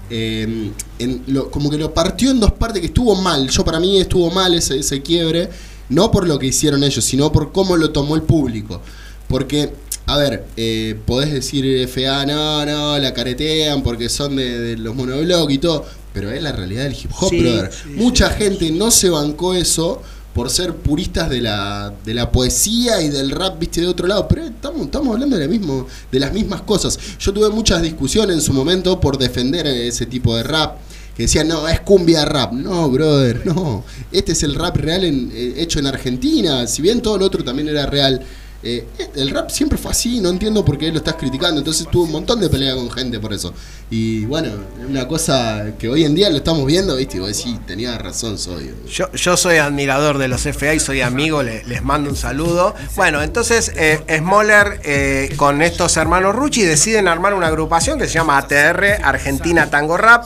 eh, 0.09 0.71
en 0.99 1.23
lo- 1.27 1.49
como 1.49 1.69
que 1.71 1.77
lo 1.77 1.91
partió 1.93 2.29
en 2.29 2.39
dos 2.39 2.51
partes 2.51 2.81
que 2.81 2.87
estuvo 2.87 3.15
mal. 3.15 3.49
Yo 3.49 3.63
para 3.63 3.79
mí 3.79 3.99
estuvo 3.99 4.29
mal 4.31 4.53
ese, 4.53 4.77
ese 4.79 5.01
quiebre. 5.01 5.49
No 5.89 6.11
por 6.11 6.27
lo 6.27 6.37
que 6.37 6.47
hicieron 6.47 6.83
ellos, 6.83 7.03
sino 7.03 7.31
por 7.31 7.51
cómo 7.51 7.77
lo 7.77 7.89
tomó 7.91 8.15
el 8.15 8.21
público. 8.23 8.81
Porque, 9.27 9.73
a 10.05 10.17
ver, 10.17 10.45
eh, 10.57 10.95
podés 11.05 11.31
decir 11.31 11.87
FA, 11.87 12.25
no, 12.25 12.65
no, 12.65 12.99
la 12.99 13.13
caretean 13.13 13.83
porque 13.83 14.09
son 14.09 14.35
de, 14.35 14.59
de 14.59 14.77
los 14.77 14.95
monoblogs 14.95 15.53
y 15.53 15.57
todo. 15.57 15.85
Pero 16.13 16.29
es 16.29 16.43
la 16.43 16.51
realidad 16.51 16.83
del 16.83 16.93
hip 16.93 17.09
hop, 17.19 17.29
Sí, 17.29 17.39
brother. 17.39 17.71
sí, 17.71 17.89
Mucha 17.95 18.29
gente 18.29 18.69
no 18.71 18.91
se 18.91 19.09
bancó 19.09 19.55
eso 19.55 20.01
por 20.35 20.49
ser 20.49 20.75
puristas 20.75 21.29
de 21.29 21.41
la, 21.41 21.93
de 22.05 22.13
la 22.13 22.31
poesía 22.31 23.01
y 23.01 23.09
del 23.09 23.31
rap, 23.31 23.59
viste, 23.59 23.81
de 23.81 23.87
otro 23.87 24.07
lado, 24.07 24.27
pero 24.27 24.43
estamos, 24.45 24.81
estamos 24.85 25.13
hablando 25.13 25.37
de, 25.37 25.45
la 25.45 25.51
mismo, 25.51 25.87
de 26.11 26.19
las 26.19 26.33
mismas 26.33 26.61
cosas. 26.61 26.99
Yo 27.19 27.33
tuve 27.33 27.49
muchas 27.49 27.81
discusiones 27.81 28.35
en 28.35 28.41
su 28.41 28.53
momento 28.53 28.99
por 28.99 29.17
defender 29.17 29.65
ese 29.67 30.05
tipo 30.05 30.35
de 30.35 30.43
rap 30.43 30.77
que 31.15 31.23
decían, 31.23 31.47
no, 31.47 31.67
es 31.67 31.79
cumbia 31.81 32.25
rap. 32.25 32.51
No, 32.53 32.89
brother, 32.89 33.45
no. 33.45 33.83
Este 34.11 34.31
es 34.33 34.41
el 34.43 34.55
rap 34.55 34.75
real 34.77 35.03
en, 35.03 35.31
eh, 35.33 35.53
hecho 35.57 35.77
en 35.79 35.85
Argentina. 35.87 36.65
Si 36.67 36.81
bien 36.81 37.01
todo 37.01 37.17
lo 37.19 37.25
otro 37.25 37.43
también 37.43 37.69
era 37.69 37.85
real, 37.85 38.21
eh, 38.63 38.85
el 39.15 39.29
rap 39.29 39.49
siempre 39.49 39.77
fue 39.77 39.91
así, 39.91 40.21
no 40.21 40.29
entiendo 40.29 40.63
por 40.63 40.77
qué 40.77 40.91
lo 40.91 40.97
estás 40.97 41.15
criticando. 41.15 41.59
Entonces 41.59 41.87
tuve 41.91 42.05
un 42.05 42.11
montón 42.11 42.39
de 42.39 42.49
pelea 42.49 42.75
con 42.75 42.89
gente 42.89 43.19
por 43.19 43.33
eso. 43.33 43.53
Y 43.89 44.25
bueno, 44.25 44.49
una 44.89 45.07
cosa 45.07 45.73
que 45.77 45.89
hoy 45.89 46.05
en 46.05 46.15
día 46.15 46.29
lo 46.29 46.37
estamos 46.37 46.65
viendo, 46.65 46.95
¿viste? 46.95 47.17
Y 47.17 47.19
vos 47.19 47.35
decís, 47.35 47.59
tenía 47.67 47.97
razón, 47.97 48.37
soy. 48.37 48.73
Yo, 48.89 49.11
yo 49.11 49.37
soy 49.37 49.57
admirador 49.57 50.17
de 50.17 50.27
los 50.27 50.41
FA 50.41 50.73
y 50.73 50.79
soy 50.79 51.01
amigo, 51.01 51.43
les 51.43 51.83
mando 51.83 52.09
un 52.09 52.15
saludo. 52.15 52.73
Bueno, 52.95 53.21
entonces 53.21 53.71
eh, 53.75 54.03
Smoller 54.19 54.79
eh, 54.83 55.33
con 55.35 55.61
estos 55.61 55.97
hermanos 55.97 56.35
Rucci 56.35 56.63
deciden 56.63 57.07
armar 57.07 57.33
una 57.33 57.47
agrupación 57.47 57.99
que 57.99 58.07
se 58.07 58.13
llama 58.13 58.37
ATR, 58.37 59.03
Argentina 59.03 59.69
Tango 59.69 59.97
Rap. 59.97 60.25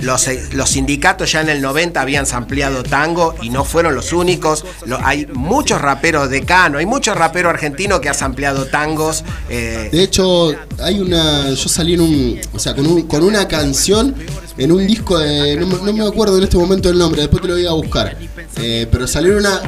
los, 0.00 0.28
los 0.52 0.70
sindicatos 0.70 1.30
ya 1.30 1.42
en 1.42 1.50
el 1.50 1.60
90 1.60 2.00
habían 2.00 2.26
ampliado 2.32 2.82
tango 2.82 3.34
y 3.42 3.50
no 3.50 3.64
fueron 3.64 3.94
los 3.94 4.12
únicos. 4.12 4.64
hay 5.02 5.26
muchos 5.26 5.80
raperos 5.80 6.30
de 6.30 6.42
Cano, 6.42 6.78
hay 6.78 6.86
muchos 6.86 7.16
raperos 7.16 7.49
argentino 7.50 8.00
que 8.00 8.08
has 8.08 8.22
ampliado 8.22 8.66
tangos. 8.66 9.24
Eh. 9.48 9.88
De 9.92 10.02
hecho, 10.02 10.54
hay 10.78 11.00
una. 11.00 11.50
Yo 11.50 11.68
salí 11.68 11.94
en 11.94 12.00
un. 12.00 12.40
O 12.52 12.58
sea, 12.58 12.74
con, 12.74 13.02
con 13.02 13.22
una 13.22 13.46
canción 13.48 14.14
en 14.56 14.72
un 14.72 14.86
disco 14.86 15.18
de. 15.18 15.56
No, 15.56 15.66
me 15.92 16.06
acuerdo 16.06 16.38
en 16.38 16.44
este 16.44 16.56
momento 16.56 16.90
el 16.90 16.98
nombre, 16.98 17.22
después 17.22 17.42
te 17.42 17.48
lo 17.48 17.54
voy 17.54 17.66
a 17.66 17.72
buscar. 17.72 18.16
Eh, 18.56 18.86
pero 18.90 19.06
salió 19.06 19.36
una, 19.36 19.62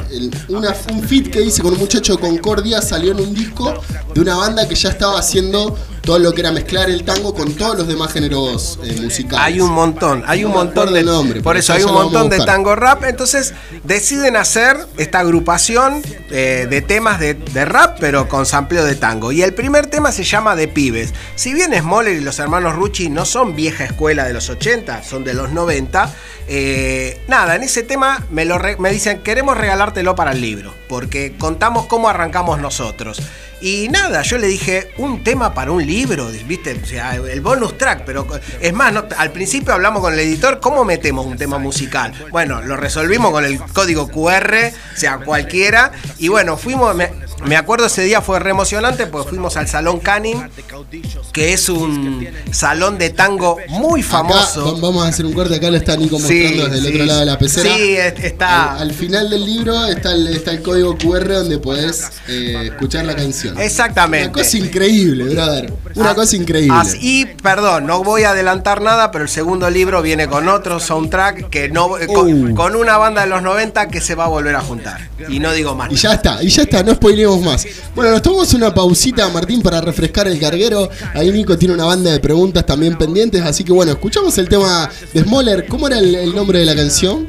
una, 0.49 0.75
un 0.91 1.03
fit 1.03 1.29
que 1.29 1.41
hice 1.41 1.61
con 1.61 1.73
un 1.73 1.79
muchacho 1.79 2.15
de 2.15 2.19
Concordia, 2.19 2.81
salió 2.81 3.11
en 3.11 3.19
un 3.19 3.33
disco 3.33 3.73
de 4.13 4.21
una 4.21 4.35
banda 4.35 4.67
que 4.67 4.75
ya 4.75 4.89
estaba 4.89 5.19
haciendo 5.19 5.77
todo 6.03 6.19
lo 6.19 6.33
que 6.33 6.41
era 6.41 6.51
mezclar 6.51 6.89
el 6.89 7.03
tango 7.03 7.33
con 7.33 7.53
todos 7.53 7.77
los 7.77 7.87
demás 7.87 8.11
géneros 8.11 8.77
eh, 8.83 8.99
musicales. 9.01 9.39
Hay 9.39 9.61
un 9.61 9.71
montón, 9.71 10.23
hay 10.27 10.43
un 10.43 10.51
montón 10.51 10.93
de 10.93 11.01
nombres. 11.01 11.41
Por 11.41 11.55
eso 11.55 11.73
hay 11.73 11.83
un 11.83 11.93
montón 11.93 12.29
de 12.29 12.39
tango 12.39 12.75
rap. 12.75 13.03
Entonces 13.05 13.53
deciden 13.83 14.35
hacer 14.35 14.77
esta 14.97 15.19
agrupación 15.19 16.01
eh, 16.29 16.67
de 16.69 16.81
temas 16.81 17.19
de, 17.19 17.65
rap, 17.65 17.97
pero 17.99 18.27
con 18.27 18.45
sampleo 18.45 18.83
de 18.83 18.95
tango. 18.95 19.31
Y 19.31 19.43
el 19.43 19.53
primer 19.53 19.87
tema 19.87 20.11
se 20.11 20.23
llama 20.23 20.55
De 20.57 20.67
Pibes. 20.67 21.13
Si 21.35 21.53
bien 21.53 21.73
Smoller 21.73 22.15
y 22.15 22.19
los 22.21 22.37
hermanos 22.39 22.75
Rucci 22.75 23.09
no 23.09 23.23
son 23.25 23.55
vieja 23.55 23.85
escuela 23.85 24.25
de 24.25 24.33
los 24.33 24.49
80, 24.49 25.03
son 25.03 25.23
de 25.23 25.33
los 25.33 25.51
90, 25.51 26.13
eh, 26.47 27.21
nada, 27.29 27.55
en 27.55 27.63
ese 27.63 27.83
tema 27.83 28.25
me, 28.29 28.43
lo 28.43 28.59
me 28.79 28.91
dicen, 28.91 29.19
queremos 29.19 29.57
regalártelo 29.57 30.15
para 30.15 30.31
el 30.31 30.41
libro, 30.41 30.73
porque 30.93 31.33
contamos 31.39 31.87
cómo 31.87 32.07
arrancamos 32.07 32.61
nosotros. 32.61 33.19
Y 33.61 33.87
nada, 33.89 34.21
yo 34.21 34.37
le 34.37 34.45
dije, 34.45 34.91
un 34.97 35.23
tema 35.23 35.55
para 35.55 35.71
un 35.71 35.83
libro, 35.83 36.29
¿viste? 36.45 36.79
O 36.83 36.85
sea, 36.85 37.15
el 37.15 37.41
bonus 37.41 37.79
track, 37.79 38.03
pero 38.05 38.27
es 38.59 38.73
más, 38.73 38.93
al 39.17 39.31
principio 39.31 39.73
hablamos 39.73 40.03
con 40.03 40.13
el 40.13 40.19
editor, 40.19 40.59
¿cómo 40.59 40.83
metemos 40.85 41.25
un 41.25 41.37
tema 41.37 41.57
musical? 41.57 42.13
Bueno, 42.29 42.61
lo 42.61 42.75
resolvimos 42.75 43.31
con 43.31 43.43
el 43.43 43.57
código 43.57 44.09
QR, 44.09 44.53
sea 44.95 45.17
cualquiera, 45.19 45.93
y 46.19 46.27
bueno, 46.27 46.57
fuimos, 46.57 46.93
me 47.45 47.55
acuerdo 47.55 47.85
ese 47.85 48.03
día 48.03 48.21
fue 48.21 48.39
re 48.39 48.51
emocionante 48.51 49.07
porque 49.07 49.29
fuimos 49.29 49.55
al 49.55 49.67
Salón 49.69 49.99
Canning, 49.99 50.49
que 51.31 51.53
es 51.53 51.69
un 51.69 52.27
salón 52.51 52.97
de 52.97 53.11
tango 53.11 53.57
muy 53.69 54.03
famoso. 54.03 54.77
vamos 54.81 55.05
a 55.05 55.07
hacer 55.07 55.25
un 55.25 55.33
corte, 55.33 55.55
acá 55.55 55.69
lo 55.69 55.77
está 55.77 55.95
Nico 55.95 56.19
mostrando 56.19 56.67
desde 56.67 56.79
el 56.79 56.95
otro 56.95 57.05
lado 57.05 57.19
de 57.21 57.25
la 57.25 57.39
pecera. 57.39 57.75
Sí, 57.75 57.95
está. 57.95 58.75
Al, 58.75 58.93
final 58.93 59.29
del 59.29 59.45
libro 59.45 59.85
está 59.85 60.11
el, 60.11 60.27
está 60.27 60.51
el 60.51 60.61
código 60.61 60.82
QR 60.91 61.27
donde 61.27 61.57
podés 61.57 62.11
eh, 62.27 62.69
escuchar 62.71 63.05
la 63.05 63.15
canción. 63.15 63.59
Exactamente. 63.59 64.27
Una 64.27 64.33
cosa 64.33 64.57
increíble, 64.57 65.23
brother. 65.25 65.73
Una 65.95 66.11
ah, 66.11 66.15
cosa 66.15 66.35
increíble. 66.35 66.75
y, 66.99 67.25
perdón, 67.25 67.85
no 67.85 68.03
voy 68.03 68.23
a 68.23 68.31
adelantar 68.31 68.81
nada, 68.81 69.11
pero 69.11 69.23
el 69.23 69.29
segundo 69.29 69.69
libro 69.69 70.01
viene 70.01 70.27
con 70.27 70.47
otro 70.49 70.79
soundtrack 70.79 71.49
que 71.49 71.69
no. 71.69 71.97
Eh, 71.97 72.07
uh. 72.07 72.53
Con, 72.55 72.75
una 72.75 72.97
banda 72.97 73.21
de 73.21 73.27
los 73.27 73.41
90 73.41 73.87
que 73.87 74.01
se 74.01 74.15
va 74.15 74.25
a 74.25 74.27
volver 74.27 74.55
a 74.55 74.61
juntar. 74.61 75.09
Y 75.29 75.39
no 75.39 75.51
digo 75.53 75.75
más. 75.75 75.91
Y 75.91 75.95
ya 75.95 76.13
está, 76.13 76.41
y 76.41 76.49
ya 76.49 76.63
está, 76.63 76.83
no 76.83 76.93
spoilemos 76.93 77.41
más. 77.41 77.67
Bueno, 77.95 78.11
nos 78.11 78.21
tomamos 78.21 78.53
una 78.53 78.73
pausita, 78.73 79.29
Martín, 79.29 79.61
para 79.61 79.81
refrescar 79.81 80.27
el 80.27 80.39
carguero. 80.39 80.89
Ahí 81.13 81.31
Nico 81.31 81.57
tiene 81.57 81.73
una 81.73 81.85
banda 81.85 82.11
de 82.11 82.19
preguntas 82.19 82.65
también 82.65 82.97
pendientes. 82.97 83.41
Así 83.41 83.63
que 83.63 83.71
bueno, 83.71 83.91
escuchamos 83.91 84.37
el 84.37 84.49
tema 84.49 84.89
de 85.13 85.21
Smoller. 85.21 85.67
¿Cómo 85.67 85.87
era 85.87 85.99
el, 85.99 86.33
nombre 86.33 86.59
de 86.59 86.65
la 86.65 86.75
canción? 86.75 87.27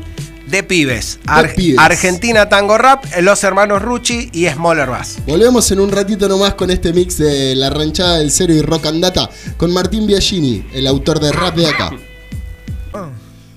De 0.55 0.63
pibes. 0.63 1.19
Argentina 1.27 2.49
Tango 2.49 2.79
Rap, 2.79 3.05
Los 3.21 3.43
Hermanos 3.43 3.83
Rucci 3.83 4.31
y 4.33 4.47
Smoller 4.47 4.89
Bass. 4.89 5.19
Volvemos 5.27 5.69
en 5.73 5.81
un 5.81 5.91
ratito 5.91 6.29
nomás 6.29 6.55
con 6.55 6.71
este 6.71 6.93
mix 6.93 7.19
de 7.19 7.57
La 7.57 7.71
Ranchada 7.71 8.19
del 8.19 8.31
Cero 8.31 8.55
y 8.55 8.63
Rock 8.63 8.87
and 8.87 9.03
Data 9.03 9.29
con 9.57 9.73
Martín 9.73 10.07
Biagini, 10.07 10.65
el 10.73 10.87
autor 10.87 11.19
de 11.19 11.33
rap 11.33 11.57
de 11.57 11.67
acá. 11.67 11.91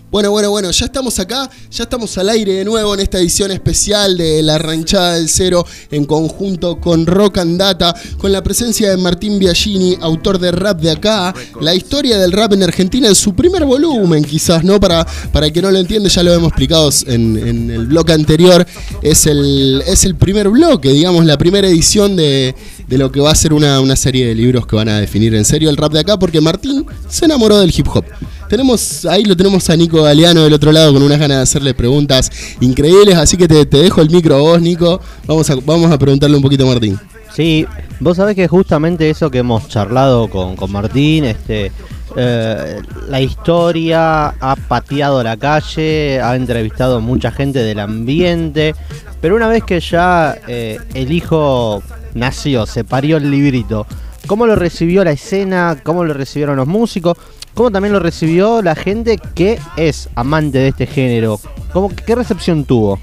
Bueno, 0.10 0.32
bueno, 0.32 0.50
bueno, 0.50 0.72
ya 0.72 0.86
estamos 0.86 1.20
acá, 1.20 1.50
ya 1.70 1.84
estamos 1.84 2.18
al 2.18 2.30
aire 2.30 2.54
de 2.54 2.64
nuevo 2.64 2.94
en 2.94 3.02
esta 3.02 3.20
edición 3.20 3.52
especial 3.52 4.16
de 4.16 4.42
La 4.42 4.58
Ranchada 4.58 5.16
del 5.16 5.28
Cero 5.28 5.66
en 5.92 6.06
conjunto 6.06 6.80
con 6.80 7.06
Rock 7.06 7.40
and 7.40 7.60
Data, 7.60 7.94
con 8.18 8.32
la 8.32 8.42
presencia 8.42 8.90
de 8.90 8.96
Martín 8.96 9.38
Biagini, 9.38 9.98
autor 10.00 10.40
de 10.40 10.54
Rap 10.54 10.80
de 10.80 10.92
Acá, 10.92 11.36
la 11.60 11.76
historia 11.76 12.18
del 12.18 12.32
rap 12.32 12.54
en 12.54 12.64
Argentina 12.64 13.10
en 13.10 13.16
su 13.16 13.36
primer 13.36 13.66
volumen, 13.66 14.24
quizás, 14.24 14.64
¿no? 14.64 14.80
Para, 14.80 15.06
para 15.34 15.48
el 15.48 15.52
que 15.52 15.62
no 15.62 15.72
lo 15.72 15.78
entiende, 15.78 16.08
ya 16.08 16.24
lo 16.24 16.34
hemos 16.34 16.50
explicado 16.50 16.90
en, 17.08 17.70
el 17.70 17.88
bloque 17.88 18.14
anterior, 18.14 18.66
es 19.02 19.26
el, 19.26 19.84
es 19.86 20.06
el 20.06 20.16
primer 20.16 20.48
bloque, 20.48 20.88
digamos, 20.94 21.26
la 21.26 21.38
primera 21.38 21.68
edición 21.68 22.16
de, 22.16 22.56
lo 22.88 23.12
que 23.12 23.20
va 23.20 23.32
a 23.32 23.36
ser 23.36 23.52
una, 23.52 23.82
una 23.82 23.98
serie 23.98 24.26
de 24.26 24.36
libros 24.36 24.66
que 24.68 24.78
van 24.78 24.88
a 24.88 25.02
definir 25.02 25.36
en 25.36 25.44
serio 25.44 25.70
el 25.70 25.76
rap 25.76 25.92
de 25.92 26.00
acá, 26.00 26.18
porque 26.18 26.40
Martín 26.40 26.86
se 27.10 27.26
enamoró 27.26 27.58
del 27.58 27.74
hip 27.78 27.90
hop. 27.94 28.06
Tenemos, 28.50 29.06
ahí 29.06 29.26
lo 29.26 29.36
tenemos 29.36 29.70
a 29.70 29.76
Nico 29.76 30.02
Galeano 30.02 30.44
del 30.44 30.54
otro 30.54 30.72
lado 30.72 30.94
con 30.94 31.04
unas 31.04 31.20
ganas 31.20 31.38
de 31.38 31.44
hacerle 31.44 31.74
preguntas 31.74 32.32
increíbles, 32.62 33.16
así 33.16 33.36
que 33.36 33.48
te, 33.48 33.66
dejo 33.66 34.02
el 34.02 34.10
micro 34.10 34.36
a 34.36 34.40
vos, 34.40 34.62
Nico. 34.62 35.02
Vamos 35.26 35.50
a, 35.50 35.56
vamos 35.56 35.92
a 35.92 35.98
preguntarle 35.98 36.38
un 36.38 36.44
poquito 36.44 36.64
a 36.64 36.68
Martín. 36.68 36.98
Sí, 37.34 37.68
vos 38.00 38.18
sabés 38.18 38.36
que 38.36 38.48
justamente 38.48 39.10
eso 39.10 39.30
que 39.30 39.40
hemos 39.40 39.68
charlado 39.68 40.30
con, 40.30 40.56
Martín, 40.72 41.26
este, 41.26 41.72
eh, 42.16 42.82
la 43.10 43.22
historia, 43.22 44.30
ha 44.30 44.56
pateado 44.56 45.22
la 45.22 45.36
calle, 45.36 46.22
ha 46.22 46.36
entrevistado 46.36 47.02
mucha 47.02 47.32
gente 47.32 47.60
del 47.60 47.80
ambiente, 47.80 48.74
pero 49.22 49.36
una 49.36 49.48
vez 49.48 49.64
que 49.64 49.80
ya 49.82 50.38
eh, 50.48 50.80
el 50.94 51.12
hijo 51.12 51.84
nació, 52.14 52.66
se 52.66 52.84
parió 52.84 53.18
el 53.18 53.30
librito, 53.30 53.86
¿cómo 54.26 54.48
lo 54.48 54.56
recibió 54.56 55.04
la 55.04 55.12
escena? 55.12 55.78
¿Cómo 55.84 56.06
lo 56.06 56.14
recibieron 56.14 56.56
los 56.56 56.68
músicos? 56.68 57.18
¿Cómo 57.58 57.72
también 57.72 57.92
lo 57.92 58.00
recibió 58.00 58.62
la 58.62 58.76
gente 58.76 59.18
que 59.34 59.60
es 59.78 60.10
amante 60.14 60.60
de 60.60 60.68
este 60.68 60.86
género? 60.86 61.40
¿Cómo, 61.74 61.90
¿Qué 61.90 62.14
recepción 62.14 62.66
tuvo? 62.66 63.00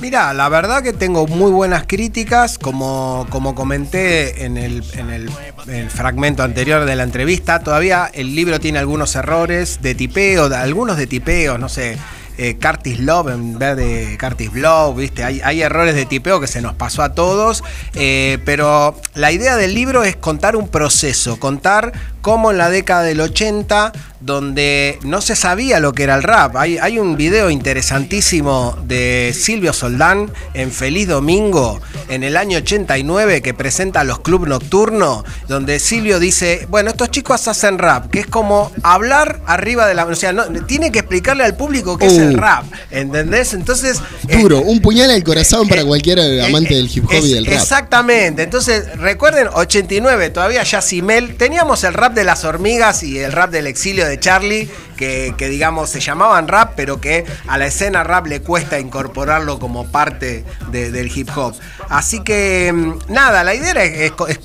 Mira, 0.00 0.34
la 0.34 0.48
verdad 0.48 0.82
que 0.82 0.92
tengo 0.92 1.28
muy 1.28 1.52
buenas 1.52 1.84
críticas, 1.86 2.58
como, 2.58 3.24
como 3.30 3.54
comenté 3.54 4.46
en, 4.46 4.56
el, 4.56 4.82
en 4.94 5.10
el, 5.10 5.90
fragmento 5.90 6.42
anterior 6.42 6.86
de 6.86 6.96
la 6.96 7.04
entrevista, 7.04 7.60
todavía 7.60 8.10
el 8.12 8.34
libro 8.34 8.58
tiene 8.58 8.80
algunos 8.80 9.14
errores 9.14 9.78
de 9.80 9.94
tipeo, 9.94 10.52
algunos 10.52 10.96
de 10.96 11.06
tipeo, 11.06 11.56
no 11.56 11.68
sé, 11.68 11.96
eh, 12.38 12.56
Curtis 12.60 12.98
Love 13.00 13.28
en 13.28 13.58
vez 13.58 13.76
de 13.76 14.18
Curtis 14.18 14.50
Blow, 14.50 14.94
¿viste? 14.94 15.24
Hay, 15.24 15.62
errores 15.62 15.94
de 15.94 16.04
tipeo 16.06 16.40
que 16.40 16.46
se 16.46 16.60
nos 16.60 16.74
pasó 16.74 17.02
a 17.02 17.14
todos, 17.14 17.62
eh, 17.94 18.38
pero 18.44 19.00
la 19.14 19.32
idea 19.32 19.56
del 19.56 19.74
libro 19.74 20.02
es 20.04 20.16
contar 20.16 20.56
un 20.56 20.68
proceso, 20.68 21.38
contar 21.38 21.92
cómo 22.20 22.50
en 22.50 22.58
la 22.58 22.70
década 22.70 23.02
del 23.02 23.20
80 23.20 23.92
donde 24.24 24.98
no 25.02 25.20
se 25.20 25.36
sabía 25.36 25.80
lo 25.80 25.92
que 25.92 26.04
era 26.04 26.14
el 26.14 26.22
rap. 26.22 26.56
Hay, 26.56 26.78
hay, 26.78 26.98
un 26.98 27.16
video 27.16 27.50
interesantísimo 27.50 28.76
de 28.86 29.34
Silvio 29.38 29.74
Soldán 29.74 30.32
en 30.54 30.72
Feliz 30.72 31.08
Domingo 31.08 31.80
en 32.08 32.24
el 32.24 32.38
año 32.38 32.58
89 32.58 33.42
que 33.42 33.52
presenta 33.52 34.02
los 34.02 34.20
club 34.20 34.46
nocturnos, 34.46 35.24
donde 35.46 35.78
Silvio 35.78 36.18
dice, 36.18 36.66
bueno, 36.70 36.90
estos 36.90 37.10
chicos 37.10 37.46
hacen 37.48 37.78
rap, 37.78 38.10
que 38.10 38.20
es 38.20 38.26
como 38.26 38.72
hablar 38.82 39.40
arriba 39.46 39.86
de 39.86 39.94
la... 39.94 40.06
O 40.06 40.14
sea, 40.14 40.32
no, 40.32 40.44
tiene 40.64 40.90
que 40.90 41.00
explicarle 41.00 41.44
al 41.44 41.56
público 41.56 41.98
qué 41.98 42.06
es 42.06 42.16
el 42.16 42.36
uh. 42.36 42.40
rap, 42.40 42.64
¿entendés? 42.90 43.52
Entonces... 43.52 44.00
Duro, 44.40 44.60
un 44.60 44.80
puñal 44.80 45.10
al 45.10 45.22
corazón 45.22 45.68
para 45.68 45.82
eh, 45.82 45.84
cualquier 45.84 46.18
eh, 46.18 46.42
amante 46.42 46.74
del 46.74 46.88
hip 46.92 47.04
hop 47.04 47.24
y 47.24 47.34
del 47.34 47.44
rap. 47.44 47.54
Exactamente, 47.54 48.42
entonces 48.42 48.96
recuerden, 48.96 49.48
89, 49.52 50.30
todavía 50.30 50.62
ya 50.62 50.80
Simel, 50.80 51.36
teníamos 51.36 51.84
el 51.84 51.92
rap 51.92 52.14
de 52.14 52.24
las 52.24 52.44
hormigas 52.44 53.02
y 53.02 53.18
el 53.18 53.32
rap 53.32 53.50
del 53.50 53.66
exilio 53.66 54.06
de 54.06 54.13
Charlie 54.18 54.70
que, 54.96 55.34
digamos 55.38 55.90
se 55.90 56.00
llamaban 56.00 56.48
rap, 56.48 56.72
pero 56.76 57.00
que 57.00 57.24
a 57.46 57.58
la 57.58 57.66
escena 57.66 58.04
rap 58.04 58.26
le 58.26 58.40
cuesta 58.40 58.78
incorporarlo 58.78 59.58
como 59.58 59.86
parte 59.86 60.44
de, 60.70 60.90
del 60.90 61.10
hip 61.14 61.28
hop. 61.36 61.54
Así 61.88 62.22
que 62.22 62.72
mm, 62.72 63.12
nada, 63.12 63.44
la 63.44 63.54
idea 63.54 63.74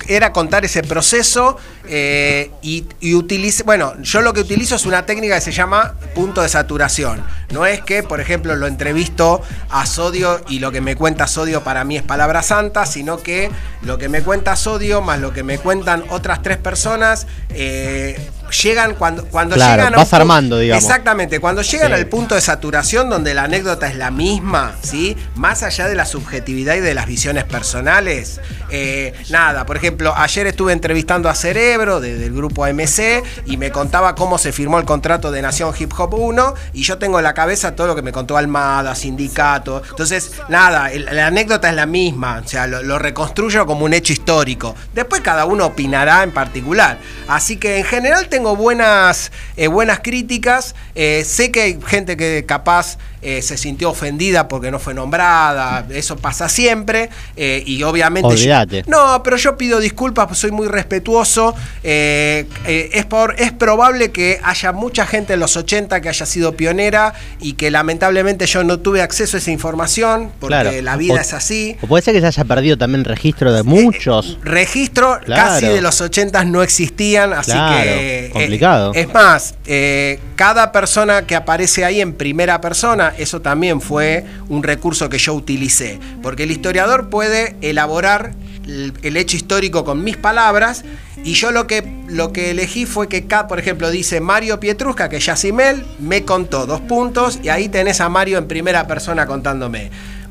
era 0.08 0.32
contar 0.32 0.64
ese 0.64 0.82
proceso 0.82 1.56
eh, 1.92 2.52
y, 2.62 2.84
y 3.00 3.14
utilice, 3.14 3.64
bueno, 3.64 4.00
yo 4.00 4.20
lo 4.20 4.32
que 4.32 4.40
utilizo 4.40 4.76
es 4.76 4.86
una 4.86 5.04
técnica 5.06 5.34
que 5.34 5.40
se 5.40 5.50
llama 5.50 5.94
punto 6.14 6.40
de 6.40 6.48
saturación. 6.48 7.20
No 7.52 7.66
es 7.66 7.80
que, 7.80 8.04
por 8.04 8.20
ejemplo, 8.20 8.54
lo 8.54 8.68
entrevisto 8.68 9.42
a 9.70 9.84
Sodio 9.86 10.40
y 10.48 10.60
lo 10.60 10.70
que 10.70 10.80
me 10.80 10.94
cuenta 10.94 11.26
Sodio 11.26 11.64
para 11.64 11.82
mí 11.82 11.96
es 11.96 12.04
palabra 12.04 12.42
santa, 12.42 12.86
sino 12.86 13.18
que 13.18 13.50
lo 13.82 13.98
que 13.98 14.08
me 14.08 14.22
cuenta 14.22 14.54
Sodio 14.54 15.00
más 15.00 15.18
lo 15.18 15.32
que 15.32 15.42
me 15.42 15.58
cuentan 15.58 16.04
otras 16.10 16.42
tres 16.42 16.58
personas 16.58 17.26
eh, 17.50 18.20
llegan 18.62 18.94
cuando, 18.94 19.24
cuando 19.26 19.56
llegan 19.56 19.92
vas 19.92 20.12
armando, 20.12 20.58
digamos. 20.58 20.84
Exactamente, 20.84 21.40
cuando 21.40 21.62
llegan 21.62 21.92
al 21.92 22.06
punto 22.06 22.34
de 22.34 22.40
saturación 22.40 23.10
donde 23.10 23.34
la 23.34 23.44
anécdota 23.44 23.88
es 23.88 23.96
la 23.96 24.10
misma, 24.10 24.76
¿sí? 24.82 25.16
Más 25.34 25.62
allá 25.62 25.88
de 25.88 25.94
la 25.94 26.04
subjetividad 26.04 26.76
y 26.76 26.80
de 26.80 26.94
las 26.94 27.06
visiones 27.06 27.44
personales. 27.44 28.40
Eh, 28.70 29.12
nada, 29.30 29.66
por 29.66 29.76
ejemplo, 29.76 30.14
ayer 30.16 30.46
estuve 30.46 30.72
entrevistando 30.72 31.28
a 31.28 31.34
Cerebro 31.34 31.79
del 31.80 32.34
grupo 32.34 32.66
AMC 32.66 33.24
y 33.46 33.56
me 33.56 33.72
contaba 33.72 34.14
cómo 34.14 34.36
se 34.36 34.52
firmó 34.52 34.78
el 34.78 34.84
contrato 34.84 35.30
de 35.30 35.40
Nación 35.40 35.72
Hip 35.78 35.90
Hop 35.96 36.12
1 36.12 36.54
y 36.74 36.82
yo 36.82 36.98
tengo 36.98 37.18
en 37.18 37.24
la 37.24 37.32
cabeza 37.32 37.74
todo 37.74 37.86
lo 37.86 37.96
que 37.96 38.02
me 38.02 38.12
contó 38.12 38.36
Almada, 38.36 38.94
sindicato. 38.94 39.82
Entonces, 39.88 40.32
nada, 40.50 40.90
la 40.90 41.28
anécdota 41.28 41.70
es 41.70 41.74
la 41.74 41.86
misma, 41.86 42.42
o 42.44 42.46
sea, 42.46 42.66
lo, 42.66 42.98
reconstruyo 42.98 43.64
como 43.64 43.86
un 43.86 43.94
hecho 43.94 44.12
histórico. 44.12 44.74
Después 44.92 45.22
cada 45.22 45.46
uno 45.46 45.64
opinará 45.64 46.22
en 46.22 46.32
particular. 46.32 46.98
Así 47.28 47.56
que 47.56 47.78
en 47.78 47.84
general 47.84 48.28
tengo 48.28 48.56
buenas, 48.56 49.32
eh, 49.56 49.66
buenas 49.66 50.00
críticas. 50.00 50.74
Eh, 51.02 51.24
sé 51.24 51.50
que 51.50 51.62
hay 51.62 51.78
gente 51.86 52.14
que 52.14 52.44
capaz 52.44 52.98
eh, 53.22 53.40
se 53.40 53.56
sintió 53.56 53.88
ofendida 53.88 54.48
porque 54.48 54.70
no 54.70 54.78
fue 54.78 54.92
nombrada. 54.92 55.86
Eso 55.88 56.16
pasa 56.16 56.48
siempre. 56.50 57.08
y 57.36 57.82
obviamente. 57.84 58.84
no, 58.86 59.22
pero 59.22 59.38
yo 59.38 59.56
pido 59.56 59.80
disculpas, 59.80 60.26
pues 60.26 60.38
soy 60.38 60.50
muy 60.50 60.68
respetuoso. 60.68 61.54
es, 61.82 63.06
por, 63.06 63.34
es 63.38 63.52
probable 63.52 64.10
que 64.10 64.40
haya 64.42 64.72
mucha 64.72 65.06
gente 65.06 65.32
en 65.32 65.40
los 65.40 65.56
80 65.56 66.02
que 66.02 66.10
haya 66.10 66.26
sido 66.26 66.54
pionera 66.54 67.14
y 67.40 67.54
que 67.54 67.70
lamentablemente 67.70 68.44
yo 68.44 68.62
no 68.62 68.78
tuve 68.78 69.00
acceso 69.00 69.38
a 69.38 69.40
esa 69.40 69.50
información 69.50 70.30
porque 70.38 70.82
la 70.82 70.98
vida 70.98 71.22
es 71.22 71.32
así. 71.32 71.78
O 71.80 71.86
puede 71.86 72.02
ser 72.02 72.12
que 72.12 72.20
se 72.20 72.26
haya 72.26 72.44
perdido 72.44 72.76
también 72.76 73.04
registro 73.04 73.52
de 73.52 73.62
muchos. 73.62 74.38
registro 74.42 75.18
casi 75.26 75.66
de 75.66 75.80
los 75.80 76.00
80 76.00 76.44
no 76.44 76.62
existían, 76.62 77.32
así 77.32 77.52
que 77.52 78.26
eh, 78.26 78.30
complicado. 78.30 78.92
es 78.94 79.12
más, 79.12 79.54
eh, 79.66 80.20
cada 80.36 80.72
persona 80.72 80.89
que 81.26 81.36
aparece 81.36 81.84
ahí 81.84 82.00
en 82.00 82.14
primera 82.14 82.60
persona, 82.60 83.14
eso 83.16 83.40
también 83.40 83.80
fue 83.80 84.24
un 84.48 84.62
recurso 84.62 85.08
que 85.08 85.18
yo 85.18 85.34
utilicé, 85.34 86.00
porque 86.20 86.42
el 86.42 86.50
historiador 86.50 87.08
puede 87.10 87.56
elaborar 87.60 88.34
el, 88.66 89.16
hecho 89.16 89.36
histórico 89.36 89.84
con 89.84 90.02
mis 90.02 90.16
palabras 90.16 90.84
y 91.22 91.34
yo 91.34 91.52
lo 91.52 91.66
que, 91.66 91.84
lo 92.08 92.32
que 92.32 92.50
elegí 92.50 92.86
fue 92.86 93.08
que 93.08 93.22
por 93.48 93.60
ejemplo, 93.60 93.90
dice 93.90 94.20
Mario 94.20 94.58
Pietrusca, 94.58 95.08
que 95.08 95.20
Yacimel 95.20 95.84
me 96.00 96.24
contó 96.24 96.66
dos 96.66 96.80
puntos 96.80 97.38
y 97.42 97.50
ahí 97.50 97.68
tenés 97.68 98.00
a 98.00 98.08
Mario 98.08 98.38
en 98.38 98.48
primera 98.48 98.86
persona 98.86 99.26
contándome. 99.26 99.90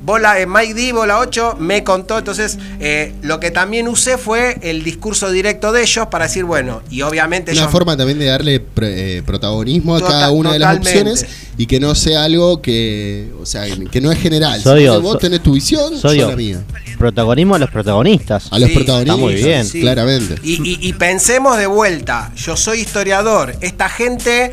Bola, 0.09 0.39
eh, 0.39 0.47
Mike 0.47 0.73
D, 0.73 0.91
Bola 0.91 1.19
8, 1.19 1.57
me 1.59 1.83
contó. 1.83 2.17
Entonces, 2.17 2.57
eh, 2.79 3.13
lo 3.21 3.39
que 3.39 3.51
también 3.51 3.87
usé 3.87 4.17
fue 4.17 4.57
el 4.63 4.83
discurso 4.83 5.29
directo 5.29 5.71
de 5.71 5.83
ellos 5.83 6.07
para 6.07 6.25
decir, 6.25 6.45
bueno, 6.45 6.81
y 6.89 7.03
obviamente. 7.03 7.51
Una 7.51 7.67
forma 7.67 7.95
también 7.95 8.17
de 8.17 8.25
darle 8.25 8.65
eh, 8.81 9.21
protagonismo 9.23 9.95
a 9.95 10.01
cada 10.01 10.31
una 10.31 10.53
de 10.53 10.57
las 10.57 10.77
opciones 10.77 11.27
y 11.59 11.67
que 11.67 11.79
no 11.79 11.93
sea 11.93 12.23
algo 12.23 12.59
que. 12.59 13.31
O 13.39 13.45
sea, 13.45 13.65
que 13.91 14.01
no 14.01 14.11
es 14.11 14.19
general. 14.19 14.59
Soy 14.59 14.87
vos 14.87 15.19
tenés 15.19 15.43
tu 15.43 15.53
visión, 15.53 15.95
soy 15.95 16.17
la 16.17 16.35
mía. 16.35 16.63
Protagonismo 16.97 17.53
a 17.53 17.59
los 17.59 17.69
protagonistas. 17.69 18.47
A 18.51 18.57
los 18.57 18.71
protagonistas. 18.71 19.15
Está 19.15 19.25
muy 19.25 19.35
bien. 19.35 19.69
Claramente. 19.69 20.35
Y, 20.41 20.91
pensemos 20.93 21.57
de 21.57 21.67
vuelta. 21.67 22.31
Yo 22.35 22.57
soy 22.57 22.79
historiador. 22.79 23.55
Esta 23.61 23.89
gente, 23.89 24.51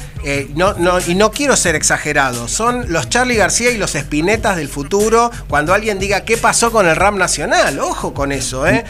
no, 0.55 0.75
no, 0.75 0.99
y 1.07 1.15
no 1.15 1.31
quiero 1.31 1.55
ser 1.57 1.77
exagerado, 1.77 2.49
son 2.49 2.93
los 2.93 3.09
Charlie 3.09 3.37
García 3.37 3.71
y 3.71 3.77
los 3.77 3.95
Espinetas 3.95 4.57
del 4.57 4.69
futuro 4.69 5.31
cuando 5.49 5.73
alguien 5.73 5.99
diga 5.99 6.23
qué 6.25 6.37
pasó 6.37 6.73
con 6.73 6.87
el 6.89 6.97
rap 6.97 7.15
nacional. 7.15 7.79
Ojo 7.79 8.13
con 8.13 8.33
eso, 8.33 8.67
¿eh? 8.67 8.85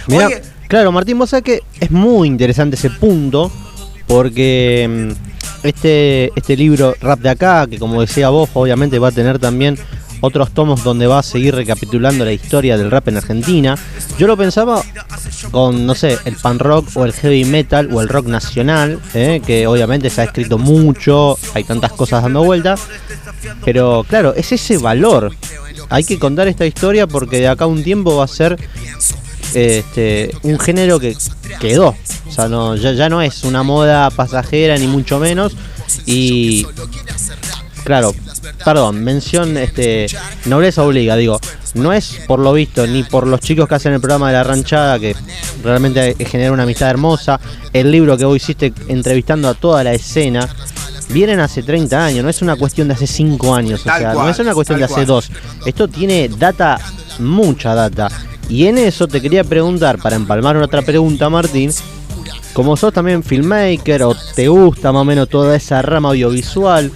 claro, 0.69 0.93
Martín, 0.93 1.19
vos 1.19 1.31
sabés 1.31 1.45
que 1.45 1.63
es 1.79 1.91
muy 1.91 2.27
interesante 2.27 2.77
ese 2.77 2.91
punto, 2.91 3.53
porque 4.07 5.13
mm, 5.13 5.67
este, 5.67 6.33
este 6.37 6.57
libro 6.57 6.95
Rap 7.01 7.21
de 7.21 7.29
acá, 7.29 7.67
que 7.67 7.79
como 7.79 8.01
decía 8.01 8.29
vos, 8.31 8.49
obviamente 8.55 8.99
va 8.99 9.09
a 9.09 9.13
tener 9.13 9.39
también 9.39 9.79
otros 10.21 10.53
tomos 10.53 10.83
donde 10.85 11.07
va 11.07 11.19
a 11.19 11.23
seguir 11.23 11.55
recapitulando 11.55 12.25
la 12.25 12.33
historia 12.33 12.77
del 12.77 12.91
rap 12.91 13.09
en 13.09 13.17
Argentina. 13.17 13.77
Yo 14.19 14.27
lo 14.27 14.37
pensaba 14.37 14.83
con, 15.51 15.87
no 15.87 15.95
sé, 15.95 16.19
el 16.25 16.37
pan 16.37 16.59
rock 16.59 16.89
o 16.95 17.05
el 17.05 17.13
heavy 17.13 17.45
metal 17.45 17.89
o 17.93 18.01
el 18.01 18.09
rock 18.09 18.27
nacional, 18.27 19.01
¿eh? 19.15 19.41
que 19.45 19.67
obviamente 19.67 20.11
se 20.11 20.21
ha 20.21 20.25
escrito 20.25 20.59
mucho, 20.59 21.39
hay 21.55 21.65
tantas 21.65 21.93
cosas 21.93 22.23
dando 22.23 22.45
vueltas, 22.45 22.81
pero 23.65 24.05
claro, 24.09 24.35
es 24.35 24.53
ese 24.53 24.79
valor 24.79 25.33
hay 25.89 26.05
que 26.05 26.19
contar 26.19 26.49
esta 26.49 26.67
historia 26.67 27.07
porque 27.07 27.39
de 27.39 27.49
acá 27.49 27.65
a 27.65 27.69
un 27.69 27.83
tiempo 27.83 28.17
va 28.17 28.25
a 28.25 28.29
ser 28.29 28.59
este, 29.55 30.33
un 30.43 30.59
género 30.59 30.99
que 30.99 31.17
quedó. 31.61 31.97
O 32.27 32.33
sea, 32.33 32.49
no, 32.49 32.77
ya, 32.77 33.09
no 33.09 33.23
es 33.23 33.45
una 33.45 33.63
moda 33.63 34.11
pasajera 34.11 34.77
ni 34.79 34.87
mucho 34.87 35.19
menos. 35.19 35.57
Y 36.05 36.67
claro, 37.87 38.13
perdón, 38.65 39.03
mención 39.03 39.57
este 39.57 40.07
nobleza 40.45 40.83
obliga, 40.83 41.15
digo, 41.15 41.41
no 41.75 41.93
es 41.93 42.19
por 42.27 42.41
lo 42.41 42.53
visto 42.53 42.87
ni 42.87 43.05
por 43.05 43.27
los 43.27 43.41
chicos 43.41 43.69
que 43.69 43.77
hacen 43.77 43.93
el 43.93 44.01
programa 44.01 44.27
de 44.29 44.33
la 44.35 44.45
ranchada 44.45 44.99
que 44.99 45.15
realmente 45.63 46.17
genera 46.27 46.53
una 46.53 46.65
amistad 46.65 46.91
hermosa, 46.91 47.41
el 47.73 47.93
libro 47.93 48.19
que 48.19 48.25
vos 48.25 48.37
hiciste 48.37 48.73
entrevistando 48.89 49.49
a 49.49 49.55
toda 49.55 49.85
la 49.85 49.95
escena, 49.95 50.49
vienen 51.11 51.39
hace 51.39 51.63
30 51.63 52.05
años, 52.05 52.25
no 52.25 52.31
es 52.31 52.43
una 52.43 52.57
cuestión 52.57 52.89
de 52.89 52.95
hace 52.95 53.07
5 53.07 53.55
años, 53.55 53.81
o 53.81 53.85
sea, 53.85 54.15
no 54.15 54.29
es 54.29 54.39
una 54.41 54.53
cuestión 54.53 54.79
de 54.79 54.87
hace 54.87 55.05
2. 55.05 55.31
Esto 55.65 55.87
tiene 55.87 56.29
data, 56.29 56.79
mucha 57.21 57.75
data. 57.75 58.09
Y 58.49 58.67
en 58.67 58.79
eso 58.79 59.07
te 59.07 59.21
quería 59.21 59.45
preguntar, 59.45 59.99
para 59.99 60.17
empalmar 60.17 60.57
otra 60.57 60.83
pregunta, 60.83 61.29
Martín, 61.31 61.73
como 62.53 62.77
sos 62.77 62.93
también 62.93 63.23
filmmaker 63.23 64.03
o 64.05 64.17
te 64.35 64.49
gusta 64.49 64.91
más 64.91 65.03
o 65.03 65.05
menos 65.05 65.29
toda 65.29 65.55
esa 65.55 65.83
rama 65.83 66.09
audiovisual, 66.11 66.91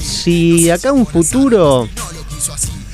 si 0.00 0.70
acá 0.70 0.92
un 0.92 1.06
futuro 1.06 1.88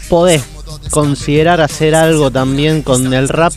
podés 0.08 0.42
considerar 0.90 1.60
hacer 1.60 1.94
algo 1.94 2.30
también 2.30 2.82
con 2.82 3.12
el 3.12 3.28
rap 3.28 3.52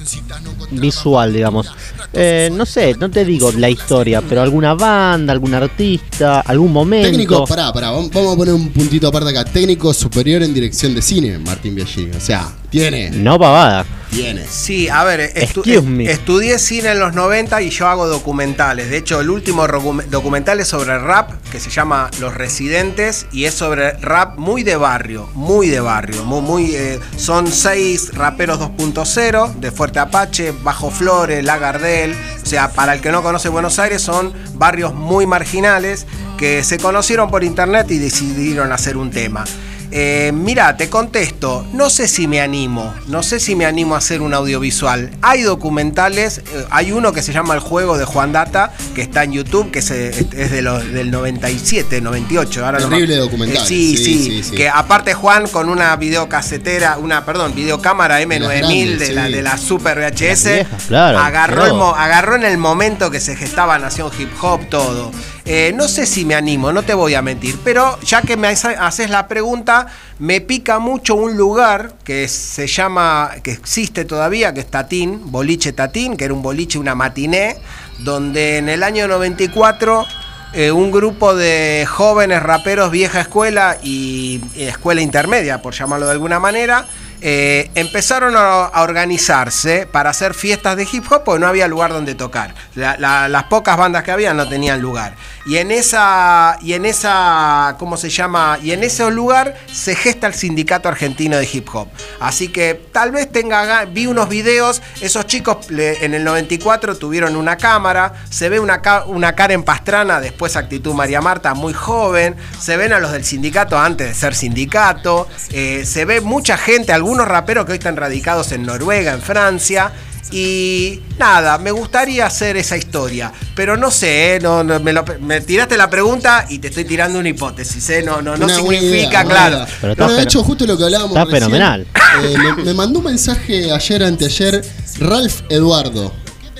visual, 0.71 1.33
digamos. 1.33 1.67
Eh, 2.11 2.49
no 2.51 2.65
sé, 2.65 2.95
no 2.99 3.09
te 3.09 3.23
digo 3.23 3.51
la 3.51 3.69
historia, 3.69 4.21
pero 4.21 4.41
alguna 4.41 4.73
banda, 4.73 5.31
algún 5.31 5.53
artista, 5.53 6.41
algún 6.41 6.71
momento. 6.71 7.09
Técnico, 7.09 7.45
pará, 7.45 7.71
pará, 7.71 7.91
vamos 7.91 8.09
a 8.15 8.35
poner 8.35 8.53
un 8.53 8.69
puntito 8.69 9.07
aparte 9.07 9.29
acá. 9.29 9.45
Técnico 9.45 9.93
superior 9.93 10.41
en 10.41 10.53
dirección 10.53 10.95
de 10.95 11.01
cine, 11.01 11.37
Martín 11.37 11.75
Biaggi. 11.75 12.09
O 12.15 12.19
sea, 12.19 12.51
tiene. 12.69 13.09
No 13.11 13.39
pavada. 13.39 13.85
Tiene. 14.09 14.43
Sí, 14.47 14.89
a 14.89 15.03
ver, 15.03 15.19
estudié 15.19 16.57
cine 16.57 16.89
en 16.89 16.99
los 16.99 17.13
90 17.13 17.61
y 17.61 17.69
yo 17.69 17.87
hago 17.87 18.07
documentales. 18.07 18.89
De 18.89 18.97
hecho, 18.97 19.21
el 19.21 19.29
último 19.29 19.67
documental 19.67 20.59
es 20.59 20.67
sobre 20.67 20.97
rap, 20.97 21.31
que 21.51 21.59
se 21.59 21.69
llama 21.69 22.09
Los 22.19 22.33
Residentes, 22.33 23.27
y 23.31 23.45
es 23.45 23.53
sobre 23.53 23.91
rap 23.99 24.37
muy 24.37 24.63
de 24.63 24.77
barrio, 24.77 25.29
muy 25.35 25.69
de 25.69 25.79
barrio. 25.79 26.23
Muy, 26.23 26.41
muy 26.41 26.75
eh, 26.75 26.99
son 27.17 27.51
seis 27.51 28.11
raperos 28.15 28.59
2.0, 28.59 29.53
de 29.55 29.71
Fuerte 29.71 29.99
Apache, 29.99 30.53
Bajo 30.63 30.89
Flores, 30.89 31.43
Lagardel. 31.43 32.15
O 32.41 32.45
sea, 32.47 32.71
para 32.71 32.95
el 32.95 33.01
que 33.01 33.11
no 33.11 33.21
conoce 33.21 33.47
Buenos 33.49 33.77
Aires, 33.77 34.01
son 34.01 34.33
barrios 34.55 34.95
muy 34.95 35.27
marginales 35.27 36.07
que 36.39 36.63
se 36.63 36.79
conocieron 36.79 37.29
por 37.29 37.43
internet 37.43 37.91
y 37.91 37.99
decidieron 37.99 38.71
hacer 38.71 38.97
un 38.97 39.11
tema. 39.11 39.43
Eh, 39.91 40.31
mira, 40.33 40.77
te 40.77 40.89
contesto, 40.89 41.65
no 41.73 41.89
sé 41.89 42.07
si 42.07 42.27
me 42.27 42.41
animo, 42.41 42.93
no 43.07 43.23
sé 43.23 43.39
si 43.39 43.55
me 43.55 43.65
animo 43.65 43.95
a 43.95 43.97
hacer 43.97 44.21
un 44.21 44.33
audiovisual. 44.33 45.11
Hay 45.21 45.41
documentales, 45.41 46.39
eh, 46.39 46.65
hay 46.69 46.91
uno 46.91 47.11
que 47.11 47.23
se 47.23 47.33
llama 47.33 47.55
El 47.55 47.59
Juego 47.59 47.97
de 47.97 48.05
Juan 48.05 48.31
Data, 48.31 48.71
que 48.93 49.01
está 49.01 49.23
en 49.23 49.33
YouTube, 49.33 49.71
que 49.71 49.79
es, 49.79 49.89
de 49.89 50.61
del 50.93 51.11
97, 51.11 52.01
98. 52.01 52.65
Ahora 52.65 52.77
Terrible 52.77 53.15
documental. 53.15 53.63
Eh, 53.63 53.65
sí, 53.65 53.97
sí, 53.97 54.51
que 54.55 54.69
aparte 54.69 55.15
Juan 55.15 55.47
con 55.47 55.69
una 55.69 55.95
videocasetera, 55.95 56.97
una, 56.97 57.25
perdón, 57.25 57.55
videocámara 57.55 58.21
M9000 58.21 58.97
de, 58.97 59.13
la, 59.13 59.27
de 59.27 59.41
la 59.41 59.57
Super 59.57 59.97
VHS, 59.97 60.91
agarró, 60.93 61.95
agarró 61.95 62.35
en 62.35 62.43
el 62.43 62.57
momento 62.57 63.09
que 63.09 63.19
se 63.19 63.35
gestaba 63.35 63.79
Nación 63.79 64.11
Hip 64.19 64.29
Hop 64.41 64.69
todo. 64.69 65.11
Eh, 65.51 65.73
no 65.73 65.87
sé 65.87 66.05
si 66.05 66.25
me 66.25 66.35
animo, 66.35 66.71
no 66.71 66.83
te 66.83 66.93
voy 66.93 67.15
a 67.15 67.23
mentir, 67.23 67.57
pero 67.63 67.99
ya 68.01 68.21
que 68.21 68.37
me 68.37 68.49
haces 68.49 69.09
la 69.09 69.27
pregunta, 69.27 69.87
me 70.19 70.41
pica 70.41 70.77
mucho 70.77 71.15
un 71.15 71.37
lugar 71.37 71.93
que 72.03 72.27
se 72.27 72.67
llama, 72.67 73.31
que 73.41 73.53
existe 73.53 74.05
todavía, 74.05 74.53
que 74.53 74.59
es 74.59 74.67
Tatín, 74.67 75.31
Boliche 75.31 75.73
Tatín, 75.73 76.17
que 76.17 76.25
era 76.25 76.35
un 76.35 76.43
boliche, 76.43 76.77
una 76.77 76.93
matiné, 76.93 77.57
donde 77.97 78.57
en 78.59 78.69
el 78.69 78.83
año 78.83 79.07
94 79.07 80.05
eh, 80.53 80.71
un 80.71 80.91
grupo 80.91 81.33
de 81.33 81.87
jóvenes 81.89 82.43
raperos 82.43 82.91
vieja 82.91 83.21
escuela 83.21 83.79
y 83.81 84.41
escuela 84.55 85.01
intermedia, 85.01 85.63
por 85.63 85.73
llamarlo 85.73 86.05
de 86.05 86.11
alguna 86.11 86.39
manera, 86.39 86.85
eh, 87.21 87.69
empezaron 87.75 88.35
a, 88.35 88.81
organizarse 88.81 89.85
para 89.85 90.09
hacer 90.09 90.33
fiestas 90.33 90.77
de 90.77 90.87
hip 90.91 91.03
hop 91.11 91.23
porque 91.23 91.39
no 91.39 91.47
había 91.47 91.67
lugar 91.67 91.91
donde 91.91 92.15
tocar. 92.15 92.53
las 92.75 93.43
pocas 93.45 93.77
bandas 93.77 94.03
que 94.03 94.11
había 94.11 94.33
no 94.33 94.47
tenían 94.47 94.81
lugar. 94.81 95.15
Y 95.45 95.57
en 95.57 95.71
esa, 95.71 96.57
y 96.61 96.73
en 96.73 96.85
esa, 96.85 97.75
¿cómo 97.79 97.97
se 97.97 98.09
llama? 98.09 98.59
Y 98.61 98.71
en 98.71 98.83
ese 98.83 99.09
lugar 99.09 99.55
se 99.71 99.95
gesta 99.95 100.27
el 100.27 100.33
sindicato 100.33 100.87
argentino 100.87 101.37
de 101.37 101.49
hip 101.51 101.67
hop. 101.73 101.87
Así 102.19 102.49
que 102.49 102.75
tal 102.91 103.11
vez 103.11 103.31
tenga, 103.31 103.85
vi 103.85 104.05
unos 104.05 104.29
videos, 104.29 104.81
esos 105.01 105.25
chicos 105.25 105.67
en 105.71 106.13
el 106.13 106.23
94 106.23 106.97
tuvieron 106.97 107.35
una 107.35 107.57
cámara, 107.57 108.13
se 108.29 108.49
ve 108.49 108.59
una, 108.59 108.81
una 109.07 109.33
Karen 109.33 109.63
Pastrana, 109.63 110.19
después 110.19 110.55
actitud 110.55 110.93
María 110.93 111.21
Marta, 111.21 111.53
muy 111.53 111.73
joven, 111.73 112.35
se 112.59 112.77
ven 112.77 112.93
a 112.93 112.99
los 112.99 113.11
del 113.11 113.25
sindicato 113.25 113.79
antes 113.79 114.07
de 114.07 114.13
ser 114.13 114.35
sindicato, 114.35 115.27
eh, 115.51 115.83
se 115.85 116.05
ve 116.05 116.21
mucha 116.21 116.57
gente, 116.57 116.93
algunos 116.93 117.08
algunos 117.09 117.27
raperos 117.27 117.65
que 117.65 117.71
hoy 117.71 117.77
están 117.79 117.97
radicados 117.97 118.51
en 118.51 118.67
Noruega, 118.67 119.13
en 119.13 119.21
Francia. 119.23 119.91
Y 120.31 121.01
nada, 121.17 121.57
me 121.57 121.71
gustaría 121.71 122.27
hacer 122.27 122.55
esa 122.55 122.77
historia, 122.77 123.33
pero 123.55 123.75
no 123.75 123.89
sé, 123.89 124.35
¿eh? 124.35 124.39
no, 124.39 124.63
me, 124.63 125.41
tiraste 125.41 125.75
la 125.75 125.89
pregunta 125.89 126.45
y 126.49 126.59
te 126.59 126.67
estoy 126.67 126.85
tirando 126.85 127.17
una 127.17 127.29
hipótesis, 127.29 127.89
¿eh? 127.89 128.03
no, 128.03 128.21
no, 128.21 128.37
no 128.37 128.47
significa, 128.47 129.25
claro. 129.25 129.65
Pero 129.81 130.13
de 130.13 130.21
hecho, 130.21 130.43
justo 130.43 130.67
lo 130.67 130.77
que 130.77 130.83
hablábamos. 130.83 131.17
Está 131.17 131.31
fenomenal. 131.31 131.87
Eh, 132.21 132.37
me, 132.63 132.75
mandó 132.75 132.99
un 132.99 133.05
mensaje 133.05 133.71
ayer, 133.71 134.03
anteayer, 134.03 134.61
Ralph 134.99 135.41
Eduardo. 135.49 136.13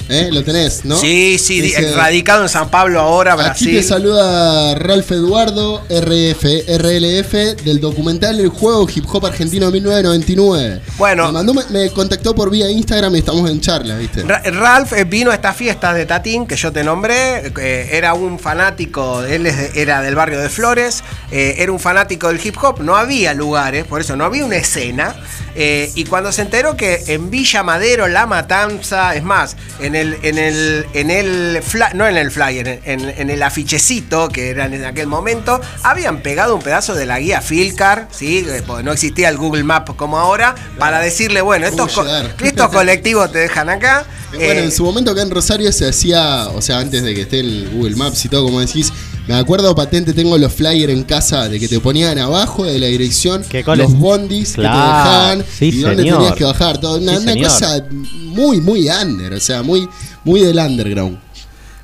¿Eh? 0.10 0.30
Lo 0.32 0.44
tenés, 0.44 0.86
¿no? 0.86 0.98
Sí, 0.98 1.38
sí, 1.38 1.72
radicado 1.96 2.42
en 2.42 2.50
San 2.50 2.70
Pablo 2.70 3.00
ahora, 3.00 3.36
Brasil. 3.36 3.68
Aquí 3.68 3.78
te 3.78 3.84
saluda 3.84 4.74
Ralph 4.74 5.12
Eduardo, 5.12 5.84
RF, 5.88 6.44
RLF, 6.68 7.64
del 7.64 7.80
documental 7.80 8.40
El 8.40 8.50
Juego 8.50 8.88
Hip 8.94 9.06
Hop 9.08 9.28
Argentino 9.28 9.70
1999. 9.70 10.82
Bueno. 10.98 11.32
Me, 11.70 11.92
contactó 11.92 12.34
por 12.34 12.50
vía 12.50 12.70
Instagram 12.72 13.16
y 13.16 13.20
estamos 13.20 13.50
en 13.50 13.62
charla, 13.62 13.98
¿viste? 13.98 14.24
Ralph 14.24 14.94
eh, 14.94 15.04
vino 15.04 15.30
a 15.30 15.36
esta 15.36 15.54
fiesta 15.54 15.94
de 15.94 16.08
Tatín, 16.08 16.48
que 16.48 16.56
yo 16.56 16.72
te 16.72 16.84
nombré, 16.84 17.54
eh, 17.60 17.90
era 17.92 18.16
un 18.16 18.40
fanático, 18.40 19.24
él 19.24 19.46
era 19.76 20.02
del 20.02 20.16
barrio 20.16 20.40
de 20.40 20.50
Flores, 20.50 21.04
era 21.32 21.72
un 21.72 21.80
fanático 21.80 22.30
del 22.30 22.40
hip 22.44 22.56
hop, 22.62 22.82
no 22.82 22.96
había 22.96 23.36
lugares, 23.36 23.86
por 23.86 24.02
eso 24.02 24.16
no 24.16 24.26
había 24.26 24.44
una 24.44 24.56
escena. 24.56 25.16
y 25.56 26.04
cuando 26.06 26.32
se 26.32 26.42
enteró 26.42 26.76
que 26.76 27.04
en 27.08 27.30
Villa 27.30 27.62
Madero, 27.64 28.08
La 28.08 28.26
Matanza, 28.26 29.16
es 29.16 29.24
más, 29.24 29.56
en 29.80 29.96
el, 29.96 29.99
en 30.00 30.38
el, 30.38 30.86
en 30.94 31.12
el 31.12 31.62
no 31.94 32.08
en 32.08 32.18
el 32.18 32.32
flyer, 32.32 32.82
en, 32.86 33.30
el 33.30 33.44
afichecito 33.44 34.30
que 34.30 34.50
era 34.50 34.66
en 34.66 34.86
aquel 34.86 35.08
momento, 35.08 35.60
habían 35.84 36.22
pegado 36.22 36.56
un 36.56 36.62
pedazo 36.62 36.96
de 36.96 37.06
la 37.06 37.20
guía 37.20 37.42
Filcar, 37.42 38.08
¿sí? 38.12 38.46
Eh, 38.48 38.64
porque 38.66 38.84
no 38.84 38.92
existía 38.92 39.30
el 39.30 39.38
Google 39.38 39.64
Map 39.64 39.96
como 39.96 40.18
ahora, 40.20 40.56
para 40.78 41.00
decirle, 41.00 41.42
bueno, 41.42 41.68
estos, 41.68 42.00
estos 42.44 42.70
colectivos 42.70 43.32
te 43.32 43.40
dejan 43.40 43.70
acá. 43.70 44.06
Bueno, 44.32 44.62
en 44.62 44.68
eh, 44.70 44.72
su 44.72 44.84
momento 44.84 45.12
acá 45.12 45.22
en 45.22 45.32
Rosario 45.32 45.72
se 45.72 45.88
hacía, 45.88 46.50
o 46.50 46.62
sea, 46.62 46.80
antes 46.80 47.04
de 47.04 47.16
que 47.16 47.22
esté 47.22 47.40
el 47.40 47.70
Google 47.74 47.96
Maps 47.96 48.26
y 48.26 48.30
todo, 48.30 48.46
como 48.46 48.60
decís, 48.60 48.92
me 49.30 49.36
acuerdo 49.36 49.76
patente, 49.76 50.14
tengo 50.14 50.38
los 50.38 50.52
flyers 50.54 50.92
en 50.92 51.04
casa 51.04 51.48
de 51.48 51.60
que 51.60 51.68
te 51.68 51.80
ponían 51.80 52.18
abajo 52.18 52.66
de 52.66 52.80
la 52.80 52.88
dirección 52.88 53.44
los 53.76 53.94
bondis 53.94 54.54
que 54.54 54.62
te 54.62 54.68
dejaban 54.68 55.46
y 55.60 55.82
dónde 55.82 56.04
tenías 56.04 56.34
que 56.34 56.44
bajar. 56.46 56.80
Todo. 56.80 56.98
Una, 56.98 57.36
cosa 57.36 57.86
muy, 58.24 58.60
muy 58.62 58.90
under, 58.90 59.34
o 59.34 59.40
sea, 59.40 59.62
muy, 59.62 59.88
muy 60.30 60.42
del 60.42 60.60
underground. 60.60 61.20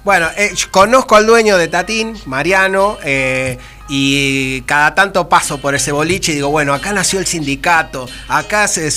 Bueno, 0.03 0.27
eh, 0.37 0.53
conozco 0.69 1.15
al 1.15 1.25
dueño 1.25 1.57
de 1.57 1.67
Tatín, 1.67 2.15
Mariano, 2.27 2.99
eh, 3.03 3.57
y 3.89 4.61
cada 4.61 4.93
tanto 4.93 5.27
paso 5.27 5.57
por 5.57 5.73
ese 5.73 5.91
boliche 5.91 6.31
y 6.31 6.35
digo, 6.35 6.49
bueno, 6.49 6.75
acá 6.75 6.93
nació 6.93 7.17
el 7.19 7.25
sindicato, 7.25 8.07
acá 8.27 8.67
se, 8.67 8.91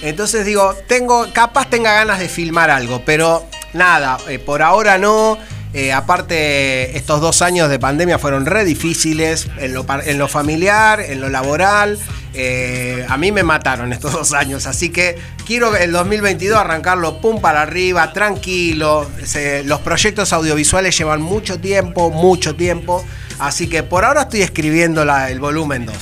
entonces 0.00 0.46
digo, 0.46 0.74
tengo, 0.88 1.26
capaz 1.34 1.68
tenga 1.68 1.92
ganas 1.92 2.18
de 2.18 2.30
filmar 2.30 2.70
algo, 2.70 3.02
pero 3.04 3.44
nada, 3.74 4.16
eh, 4.28 4.38
por 4.38 4.62
ahora 4.62 4.96
no. 4.96 5.38
Eh, 5.76 5.92
aparte, 5.92 6.96
estos 6.96 7.20
dos 7.20 7.42
años 7.42 7.68
de 7.68 7.78
pandemia 7.78 8.18
fueron 8.18 8.46
re 8.46 8.64
difíciles 8.64 9.46
en 9.58 9.74
lo, 9.74 9.84
en 10.06 10.16
lo 10.16 10.26
familiar, 10.26 11.00
en 11.00 11.20
lo 11.20 11.28
laboral. 11.28 11.98
Eh, 12.32 13.04
a 13.06 13.18
mí 13.18 13.30
me 13.30 13.42
mataron 13.42 13.92
estos 13.92 14.12
dos 14.14 14.32
años, 14.32 14.66
así 14.66 14.88
que 14.88 15.18
quiero 15.46 15.76
el 15.76 15.92
2022 15.92 16.58
arrancarlo 16.58 17.20
pum 17.20 17.42
para 17.42 17.60
arriba, 17.60 18.10
tranquilo. 18.14 19.06
los 19.66 19.80
proyectos 19.80 20.32
audiovisuales 20.32 20.96
llevan 20.96 21.20
mucho 21.20 21.60
tiempo, 21.60 22.08
mucho 22.10 22.54
tiempo. 22.54 23.04
Así 23.38 23.68
que 23.68 23.82
por 23.82 24.06
ahora 24.06 24.22
estoy 24.22 24.40
escribiendo 24.40 25.02
el 25.02 25.40
volumen 25.40 25.84
2. 25.84 25.94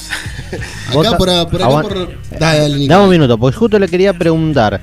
Acá 0.91 1.18
por, 1.18 1.31
acá 1.31 1.68
por... 1.68 2.16
Dame 2.39 2.99
un 3.03 3.11
minuto, 3.11 3.37
porque 3.37 3.57
justo 3.57 3.77
le 3.81 3.89
quería 3.89 4.12
preguntar. 4.12 4.81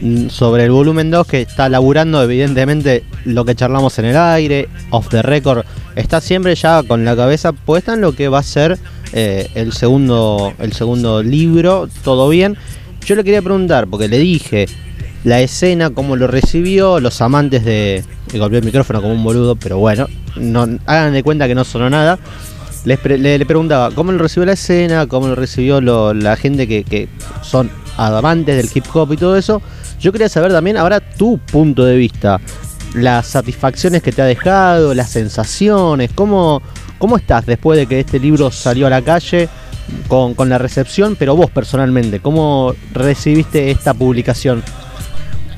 Mm, 0.00 0.28
sobre 0.28 0.64
el 0.64 0.70
volumen 0.70 1.10
2 1.10 1.26
que 1.26 1.40
está 1.40 1.68
laburando 1.68 2.22
evidentemente 2.22 3.02
lo 3.24 3.44
que 3.44 3.56
charlamos 3.56 3.98
en 3.98 4.04
el 4.04 4.16
aire, 4.16 4.68
off 4.90 5.08
the 5.08 5.22
record, 5.22 5.64
está 5.96 6.20
siempre 6.20 6.54
ya 6.54 6.82
con 6.84 7.04
la 7.04 7.16
cabeza 7.16 7.52
puesta 7.52 7.94
en 7.94 8.02
lo 8.02 8.12
que 8.12 8.28
va 8.28 8.38
a 8.38 8.42
ser 8.44 8.78
eh, 9.12 9.48
el, 9.54 9.72
segundo, 9.72 10.52
el 10.58 10.72
segundo 10.72 11.22
libro, 11.22 11.88
todo 12.04 12.28
bien. 12.28 12.56
Yo 13.04 13.16
le 13.16 13.24
quería 13.24 13.42
preguntar, 13.42 13.88
porque 13.88 14.06
le 14.06 14.18
dije 14.18 14.66
la 15.24 15.40
escena, 15.40 15.90
cómo 15.90 16.14
lo 16.14 16.28
recibió, 16.28 17.00
los 17.00 17.20
amantes 17.20 17.64
de... 17.64 18.04
Le 18.32 18.38
golpeé 18.38 18.58
el 18.58 18.64
micrófono 18.64 19.00
como 19.00 19.14
un 19.14 19.24
boludo, 19.24 19.56
pero 19.56 19.78
bueno, 19.78 20.06
no, 20.36 20.68
hagan 20.86 21.12
de 21.12 21.22
cuenta 21.24 21.48
que 21.48 21.54
no 21.56 21.64
sonó 21.64 21.90
nada. 21.90 22.18
le, 22.84 22.96
preguntaba 23.46 23.90
cómo 23.90 24.12
lo 24.12 24.18
recibió 24.18 24.46
la 24.46 24.52
escena, 24.52 25.06
cómo 25.06 25.26
lo 25.26 25.34
recibió 25.34 25.80
la 25.80 26.36
gente 26.36 26.68
que, 26.68 26.84
que 26.84 27.08
son 27.42 27.70
amantes 27.96 28.56
del 28.56 28.70
hip 28.72 28.84
hop 28.94 29.12
y 29.12 29.16
todo 29.16 29.36
eso. 29.36 29.60
Yo 30.00 30.12
quería 30.12 30.28
saber 30.28 30.52
también 30.52 30.76
ahora 30.76 31.00
tu 31.00 31.38
punto 31.38 31.84
de 31.84 31.96
vista, 31.96 32.40
las 32.94 33.26
satisfacciones 33.26 34.02
que 34.02 34.12
te 34.12 34.22
ha 34.22 34.26
dejado, 34.26 34.94
las 34.94 35.10
sensaciones, 35.10 36.10
cómo, 36.14 36.62
cómo 36.98 37.16
estás 37.16 37.46
después 37.46 37.78
de 37.78 37.86
que 37.86 38.00
este 38.00 38.18
libro 38.18 38.50
salió 38.50 38.86
a 38.86 38.90
la 38.90 39.02
calle 39.02 39.48
con, 40.06 40.34
con 40.34 40.48
la 40.48 40.58
recepción, 40.58 41.16
pero 41.18 41.34
vos 41.34 41.50
personalmente, 41.50 42.20
¿cómo 42.20 42.74
recibiste 42.92 43.70
esta 43.70 43.92
publicación? 43.94 44.62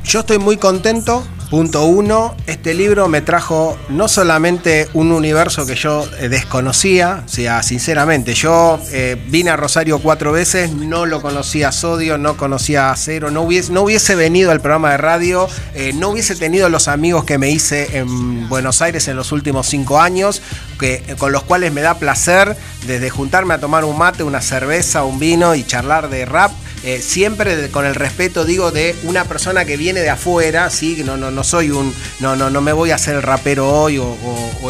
Yo 0.05 0.21
estoy 0.21 0.39
muy 0.39 0.57
contento 0.57 1.23
Punto 1.51 1.85
uno, 1.85 2.37
este 2.47 2.75
libro 2.75 3.09
me 3.09 3.23
trajo 3.23 3.77
no 3.89 4.07
solamente 4.07 4.89
un 4.95 5.11
universo 5.11 5.67
que 5.67 5.75
yo 5.75 6.09
eh, 6.21 6.29
desconocía, 6.29 7.25
o 7.27 7.29
sea, 7.29 7.65
sinceramente, 7.65 8.35
yo 8.35 8.79
eh, 8.93 9.21
vine 9.27 9.51
a 9.51 9.57
Rosario 9.57 9.99
cuatro 9.99 10.31
veces, 10.31 10.71
no 10.71 11.07
lo 11.07 11.21
conocía 11.21 11.73
Sodio, 11.73 12.19
no 12.19 12.37
conocía 12.37 12.93
Acero, 12.93 13.33
no 13.33 13.43
hubiese, 13.43 13.73
no 13.73 13.83
hubiese 13.83 14.15
venido 14.15 14.53
al 14.53 14.61
programa 14.61 14.93
de 14.93 14.99
radio, 14.99 15.49
eh, 15.75 15.93
no 15.93 16.11
hubiese 16.11 16.37
tenido 16.37 16.69
los 16.69 16.87
amigos 16.87 17.25
que 17.25 17.37
me 17.37 17.51
hice 17.51 17.99
en 17.99 18.49
Buenos 18.49 18.81
Aires 18.81 19.09
en 19.09 19.17
los 19.17 19.33
últimos 19.33 19.67
cinco 19.67 20.01
años, 20.01 20.43
que, 20.79 21.03
con 21.19 21.33
los 21.33 21.43
cuales 21.43 21.73
me 21.73 21.81
da 21.81 21.99
placer 21.99 22.57
desde 22.87 23.11
juntarme 23.11 23.55
a 23.55 23.59
tomar 23.59 23.85
un 23.85 23.99
mate, 23.99 24.23
una 24.23 24.41
cerveza, 24.41 25.03
un 25.03 25.19
vino 25.19 25.57
y 25.57 25.65
charlar 25.65 26.11
de 26.11 26.27
rap 26.27 26.53
eh, 26.83 27.03
siempre 27.03 27.71
con 27.71 27.85
el 27.85 27.95
respeto, 27.95 28.45
digo, 28.45 28.71
de 28.71 28.97
una 29.03 29.25
persona 29.25 29.65
que 29.65 29.77
viene 29.77 30.01
de 30.01 30.11
afuera, 30.11 30.71
¿sí? 30.71 31.03
No, 31.05 31.17
no, 31.17 31.31
no 31.31 31.45
soy 31.45 31.71
un. 31.71 31.95
No, 32.21 32.37
no, 32.37 32.49
no 32.49 32.61
me 32.61 32.73
voy 32.73 32.91
a 32.91 32.95
hacer 32.95 33.17
el 33.17 33.23
rapero 33.23 33.69
hoy 33.69 33.99
o, 33.99 34.17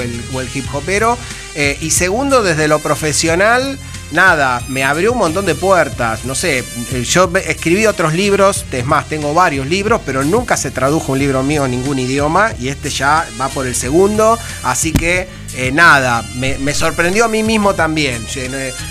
el, 0.01 0.49
hip 0.53 0.67
hopero. 0.73 1.17
Eh, 1.55 1.79
y 1.81 1.91
segundo, 1.91 2.43
desde 2.43 2.69
lo 2.69 2.81
profesional, 2.81 3.79
nada, 4.13 4.63
me 4.69 4.85
abrió 4.85 5.13
un 5.13 5.19
montón 5.19 5.47
de 5.47 5.55
puertas. 5.55 6.25
No 6.25 6.35
sé, 6.35 6.65
eh, 6.93 7.05
yo 7.05 7.31
escribí 7.47 7.87
otros 7.87 8.15
libros, 8.15 8.65
es 8.73 8.85
más, 8.85 9.09
tengo 9.09 9.35
varios 9.35 9.67
libros, 9.67 10.01
pero 10.05 10.23
nunca 10.25 10.57
se 10.57 10.71
tradujo 10.71 11.13
un 11.13 11.19
libro 11.19 11.43
mío 11.43 11.65
en 11.65 11.73
ningún 11.73 11.99
idioma 11.99 12.53
y 12.59 12.69
este 12.69 12.91
ya 12.91 13.27
va 13.41 13.49
por 13.49 13.67
el 13.67 13.75
segundo. 13.75 14.39
Así 14.63 14.93
que 14.93 15.29
eh, 15.55 15.73
nada, 15.73 16.25
me, 16.37 16.75
sorprendió 16.75 17.25
a 17.25 17.29
mí 17.29 17.43
mismo 17.43 17.75
también. 17.75 18.25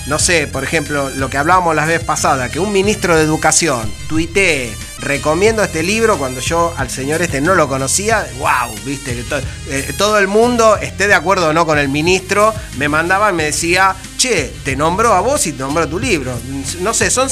No 0.07 0.19
sé, 0.19 0.47
por 0.47 0.63
ejemplo, 0.63 1.09
lo 1.09 1.29
que 1.29 1.37
hablábamos 1.37 1.75
la 1.75 1.85
vez 1.85 2.03
pasada, 2.03 2.49
que 2.49 2.59
un 2.59 2.71
ministro 2.71 3.15
de 3.15 3.23
educación 3.23 3.91
tuitee, 4.07 4.73
recomiendo 4.99 5.63
este 5.63 5.81
libro 5.81 6.17
cuando 6.17 6.41
yo 6.41 6.73
al 6.77 6.89
señor 6.89 7.21
este 7.21 7.39
no 7.39 7.55
lo 7.55 7.69
conocía, 7.69 8.27
wow, 8.37 8.75
viste, 8.85 9.15
que 9.15 9.23
eh, 9.69 9.93
todo 9.97 10.17
el 10.19 10.27
mundo 10.27 10.77
esté 10.77 11.07
de 11.07 11.13
acuerdo 11.13 11.49
o 11.49 11.53
no 11.53 11.65
con 11.65 11.79
el 11.79 11.87
ministro, 11.87 12.53
me 12.77 12.89
mandaba 12.89 13.29
y 13.29 13.33
me 13.33 13.45
decía, 13.45 13.95
che, 14.19 14.53
te 14.65 14.75
nombró 14.75 15.13
a 15.13 15.21
vos 15.21 15.47
y 15.47 15.53
te 15.53 15.59
nombró 15.59 15.87
tu 15.87 15.97
libro. 15.97 16.37
No 16.81 16.93
sé, 16.93 17.09
son 17.09 17.29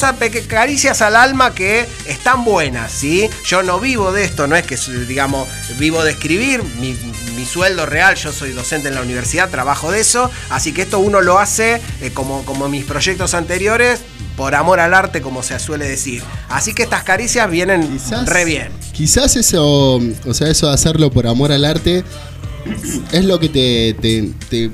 caricias 0.47 1.01
al 1.01 1.15
alma 1.15 1.53
que 1.53 1.85
están 2.07 2.45
buenas, 2.45 2.91
¿sí? 2.91 3.29
Yo 3.45 3.61
no 3.61 3.79
vivo 3.79 4.11
de 4.13 4.23
esto, 4.23 4.47
no 4.47 4.55
es 4.55 4.65
que, 4.65 4.77
digamos, 5.05 5.47
vivo 5.77 6.03
de 6.03 6.11
escribir, 6.11 6.63
mi, 6.79 6.95
sueldo 7.45 7.85
real, 7.85 8.15
yo 8.15 8.33
soy 8.33 8.51
docente 8.51 8.89
en 8.89 8.95
la 8.95 9.01
universidad, 9.01 9.49
trabajo 9.49 9.89
de 9.89 10.01
eso, 10.01 10.29
así 10.49 10.73
que 10.73 10.81
esto 10.81 10.99
uno 10.99 11.21
lo 11.21 11.39
hace 11.39 11.79
eh, 12.01 12.11
como, 12.13 12.43
como 12.43 12.67
mis 12.67 12.83
proyectos 12.83 13.33
anteriores, 13.33 14.01
por 14.35 14.53
amor 14.53 14.81
al 14.81 14.93
arte, 14.93 15.21
como 15.21 15.41
se 15.43 15.57
suele 15.57 15.87
decir. 15.87 16.21
Así 16.49 16.73
que 16.73 16.83
estas 16.83 17.03
caricias 17.03 17.49
vienen 17.49 17.99
re 18.25 18.43
bien. 18.43 18.69
Quizás 18.91 19.37
eso, 19.37 19.95
o 20.25 20.33
sea, 20.33 20.49
eso 20.49 20.67
de 20.67 20.73
hacerlo 20.73 21.09
por 21.09 21.25
amor 21.25 21.53
al 21.53 21.63
arte 21.63 22.03
es 23.13 23.23
lo 23.23 23.39
que 23.39 23.47
te, 23.47 23.93
te, 24.01 24.29
te 24.49 24.71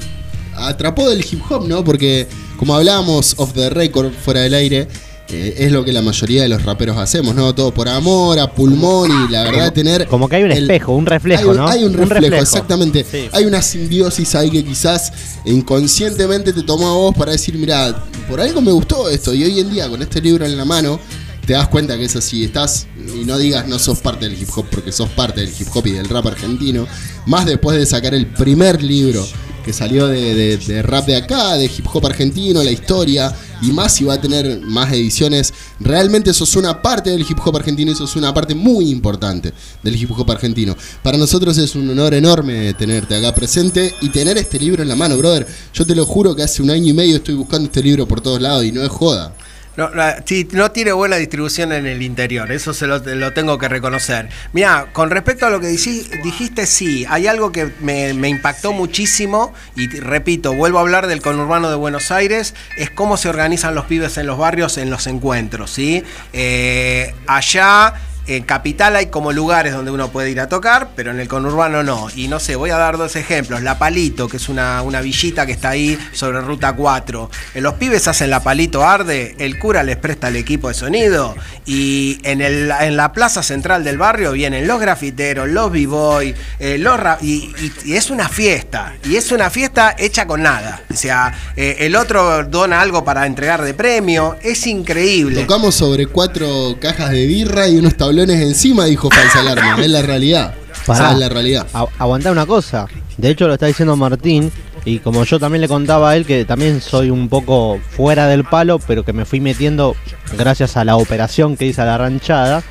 atrapó 0.55 1.09
del 1.09 1.19
hip 1.21 1.41
hop, 1.49 1.67
¿no? 1.67 1.83
Porque 1.83 2.27
como 2.57 2.75
hablábamos 2.75 3.35
off 3.37 3.53
the 3.53 3.69
record, 3.69 4.11
fuera 4.13 4.41
del 4.41 4.53
aire, 4.53 4.87
eh, 5.29 5.55
es 5.57 5.71
lo 5.71 5.83
que 5.85 5.91
la 5.93 6.01
mayoría 6.01 6.43
de 6.43 6.49
los 6.49 6.63
raperos 6.63 6.97
hacemos, 6.97 7.33
¿no? 7.33 7.55
Todo 7.55 7.73
por 7.73 7.87
amor, 7.89 8.37
a 8.39 8.51
pulmón 8.53 9.09
y 9.09 9.31
la 9.31 9.43
verdad 9.43 9.73
tener... 9.73 10.05
Como 10.07 10.27
que 10.29 10.35
hay 10.35 10.43
un 10.43 10.51
el- 10.51 10.63
espejo, 10.63 10.93
un 10.93 11.05
reflejo, 11.05 11.43
hay 11.43 11.47
un, 11.49 11.55
¿no? 11.57 11.67
hay 11.67 11.83
un 11.85 11.93
reflejo, 11.93 12.35
exactamente. 12.35 13.05
Sí. 13.09 13.29
Hay 13.31 13.45
una 13.45 13.61
simbiosis 13.61 14.35
ahí 14.35 14.49
que 14.51 14.63
quizás 14.63 15.11
inconscientemente 15.45 16.53
te 16.53 16.61
tomó 16.63 16.87
a 16.89 16.93
vos 16.93 17.15
para 17.15 17.31
decir, 17.31 17.55
mira, 17.57 18.03
por 18.29 18.39
algo 18.41 18.61
me 18.61 18.71
gustó 18.71 19.09
esto. 19.09 19.33
Y 19.33 19.43
hoy 19.43 19.59
en 19.59 19.71
día, 19.71 19.89
con 19.89 20.01
este 20.01 20.21
libro 20.21 20.45
en 20.45 20.55
la 20.57 20.65
mano, 20.65 20.99
te 21.45 21.53
das 21.53 21.67
cuenta 21.67 21.97
que 21.97 22.05
es 22.05 22.15
así. 22.15 22.43
Estás, 22.43 22.87
y 22.97 23.25
no 23.25 23.37
digas 23.37 23.67
no 23.67 23.79
sos 23.79 23.99
parte 23.99 24.29
del 24.29 24.39
hip 24.41 24.49
hop, 24.55 24.65
porque 24.71 24.91
sos 24.91 25.09
parte 25.09 25.41
del 25.41 25.49
hip 25.57 25.67
hop 25.73 25.87
y 25.87 25.91
del 25.91 26.09
rap 26.09 26.27
argentino. 26.27 26.87
Más 27.25 27.45
después 27.45 27.77
de 27.77 27.85
sacar 27.85 28.13
el 28.13 28.27
primer 28.27 28.81
libro 28.81 29.25
que 29.63 29.71
salió 29.71 30.07
de, 30.07 30.57
de- 30.57 30.81
rap 30.81 31.05
de 31.05 31.15
acá, 31.15 31.53
de 31.53 31.65
hip 31.65 31.85
hop 31.93 32.05
argentino, 32.05 32.61
la 32.61 32.71
historia, 32.71 33.33
y 33.61 33.71
más 33.71 33.93
si 33.93 34.03
va 34.03 34.15
a 34.15 34.21
tener 34.21 34.59
más 34.59 34.91
ediciones. 34.91 35.53
Realmente 35.79 36.33
sos 36.33 36.57
una 36.57 36.81
parte 36.81 37.11
del 37.11 37.21
hip 37.21 37.39
hop 37.45 37.55
argentino 37.55 37.89
y 37.89 37.95
sos 37.95 38.17
una 38.17 38.33
parte 38.33 38.55
muy 38.55 38.89
importante 38.89 39.53
del 39.81 39.95
hip 39.95 40.11
hop 40.17 40.29
argentino. 40.31 40.75
Para 41.01 41.17
nosotros 41.17 41.57
es 41.57 41.75
un 41.75 41.89
honor 41.89 42.13
enorme 42.13 42.73
tenerte 42.73 43.15
acá 43.15 43.33
presente 43.33 43.95
y 44.01 44.09
tener 44.09 44.37
este 44.37 44.59
libro 44.59 44.81
en 44.83 44.89
la 44.89 44.97
mano, 44.97 45.17
brother. 45.17 45.47
Yo 45.73 45.85
te 45.85 45.95
lo 45.95 46.05
juro 46.05 46.35
que 46.35 46.43
hace 46.43 46.61
un 46.61 46.69
año 46.69 46.89
y 46.89 46.93
medio 46.93 47.15
estoy 47.15 47.35
buscando 47.35 47.67
este 47.67 47.81
libro 47.81 48.05
por 48.05 48.19
todos 48.19 48.41
lados 48.41 48.65
y 48.65 48.73
no 48.73 48.83
es 48.83 48.89
joda. 48.89 49.33
No, 49.75 49.89
sí, 50.25 50.47
no 50.51 50.71
tiene 50.71 50.91
buena 50.91 51.15
distribución 51.15 51.71
en 51.71 51.87
el 51.87 52.01
interior, 52.03 52.51
eso 52.51 52.73
se 52.73 52.85
lo, 52.85 52.99
lo 52.99 53.33
tengo 53.33 53.57
que 53.57 53.67
reconocer. 53.67 54.29
Mira, 54.51 54.87
con 54.93 55.09
respecto 55.09 55.47
a 55.47 55.49
lo 55.49 55.59
que 55.59 55.67
dijiste, 55.67 56.65
sí, 56.67 57.05
hay 57.09 57.25
algo 57.25 57.51
que 57.51 57.71
me, 57.79 58.13
me 58.13 58.29
impactó 58.29 58.71
muchísimo 58.71 59.53
y 59.75 59.87
repito, 59.87 60.53
vuelvo 60.53 60.77
a 60.77 60.81
hablar 60.81 61.07
del 61.07 61.21
conurbano 61.21 61.69
de 61.69 61.75
Buenos 61.75 62.11
Aires, 62.11 62.53
es 62.77 62.91
cómo 62.91 63.17
se 63.17 63.29
organizan 63.29 63.73
los 63.73 63.85
pibes 63.85 64.17
en 64.17 64.27
los 64.27 64.37
barrios 64.37 64.77
en 64.77 64.89
los 64.89 65.07
encuentros, 65.07 65.71
¿sí? 65.71 66.03
Eh, 66.33 67.13
allá... 67.27 67.93
En 68.25 68.43
Capital 68.43 68.95
hay 68.95 69.07
como 69.07 69.31
lugares 69.33 69.73
donde 69.73 69.91
uno 69.91 70.09
puede 70.09 70.31
ir 70.31 70.39
a 70.39 70.47
tocar, 70.47 70.89
pero 70.95 71.11
en 71.11 71.19
el 71.19 71.27
conurbano 71.27 71.83
no. 71.83 72.07
Y 72.15 72.27
no 72.29 72.39
sé, 72.39 72.55
voy 72.55 72.69
a 72.69 72.77
dar 72.77 72.97
dos 72.97 73.15
ejemplos. 73.15 73.61
La 73.63 73.77
Palito, 73.77 74.27
que 74.29 74.37
es 74.37 74.47
una, 74.49 74.81
una 74.81 75.01
villita 75.01 75.45
que 75.45 75.51
está 75.51 75.69
ahí 75.69 75.97
sobre 76.13 76.39
Ruta 76.41 76.73
4. 76.73 77.29
Eh, 77.55 77.61
Los 77.61 77.73
pibes 77.75 78.07
hacen 78.07 78.29
la 78.29 78.41
Palito 78.41 78.83
Arde, 78.85 79.35
el 79.39 79.59
cura 79.59 79.83
les 79.83 79.97
presta 79.97 80.29
el 80.29 80.35
equipo 80.37 80.69
de 80.69 80.73
sonido 80.73 81.35
y 81.65 82.19
en, 82.23 82.41
el, 82.41 82.71
en 82.81 82.95
la 82.97 83.11
plaza 83.11 83.43
central 83.43 83.83
del 83.83 83.97
barrio 83.97 84.31
vienen 84.31 84.67
los 84.67 84.79
grafiteros, 84.79 85.49
los 85.49 85.71
b-boy, 85.71 86.33
eh, 86.59 86.77
los 86.77 86.93
y, 87.21 87.51
y- 87.85 87.93
es 87.93 88.09
una 88.09 88.29
fiesta. 88.29 88.93
Y 89.03 89.15
es 89.17 89.31
una 89.31 89.49
fiesta 89.49 89.95
hecha 89.97 90.25
con 90.27 90.43
nada. 90.43 90.81
O 90.91 90.95
sea, 90.95 91.33
eh, 91.57 91.77
el 91.79 91.95
otro 91.95 92.43
dona 92.45 92.79
algo 92.81 93.03
para 93.03 93.25
entregar 93.25 93.61
de 93.63 93.73
premio. 93.73 94.37
Es 94.41 94.65
increíble. 94.67 95.41
Tocamos 95.41 95.75
sobre 95.75 96.07
cuatro 96.07 96.77
cajas 96.79 97.11
de 97.11 97.25
birra 97.25 97.67
y 97.67 97.77
unos 97.77 97.97
tablones 98.15 98.41
encima, 98.41 98.85
dijo 98.85 99.09
Falsa 99.09 99.39
Alarma. 99.39 99.81
Es 99.83 99.89
la 99.89 100.01
realidad. 100.03 100.53
Pará. 100.85 101.05
Esa 101.05 101.13
es 101.13 101.19
la 101.19 101.29
realidad. 101.29 101.67
A- 101.73 101.85
aguantá 101.97 102.31
una 102.31 102.45
cosa. 102.45 102.85
De 103.17 103.29
hecho, 103.29 103.47
lo 103.47 103.53
está 103.53 103.65
diciendo 103.65 103.95
Martín. 103.95 104.51
Y 104.85 104.99
como 104.99 105.23
yo 105.23 105.39
también 105.39 105.61
le 105.61 105.67
contaba 105.69 106.09
a 106.11 106.15
él 106.17 106.25
que 106.25 106.43
también 106.45 106.81
soy 106.81 107.09
un 107.09 107.29
poco 107.29 107.79
fuera 107.95 108.27
del 108.27 108.43
palo, 108.43 108.79
pero 108.79 109.03
que 109.03 109.13
me 109.13 109.23
fui 109.25 109.39
metiendo 109.39 109.95
gracias 110.37 110.75
a 110.77 110.83
la 110.83 110.97
operación 110.97 111.55
que 111.55 111.65
hice 111.65 111.81
a 111.81 111.85
la 111.85 111.97
ranchada. 111.97 112.61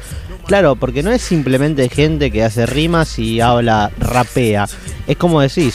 Claro, 0.47 0.76
porque 0.76 1.03
no 1.03 1.11
es 1.11 1.22
simplemente 1.22 1.88
gente 1.88 2.30
que 2.30 2.45
hace 2.45 2.66
rimas 2.66 3.18
y 3.18 3.40
habla, 3.40 3.90
rapea. 3.99 4.68
Es 5.07 5.16
como 5.16 5.40
decís, 5.40 5.74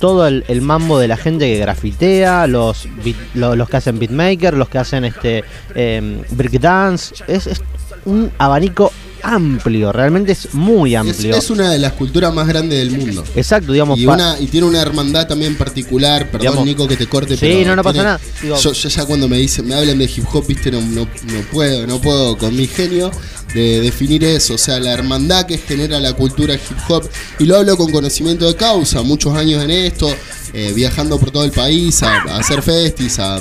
todo 0.00 0.26
el, 0.26 0.44
el 0.48 0.60
mambo 0.60 0.98
de 0.98 1.06
la 1.08 1.16
gente 1.16 1.46
que 1.52 1.58
grafitea, 1.60 2.46
los, 2.48 2.88
beat- 3.04 3.14
lo- 3.34 3.54
los 3.54 3.68
que 3.68 3.76
hacen 3.76 3.98
beatmaker, 4.00 4.54
los 4.54 4.68
que 4.68 4.78
hacen 4.78 5.04
este 5.04 5.44
eh, 5.76 6.22
breakdance. 6.30 7.14
Es, 7.28 7.46
es 7.46 7.62
un 8.06 8.32
abanico 8.38 8.90
amplio, 9.34 9.92
realmente 9.92 10.32
es 10.32 10.54
muy 10.54 10.94
amplio. 10.94 11.34
es 11.36 11.50
una 11.50 11.70
de 11.70 11.78
las 11.78 11.92
culturas 11.94 12.32
más 12.32 12.46
grandes 12.46 12.78
del 12.78 12.90
mundo. 12.98 13.24
Exacto, 13.34 13.72
digamos. 13.72 13.98
Y, 13.98 14.06
una, 14.06 14.38
y 14.40 14.46
tiene 14.46 14.66
una 14.66 14.80
hermandad 14.80 15.26
también 15.26 15.56
particular. 15.56 16.24
Perdón, 16.26 16.40
Digamos- 16.40 16.64
Nico, 16.66 16.86
que 16.88 16.96
te 16.96 17.06
corte. 17.06 17.34
Sí, 17.36 17.46
pero 17.46 17.70
no, 17.70 17.76
no 17.76 17.82
pasa 17.82 17.92
tiene- 17.92 18.04
nada. 18.06 18.20
Digo- 18.42 18.56
yo, 18.56 18.72
yo 18.72 18.88
ya 18.88 19.04
cuando 19.04 19.28
me 19.28 19.38
dicen, 19.38 19.66
me 19.66 19.74
hablan 19.74 19.98
de 19.98 20.04
hip 20.04 20.24
hop, 20.32 20.46
viste, 20.46 20.70
no, 20.70 20.80
no, 20.80 21.00
no 21.02 21.40
puedo, 21.52 21.86
no 21.86 22.00
puedo 22.00 22.36
con 22.38 22.54
mi 22.56 22.66
genio 22.66 23.10
de 23.56 23.80
definir 23.80 24.22
eso. 24.22 24.54
O 24.54 24.58
sea, 24.58 24.78
la 24.78 24.92
hermandad 24.92 25.46
que 25.46 25.56
genera 25.56 25.98
la 25.98 26.12
cultura 26.12 26.54
hip 26.54 26.78
hop. 26.88 27.08
Y 27.38 27.44
lo 27.44 27.56
hablo 27.56 27.76
con 27.76 27.90
conocimiento 27.90 28.46
de 28.46 28.54
causa, 28.54 29.02
muchos 29.02 29.34
años 29.34 29.64
en 29.64 29.70
esto, 29.70 30.08
eh, 30.52 30.72
viajando 30.74 31.18
por 31.18 31.30
todo 31.30 31.44
el 31.44 31.52
país 31.52 32.02
a, 32.02 32.22
hacer 32.38 32.62
festis, 32.62 33.18
a, 33.18 33.40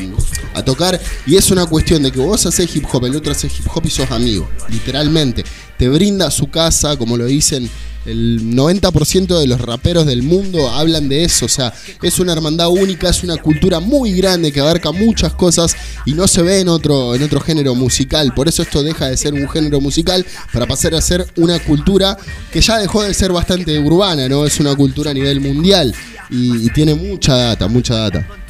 a 0.54 0.64
tocar. 0.64 1.00
Y 1.28 1.36
es 1.36 1.52
una 1.52 1.66
cuestión 1.66 2.02
de 2.02 2.12
que 2.12 2.20
vos 2.20 2.46
haces 2.46 2.74
hip 2.76 2.86
hop, 2.92 3.06
el 3.06 3.16
otro 3.16 3.32
hace 3.32 3.48
hip 3.48 3.68
hop 3.74 3.86
y 3.86 3.90
sos 3.90 4.10
amigo, 4.12 4.50
literalmente. 4.70 5.44
Te 5.78 5.90
brinda 5.90 6.32
su 6.32 6.50
casa, 6.50 6.96
como 6.98 7.18
lo 7.18 7.26
dicen 7.26 7.70
el 8.06 8.56
90% 8.56 9.40
de 9.40 9.48
los 9.48 9.60
raperos 9.60 10.06
del 10.06 10.24
mundo 10.24 10.70
hablan 10.70 11.10
de 11.10 11.24
eso, 11.24 11.46
o 11.46 11.50
sea, 11.50 11.74
es 12.02 12.20
una 12.20 12.34
hermandad 12.34 12.70
única, 12.70 13.10
es 13.10 13.24
una 13.24 13.38
cultura 13.38 13.80
muy 13.80 14.14
grande 14.14 14.52
que 14.52 14.60
abarca 14.60 14.92
muchas 14.92 15.34
cosas 15.34 15.76
y 16.06 16.14
no 16.14 16.28
se 16.28 16.42
ve 16.42 16.60
en 16.60 16.70
otro, 16.70 17.16
en 17.16 17.24
otro 17.24 17.40
género 17.40 17.76
musical. 17.76 18.34
Por 18.34 18.48
eso 18.48 18.62
esto 18.62 18.84
deja 18.84 19.08
de 19.08 19.18
ser 19.18 19.34
un 19.34 19.50
género 19.50 19.82
musical 19.82 20.26
para 20.54 20.66
pasar 20.66 20.96
a 20.96 21.02
ser 21.02 21.26
una 21.38 21.60
cultura 21.60 22.18
que 22.52 22.62
ya 22.62 22.78
dejó 22.78 23.04
de 23.04 23.14
ser 23.14 23.32
bastante 23.32 23.78
urbana, 23.80 24.28
¿no? 24.30 24.46
Es 24.46 24.60
una 24.60 24.76
cultura 24.76 25.12
a 25.12 25.14
nivel 25.14 25.42
mundial 25.42 25.94
y, 26.30 26.66
y 26.66 26.70
tiene 26.70 26.94
mucha 26.94 27.36
data, 27.36 27.68
mucha 27.68 27.96
data. 27.96 28.45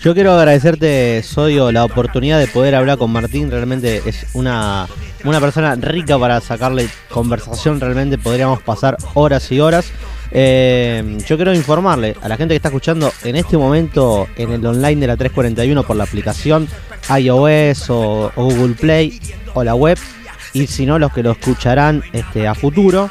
Yo 0.00 0.14
quiero 0.14 0.32
agradecerte, 0.32 1.24
Sodio, 1.24 1.72
la 1.72 1.84
oportunidad 1.84 2.38
de 2.38 2.46
poder 2.46 2.76
hablar 2.76 2.98
con 2.98 3.10
Martín. 3.10 3.50
Realmente 3.50 4.00
es 4.06 4.26
una, 4.32 4.86
una 5.24 5.40
persona 5.40 5.74
rica 5.74 6.16
para 6.16 6.40
sacarle 6.40 6.88
conversación. 7.10 7.80
Realmente 7.80 8.16
podríamos 8.16 8.62
pasar 8.62 8.96
horas 9.14 9.50
y 9.50 9.58
horas. 9.58 9.90
Eh, 10.30 11.18
yo 11.26 11.34
quiero 11.34 11.52
informarle 11.52 12.14
a 12.22 12.28
la 12.28 12.36
gente 12.36 12.52
que 12.52 12.56
está 12.56 12.68
escuchando 12.68 13.12
en 13.24 13.34
este 13.34 13.56
momento 13.56 14.28
en 14.36 14.52
el 14.52 14.64
online 14.64 15.00
de 15.00 15.06
la 15.08 15.16
341 15.16 15.82
por 15.82 15.96
la 15.96 16.04
aplicación 16.04 16.68
iOS 17.18 17.90
o, 17.90 18.30
o 18.36 18.44
Google 18.44 18.76
Play 18.76 19.20
o 19.54 19.64
la 19.64 19.74
web. 19.74 19.98
Y 20.52 20.68
si 20.68 20.86
no, 20.86 21.00
los 21.00 21.12
que 21.12 21.24
lo 21.24 21.32
escucharán 21.32 22.04
este, 22.12 22.46
a 22.46 22.54
futuro 22.54 23.10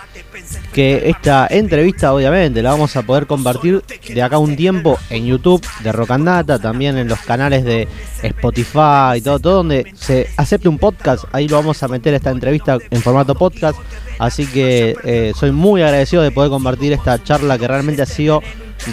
que 0.74 1.10
esta 1.10 1.48
entrevista 1.50 2.14
obviamente 2.14 2.62
la 2.62 2.72
vamos 2.72 2.96
a 2.96 3.02
poder 3.02 3.28
compartir 3.28 3.84
de 4.08 4.22
acá 4.22 4.38
un 4.38 4.56
tiempo 4.56 4.98
en 5.10 5.26
YouTube 5.26 5.66
de 5.84 5.92
Rock 5.92 6.12
and 6.12 6.26
Data, 6.26 6.60
también 6.60 6.98
en 6.98 7.08
los 7.08 7.20
canales 7.20 7.64
de 7.64 7.88
Spotify 8.22 9.18
y 9.18 9.22
todo, 9.22 9.40
todo 9.40 9.54
donde 9.56 9.92
se 9.96 10.30
acepte 10.38 10.70
un 10.70 10.78
podcast, 10.78 11.26
ahí 11.32 11.48
lo 11.48 11.58
vamos 11.58 11.82
a 11.84 11.88
meter 11.88 12.14
esta 12.14 12.32
entrevista 12.32 12.78
en 12.90 13.02
formato 13.02 13.36
podcast, 13.36 13.80
así 14.20 14.46
que 14.46 14.96
eh, 15.04 15.34
soy 15.36 15.52
muy 15.52 15.82
agradecido 15.82 16.22
de 16.22 16.32
poder 16.32 16.50
compartir 16.50 16.94
esta 16.94 17.24
charla 17.24 17.58
que 17.58 17.68
realmente 17.68 18.02
ha 18.02 18.06
sido 18.06 18.42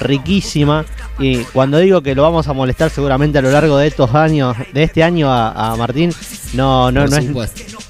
riquísima 0.01 0.85
y 1.18 1.39
cuando 1.45 1.78
digo 1.78 2.03
que 2.03 2.14
lo 2.14 2.22
vamos 2.22 2.49
a 2.49 2.53
molestar 2.53 2.91
seguramente 2.91 3.39
a 3.39 3.43
lo 3.43 3.51
largo 3.51 3.76
de 3.78 3.87
estos 3.87 4.14
años, 4.14 4.57
de 4.72 4.82
este 4.82 5.03
año 5.03 5.30
a, 5.32 5.72
a 5.72 5.76
Martín, 5.76 6.12
no, 6.55 6.91
no, 6.91 7.07
no 7.07 7.16
es, 7.16 7.24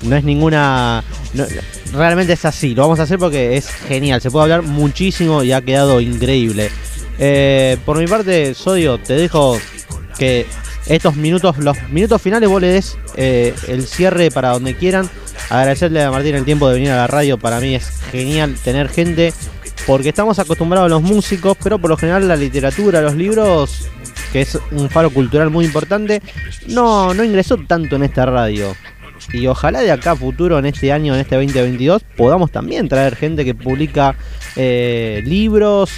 no 0.03 0.17
es 0.17 0.25
ninguna. 0.25 1.03
no- 1.33 1.45
realmente 1.93 2.33
es 2.35 2.45
así. 2.45 2.75
Lo 2.75 2.83
vamos 2.83 2.99
a 3.01 3.05
hacer 3.05 3.19
porque 3.19 3.57
es 3.57 3.69
genial. 3.69 4.21
Se 4.21 4.31
puede 4.31 4.43
hablar 4.45 4.63
muchísimo 4.63 5.43
y 5.43 5.53
ha 5.53 5.63
quedado 5.63 6.01
increíble. 6.01 6.71
Eh, 7.19 7.77
por 7.85 7.99
mi 7.99 8.07
parte, 8.07 8.55
Sodio, 8.55 8.99
te 8.99 9.15
dejo 9.15 9.59
que 10.19 10.47
estos 10.87 11.17
minutos, 11.17 11.57
los 11.59 11.77
minutos 11.91 12.21
finales, 12.21 12.49
vos 12.49 12.61
le 12.61 12.69
des 12.69 12.99
eh, 13.17 13.55
el 13.69 13.87
cierre 13.87 14.31
para 14.31 14.51
donde 14.51 14.75
quieran. 14.77 15.09
Agradecerle 15.51 16.03
a 16.03 16.11
Martín 16.11 16.35
el 16.35 16.45
tiempo 16.45 16.69
de 16.69 16.75
venir 16.75 16.91
a 16.91 16.97
la 16.97 17.07
radio. 17.07 17.39
Para 17.39 17.61
mí 17.61 17.75
es 17.75 17.89
genial 18.11 18.57
tener 18.65 18.89
gente. 18.89 19.33
Porque 19.87 20.09
estamos 20.09 20.39
acostumbrados 20.39 20.87
a 20.87 20.89
los 20.89 21.03
músicos, 21.03 21.57
pero 21.63 21.79
por 21.79 21.91
lo 21.91 21.97
general 21.97 22.27
la 22.27 22.37
literatura, 22.37 23.03
los 23.03 23.15
libros, 23.17 23.89
que 24.33 24.41
es 24.41 24.59
un 24.71 24.89
faro 24.89 25.11
cultural 25.11 25.51
muy 25.51 25.67
importante, 25.67 26.23
no, 26.69 27.13
no 27.13 27.23
ingresó 27.23 27.59
tanto 27.59 27.97
en 27.97 28.05
esta 28.05 28.25
radio. 28.25 28.75
Y 29.33 29.47
ojalá 29.47 29.81
de 29.81 29.91
acá 29.93 30.13
a 30.13 30.17
futuro, 30.17 30.59
en 30.59 30.67
este 30.67 30.91
año, 30.91 31.15
en 31.15 31.21
este 31.21 31.37
2022, 31.37 32.03
podamos 32.17 32.51
también 32.51 32.89
traer 32.89 33.15
gente 33.15 33.45
que 33.45 33.55
publica 33.55 34.15
eh, 34.57 35.23
libros, 35.25 35.91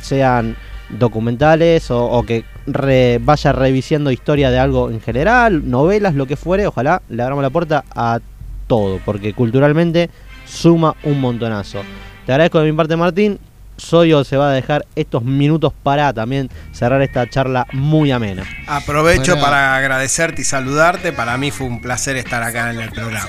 sean 0.00 0.56
documentales 0.90 1.90
o, 1.90 2.22
que 2.26 2.44
re- 2.66 3.18
vaya 3.22 3.52
revisando 3.52 4.10
historia 4.10 4.50
de 4.50 4.58
algo 4.58 4.90
en 4.90 5.00
general, 5.00 5.68
novelas, 5.70 6.14
lo 6.14 6.26
que 6.26 6.36
fuere. 6.36 6.66
Ojalá 6.66 7.02
le 7.08 7.22
abramos 7.22 7.42
la 7.42 7.50
puerta 7.50 7.84
a 7.94 8.18
todo, 8.66 9.00
porque 9.04 9.32
culturalmente 9.32 10.10
suma 10.44 10.94
un 11.04 11.20
montonazo. 11.20 11.82
Te 12.26 12.32
agradezco 12.32 12.60
de 12.60 12.70
mi 12.70 12.76
parte, 12.76 12.96
Martín. 12.96 13.38
Soyo 13.76 14.22
se 14.22 14.36
va 14.36 14.50
a 14.50 14.52
dejar 14.52 14.84
estos 14.94 15.24
minutos 15.24 15.72
para 15.82 16.12
también 16.12 16.50
cerrar 16.72 17.00
esta 17.02 17.28
charla 17.28 17.66
muy 17.72 18.12
amena. 18.12 18.44
Aprovecho 18.66 19.32
Para- 19.34 19.44
para 19.44 19.76
agradecerte 19.76 20.42
y 20.42 20.44
saludarte. 20.44 21.12
Para 21.12 21.36
mí 21.38 21.50
fue 21.50 21.66
un 21.66 21.80
placer 21.80 22.16
estar 22.16 22.42
acá 22.42 22.70
en 22.70 22.80
el 22.80 22.90
programa. 22.90 23.28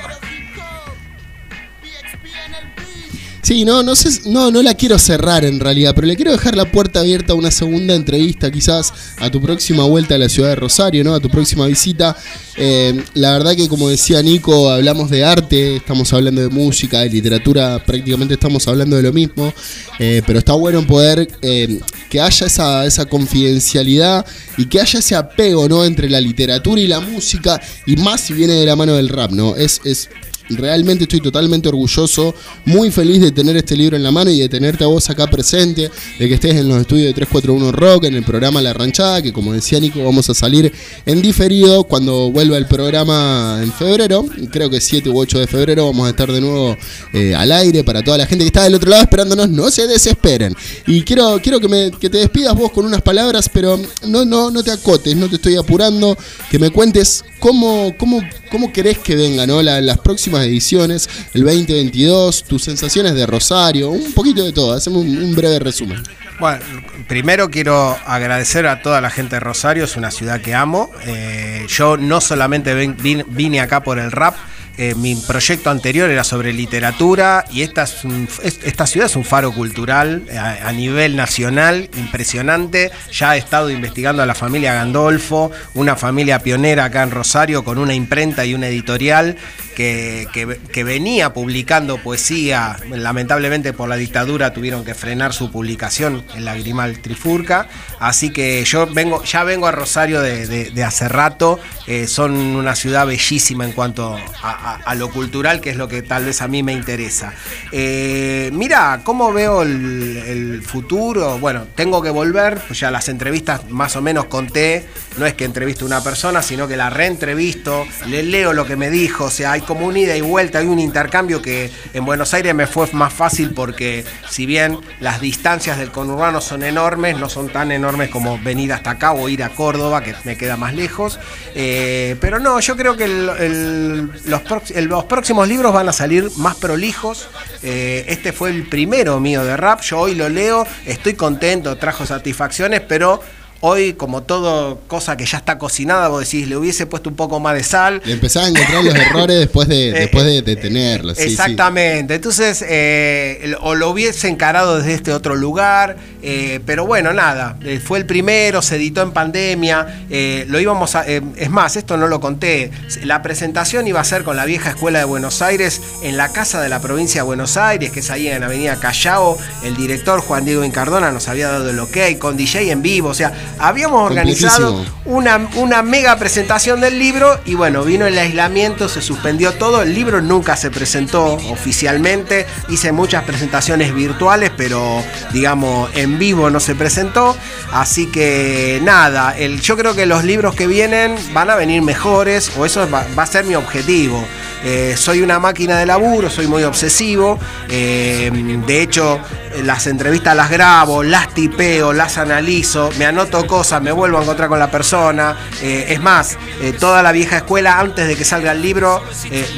Sí, 3.44 3.66
no, 3.66 3.84
no 3.84 3.94
sé, 3.94 4.22
no, 4.30 4.52
no 4.52 4.64
la 4.64 4.74
quiero 4.74 4.98
cerrar 4.98 5.44
en 5.44 5.60
realidad, 5.60 5.94
pero 5.94 6.08
le 6.08 6.16
quiero 6.16 6.32
dejar 6.32 6.56
la 6.56 6.72
puerta 6.72 7.02
abierta 7.02 7.34
a 7.34 7.36
una 7.36 7.52
segunda 7.52 7.94
entrevista, 7.94 8.50
quizás 8.50 8.94
a 9.18 9.30
tu 9.30 9.42
próxima 9.42 9.84
vuelta 9.84 10.16
a 10.16 10.18
la 10.18 10.30
ciudad 10.30 10.48
de 10.48 10.56
Rosario, 10.56 11.04
¿no? 11.04 11.14
A 11.14 11.20
tu 11.20 11.30
próxima 11.30 11.68
visita. 11.68 12.16
Eh, 12.56 13.04
la 13.16 13.34
verdad 13.34 13.54
que 13.54 13.68
como 13.68 13.90
decía 13.90 14.22
Nico, 14.22 14.70
hablamos 14.70 15.10
de 15.10 15.26
arte, 15.26 15.76
estamos 15.76 16.14
hablando 16.14 16.40
de 16.40 16.48
música, 16.48 17.02
de 17.02 17.10
literatura, 17.10 17.84
prácticamente 17.84 18.36
estamos 18.36 18.66
hablando 18.70 18.96
de 18.96 19.04
lo 19.04 19.12
mismo, 19.12 19.54
eh, 20.00 20.22
pero 20.26 20.40
está 20.40 20.54
bueno 20.54 20.88
poder 20.88 21.28
eh, 21.42 21.82
que 22.10 22.22
haya 22.22 22.48
esa, 22.48 22.86
esa 22.86 23.04
confidencialidad 23.08 24.26
y 24.58 24.68
que 24.68 24.80
haya 24.80 25.00
ese 25.00 25.16
apego, 25.16 25.68
¿no? 25.68 25.84
Entre 25.84 26.10
la 26.10 26.22
literatura 26.22 26.80
y 26.80 26.88
la 26.88 27.02
música, 27.02 27.62
y 27.86 27.98
más 27.98 28.22
si 28.22 28.34
viene 28.34 28.54
de 28.54 28.66
la 28.66 28.78
mano 28.78 28.94
del 28.96 29.10
rap, 29.10 29.32
¿no? 29.32 29.58
Es, 29.58 29.82
es 29.84 30.10
realmente 30.50 31.04
estoy 31.04 31.22
totalmente 31.22 31.70
orgulloso, 31.70 32.36
muy 32.66 32.92
feliz 32.92 33.22
de 33.22 33.32
tener 33.32 33.56
este 33.58 33.76
libro 33.76 33.96
en 33.96 34.04
la 34.04 34.12
mano 34.12 34.30
y 34.30 34.40
de 34.40 34.50
tenerte 34.50 34.84
a 34.84 34.88
vos 34.88 35.10
acá 35.10 35.28
presente, 35.28 35.90
de 36.20 36.28
que 36.28 36.34
estés 36.36 36.56
en 36.56 36.68
los 36.68 36.80
estudios 36.80 37.08
de 37.08 37.14
341 37.14 37.72
Rock, 37.72 38.06
en 38.06 38.16
el 38.16 38.24
programa 38.24 38.62
La 38.62 38.74
Ranchada, 38.74 39.22
que 39.22 39.34
como 39.34 39.54
decía 39.54 39.80
Nico, 39.80 40.04
vamos 40.04 40.30
a 40.30 40.34
salir 40.34 40.72
en 41.06 41.22
diferido 41.22 41.84
cuando 41.86 42.32
vuelva 42.32 42.58
el 42.58 42.66
programa 42.66 43.60
en 43.62 43.72
febrero, 43.72 44.26
creo 44.52 44.70
que 44.70 44.82
7 44.82 45.10
u 45.10 45.20
8 45.20 45.40
de 45.40 45.48
febrero 45.48 45.86
vamos 45.88 46.08
a 46.08 46.10
estar 46.10 46.32
de 46.32 46.42
nuevo 46.42 46.78
eh, 47.14 47.36
al 47.36 47.52
aire 47.52 47.84
para 47.84 48.04
toda 48.04 48.18
la 48.18 48.26
gente 48.26 48.44
que 48.44 48.48
está 48.48 48.64
del 48.64 48.76
otro 48.76 48.90
lado 48.90 49.04
esperándonos, 49.04 49.50
no 49.50 49.70
se 49.72 49.88
desesperen. 49.88 50.56
Y 50.88 51.02
quiero, 51.04 51.40
quiero 51.42 51.60
que, 51.60 51.68
me, 51.68 51.92
que 51.92 52.10
te 52.10 52.18
despidas 52.18 52.56
vos 52.56 52.72
con 52.72 52.86
unas 52.86 53.02
palabras, 53.02 53.50
pero 53.52 53.80
no, 54.08 54.26
no, 54.26 54.52
no 54.52 54.64
te 54.64 54.72
acotes, 54.72 55.16
no 55.16 55.30
te 55.30 55.36
estoy 55.36 55.56
apurando, 55.56 56.18
que 56.50 56.60
me 56.60 56.70
cuentes 56.70 57.24
cómo, 57.40 57.94
cómo, 57.98 58.22
cómo 58.50 58.72
querés 58.72 59.00
que 59.00 59.16
venga 59.16 59.46
¿no? 59.46 59.62
las 59.62 59.98
próximas 60.00 60.33
ediciones, 60.42 61.10
el 61.34 61.44
2022, 61.44 62.44
tus 62.46 62.64
sensaciones 62.64 63.14
de 63.14 63.26
Rosario, 63.26 63.90
un 63.90 64.14
poquito 64.14 64.44
de 64.44 64.52
todo, 64.52 64.74
hacemos 64.74 65.06
un, 65.06 65.36
breve 65.36 65.60
resumen. 65.60 66.02
Bueno, 66.40 66.64
primero 67.08 67.50
quiero 67.50 67.98
agradecer 68.06 68.66
a 68.68 68.82
toda 68.82 69.02
la 69.02 69.10
gente 69.10 69.36
de 69.36 69.40
Rosario, 69.42 69.84
es 69.84 69.96
una 69.96 70.12
ciudad 70.12 70.42
que 70.42 70.56
amo. 70.56 70.92
Eh, 71.06 71.66
yo 71.70 71.98
no 71.98 72.22
solamente 72.22 72.74
vine 72.76 73.60
acá 73.62 73.84
por 73.84 74.00
el 74.00 74.12
rap, 74.12 74.36
eh, 74.78 74.96
mi 74.96 75.16
proyecto 75.16 75.70
anterior 75.70 76.10
era 76.10 76.24
sobre 76.24 76.52
literatura 76.52 77.46
y 77.52 77.62
esta, 77.62 77.86
ciudad 77.86 79.06
es 79.06 79.16
un 79.16 79.24
faro 79.24 79.52
cultural 79.52 80.24
eh, 80.30 80.38
a, 80.38 80.72
nivel 80.72 81.16
nacional 81.16 81.90
impresionante. 81.96 82.92
Ya 83.12 83.36
he 83.36 83.40
estado 83.40 83.70
investigando 83.70 84.24
a 84.24 84.26
la 84.26 84.34
familia 84.34 84.74
Gandolfo, 84.74 85.52
una 85.76 85.96
familia 85.96 86.40
pionera 86.40 86.86
acá 86.86 87.04
en 87.04 87.12
Rosario 87.12 87.64
con 87.64 87.78
una 87.78 87.94
imprenta 87.94 88.46
y 88.46 88.56
una 88.56 88.68
editorial 88.68 89.38
que, 89.74 90.84
venía 90.84 91.34
publicando 91.34 91.98
poesía. 91.98 92.78
Lamentablemente 92.90 93.74
por 93.74 93.90
la 93.90 93.96
dictadura 93.96 94.54
tuvieron 94.54 94.84
que 94.84 94.94
frenar 94.94 95.34
su 95.34 95.52
publicación 95.52 96.24
en 96.36 96.46
la 96.46 96.56
Grimal 96.56 97.00
Trifurca. 97.00 97.68
Así 98.00 98.32
que 98.32 98.64
yo 98.66 98.88
vengo, 98.88 99.24
ya 99.24 99.44
vengo 99.44 99.68
a 99.68 99.72
Rosario 99.72 100.22
de, 100.22 100.84
hace 100.84 101.08
rato. 101.08 101.60
Eh, 101.88 102.08
son 102.08 102.36
una 102.36 102.76
ciudad 102.76 103.06
bellísima 103.08 103.66
en 103.66 103.72
cuanto 103.72 104.18
a, 104.42 104.63
a, 104.64 104.96
lo 104.96 105.10
cultural, 105.10 105.62
que 105.62 105.70
es 105.70 105.78
lo 105.78 105.88
que 105.88 106.02
tal 106.02 106.26
vez 106.26 106.42
a 106.42 106.48
mí 106.48 106.64
me 106.64 106.74
interesa. 106.74 107.34
Eh, 107.72 108.50
mira, 108.54 109.02
¿cómo 109.04 109.34
veo 109.34 109.62
el, 109.62 110.62
futuro? 110.66 111.38
Bueno, 111.40 111.68
tengo 111.76 112.02
que 112.02 112.10
volver, 112.10 112.60
pues 112.68 112.80
ya 112.80 112.90
las 112.90 113.10
entrevistas 113.10 113.70
más 113.70 113.96
o 113.96 114.02
menos 114.02 114.26
conté, 114.26 114.86
no 115.18 115.26
es 115.26 115.34
que 115.34 115.46
entrevisto 115.46 115.86
a 115.86 115.88
una 115.88 116.04
persona, 116.04 116.42
sino 116.42 116.68
que 116.68 116.78
la 116.78 116.90
reentrevisto, 116.90 117.86
le 118.08 118.24
leo 118.24 118.54
lo 118.54 118.66
que 118.66 118.76
me 118.76 118.90
dijo, 118.90 119.26
o 119.26 119.30
sea, 119.30 119.54
hay 119.54 119.62
como 119.62 119.88
una 119.88 120.00
ida 120.00 120.16
y 120.16 120.22
vuelta, 120.22 120.60
hay 120.60 120.68
un 120.68 120.80
intercambio 120.80 121.42
que 121.42 121.70
en 121.94 122.06
Buenos 122.06 122.34
Aires 122.34 122.56
me 122.56 122.68
fue 122.68 122.88
más 122.94 123.14
fácil 123.14 123.54
porque 123.54 124.06
si 124.30 124.46
bien 124.46 124.80
las 125.00 125.22
distancias 125.22 125.78
del 125.78 125.92
conurbano 125.92 126.42
son 126.42 126.64
enormes, 126.64 127.18
no 127.18 127.30
son 127.30 127.50
tan 127.50 127.72
enormes 127.72 128.10
como 128.10 128.40
venir 128.40 128.74
hasta 128.74 128.92
acá 128.92 129.14
o 129.14 129.30
ir 129.30 129.44
a 129.44 129.50
Córdoba, 129.50 130.02
que 130.02 130.16
me 130.24 130.38
queda 130.38 130.58
más 130.58 130.74
lejos, 130.74 131.20
eh, 131.56 132.16
pero 132.20 132.40
no, 132.40 132.60
yo 132.60 132.76
creo 132.76 132.96
que 132.98 133.08
los 133.08 134.42
los 134.76 135.04
próximos 135.06 135.48
libros 135.48 135.74
van 135.74 135.90
a 135.90 135.94
salir 135.94 136.30
más 136.38 136.56
prolijos. 136.56 137.28
Eh, 137.62 138.06
este 138.08 138.34
fue 138.34 138.50
el 138.50 138.68
primero 138.68 139.20
mío 139.20 139.44
de 139.44 139.58
rap. 139.58 139.82
Yo 139.82 140.00
hoy 140.00 140.16
lo 140.16 140.30
leo, 140.30 140.66
estoy 140.86 141.14
contento, 141.14 141.78
trajo 141.78 142.06
satisfacciones, 142.06 142.82
pero 142.82 143.22
Hoy, 143.66 143.94
como 143.94 144.24
todo 144.24 144.82
cosa 144.88 145.16
que 145.16 145.26
ya 145.26 145.38
está 145.38 145.58
cocinada, 145.58 146.10
vos 146.10 146.26
decís, 146.26 146.50
le 146.50 146.58
hubiese 146.58 146.86
puesto 146.86 147.10
un 147.10 147.16
poco 147.16 147.40
más 147.40 147.56
de 147.56 147.64
sal. 147.64 148.02
Le 148.04 148.12
empezás 148.12 148.44
a 148.44 148.50
encontrar 148.50 148.84
los 148.84 148.94
errores 148.94 149.40
después 149.40 149.70
de, 149.70 149.88
eh, 149.92 149.94
después 149.94 150.26
de, 150.26 150.42
de 150.42 150.58
tenerlos. 150.58 151.18
exactamente. 151.18 152.16
Entonces, 152.16 152.62
eh, 152.68 153.56
o 153.62 153.74
lo 153.76 153.90
hubiese 153.90 154.28
encarado 154.28 154.80
desde 154.80 154.96
este 154.96 155.14
otro 155.14 155.36
lugar. 155.36 155.96
Eh, 156.22 156.60
pero 156.66 156.86
bueno, 156.86 157.14
nada. 157.14 157.58
fue 157.86 158.00
el 158.00 158.06
primero, 158.06 158.62
se 158.62 158.76
editó 158.76 159.02
en 159.02 159.14
pandemia. 159.14 160.06
lo 160.46 160.60
íbamos 160.60 160.96
a. 160.96 161.06
es 161.06 161.50
más, 161.50 161.78
esto 161.78 161.96
no 161.96 162.08
lo 162.08 162.20
conté. 162.20 162.70
La 163.06 163.22
presentación 163.22 163.88
iba 163.88 164.02
a 164.02 164.04
ser 164.04 164.26
con 164.26 164.36
la 164.36 164.44
vieja 164.44 164.72
escuela 164.72 165.00
de 165.00 165.06
Buenos 165.06 165.42
Aires 165.42 165.82
en 166.02 166.18
la 166.18 166.34
casa 166.34 166.60
de 166.60 166.68
la 166.68 166.82
provincia 166.82 167.22
de 167.22 167.28
Buenos 167.28 167.56
Aires, 167.56 167.92
que 167.92 168.02
es 168.02 168.10
ahí 168.10 168.28
en 168.28 168.44
Avenida 168.44 168.76
Callao. 168.76 169.38
El 169.64 169.78
director 169.78 170.20
Juan 170.20 170.44
Diego 170.44 170.66
Incardona 170.66 171.12
nos 171.12 171.30
había 171.30 171.48
dado 171.48 171.70
el 171.70 171.80
ok 171.80 171.98
con 172.20 172.36
DJ 172.36 172.70
en 172.70 172.82
vivo. 172.82 173.08
O 173.08 173.14
sea, 173.14 173.32
habíamos 173.60 174.10
organizado 174.10 174.86
una, 175.06 175.50
una 175.56 175.82
mega 175.82 176.18
presentación 176.18 176.82
del 176.82 177.00
libro 177.00 177.40
y 177.46 177.56
bueno, 177.56 177.84
vino 177.84 178.06
el 178.06 178.18
aislamiento, 178.18 178.90
se 178.90 179.02
suspendió 179.02 179.54
todo, 179.54 179.82
el 179.82 179.94
libro 179.94 180.22
nunca 180.22 180.56
se 180.56 180.72
presentó 180.72 181.34
oficialmente, 181.52 182.46
hice 182.70 182.92
muchas 182.92 183.24
presentaciones 183.24 183.94
virtuales, 183.94 184.52
pero 184.56 185.04
digamos 185.32 185.90
en 185.96 186.20
vivo 186.20 186.50
no 186.50 186.60
se 186.60 186.76
presentó, 186.76 187.38
así 187.72 188.08
que 188.08 188.80
nada, 188.84 189.38
el, 189.38 189.62
yo 189.62 189.78
creo 189.78 189.96
que 189.96 190.06
los 190.06 190.24
libros 190.24 190.56
que 190.56 190.68
vienen 190.68 191.16
van 191.34 191.50
a 191.50 191.56
venir 191.56 191.82
mejores, 191.82 192.52
o 192.58 192.66
eso 192.66 192.90
va, 192.90 193.06
a 193.16 193.26
ser 193.26 193.46
mi 193.46 193.56
objetivo. 193.56 194.24
Eh, 194.64 194.96
soy 194.98 195.22
una 195.22 195.40
máquina 195.40 195.78
de 195.78 195.86
laburo, 195.86 196.30
soy 196.30 196.48
muy 196.48 196.64
obsesivo, 196.64 197.38
eh, 197.70 198.32
de 198.66 198.82
hecho 198.82 199.20
las 199.64 199.86
entrevistas 199.86 200.36
las 200.36 200.50
grabo, 200.50 201.04
las 201.04 201.32
tipeo, 201.34 201.94
las 201.94 202.18
analizo, 202.18 202.90
me 202.98 203.06
anoto 203.06 203.46
cosas, 203.46 203.84
me 203.84 203.92
vuelvo 203.92 204.18
a 204.18 204.24
encontrar 204.24 204.50
con 204.50 204.58
la 204.58 204.72
persona. 204.72 205.38
Eh, 205.62 205.86
es 205.90 206.02
más, 206.02 206.38
toda 206.80 207.04
la 207.04 207.12
vieja 207.12 207.38
escuela, 207.38 207.80
antes 207.80 208.08
de 208.08 208.16
que 208.16 208.26
salga 208.26 208.54
el 208.54 208.64
libro, 208.64 209.04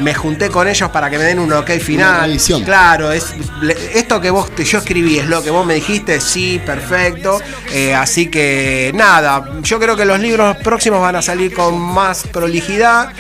me 0.02 0.14
junté 0.14 0.50
con 0.50 0.68
ellos 0.68 0.90
para 0.90 1.10
que 1.10 1.18
me 1.18 1.24
den 1.24 1.40
un 1.40 1.54
ok 1.54 1.72
final. 1.80 2.38
Claro, 2.66 3.14
es, 3.14 3.34
esto 3.94 4.20
que 4.20 4.32
vos 4.32 4.50
yo 4.58 4.80
escribí 4.80 5.20
es 5.20 5.28
lo 5.28 5.42
que 5.42 5.50
vos 5.50 5.66
me 5.66 5.76
dijiste, 5.76 6.20
sí, 6.20 6.60
perfecto. 6.66 7.40
así 7.96 8.28
que 8.28 8.92
nada, 8.94 9.46
yo 9.62 9.80
creo 9.80 9.96
que 9.96 10.04
los 10.04 10.20
libros 10.20 10.58
próximos 10.58 11.00
van 11.00 11.16
a 11.16 11.22
salir 11.22 11.54
con 11.54 11.80
más 11.80 12.28
prolijidad. 12.28 13.14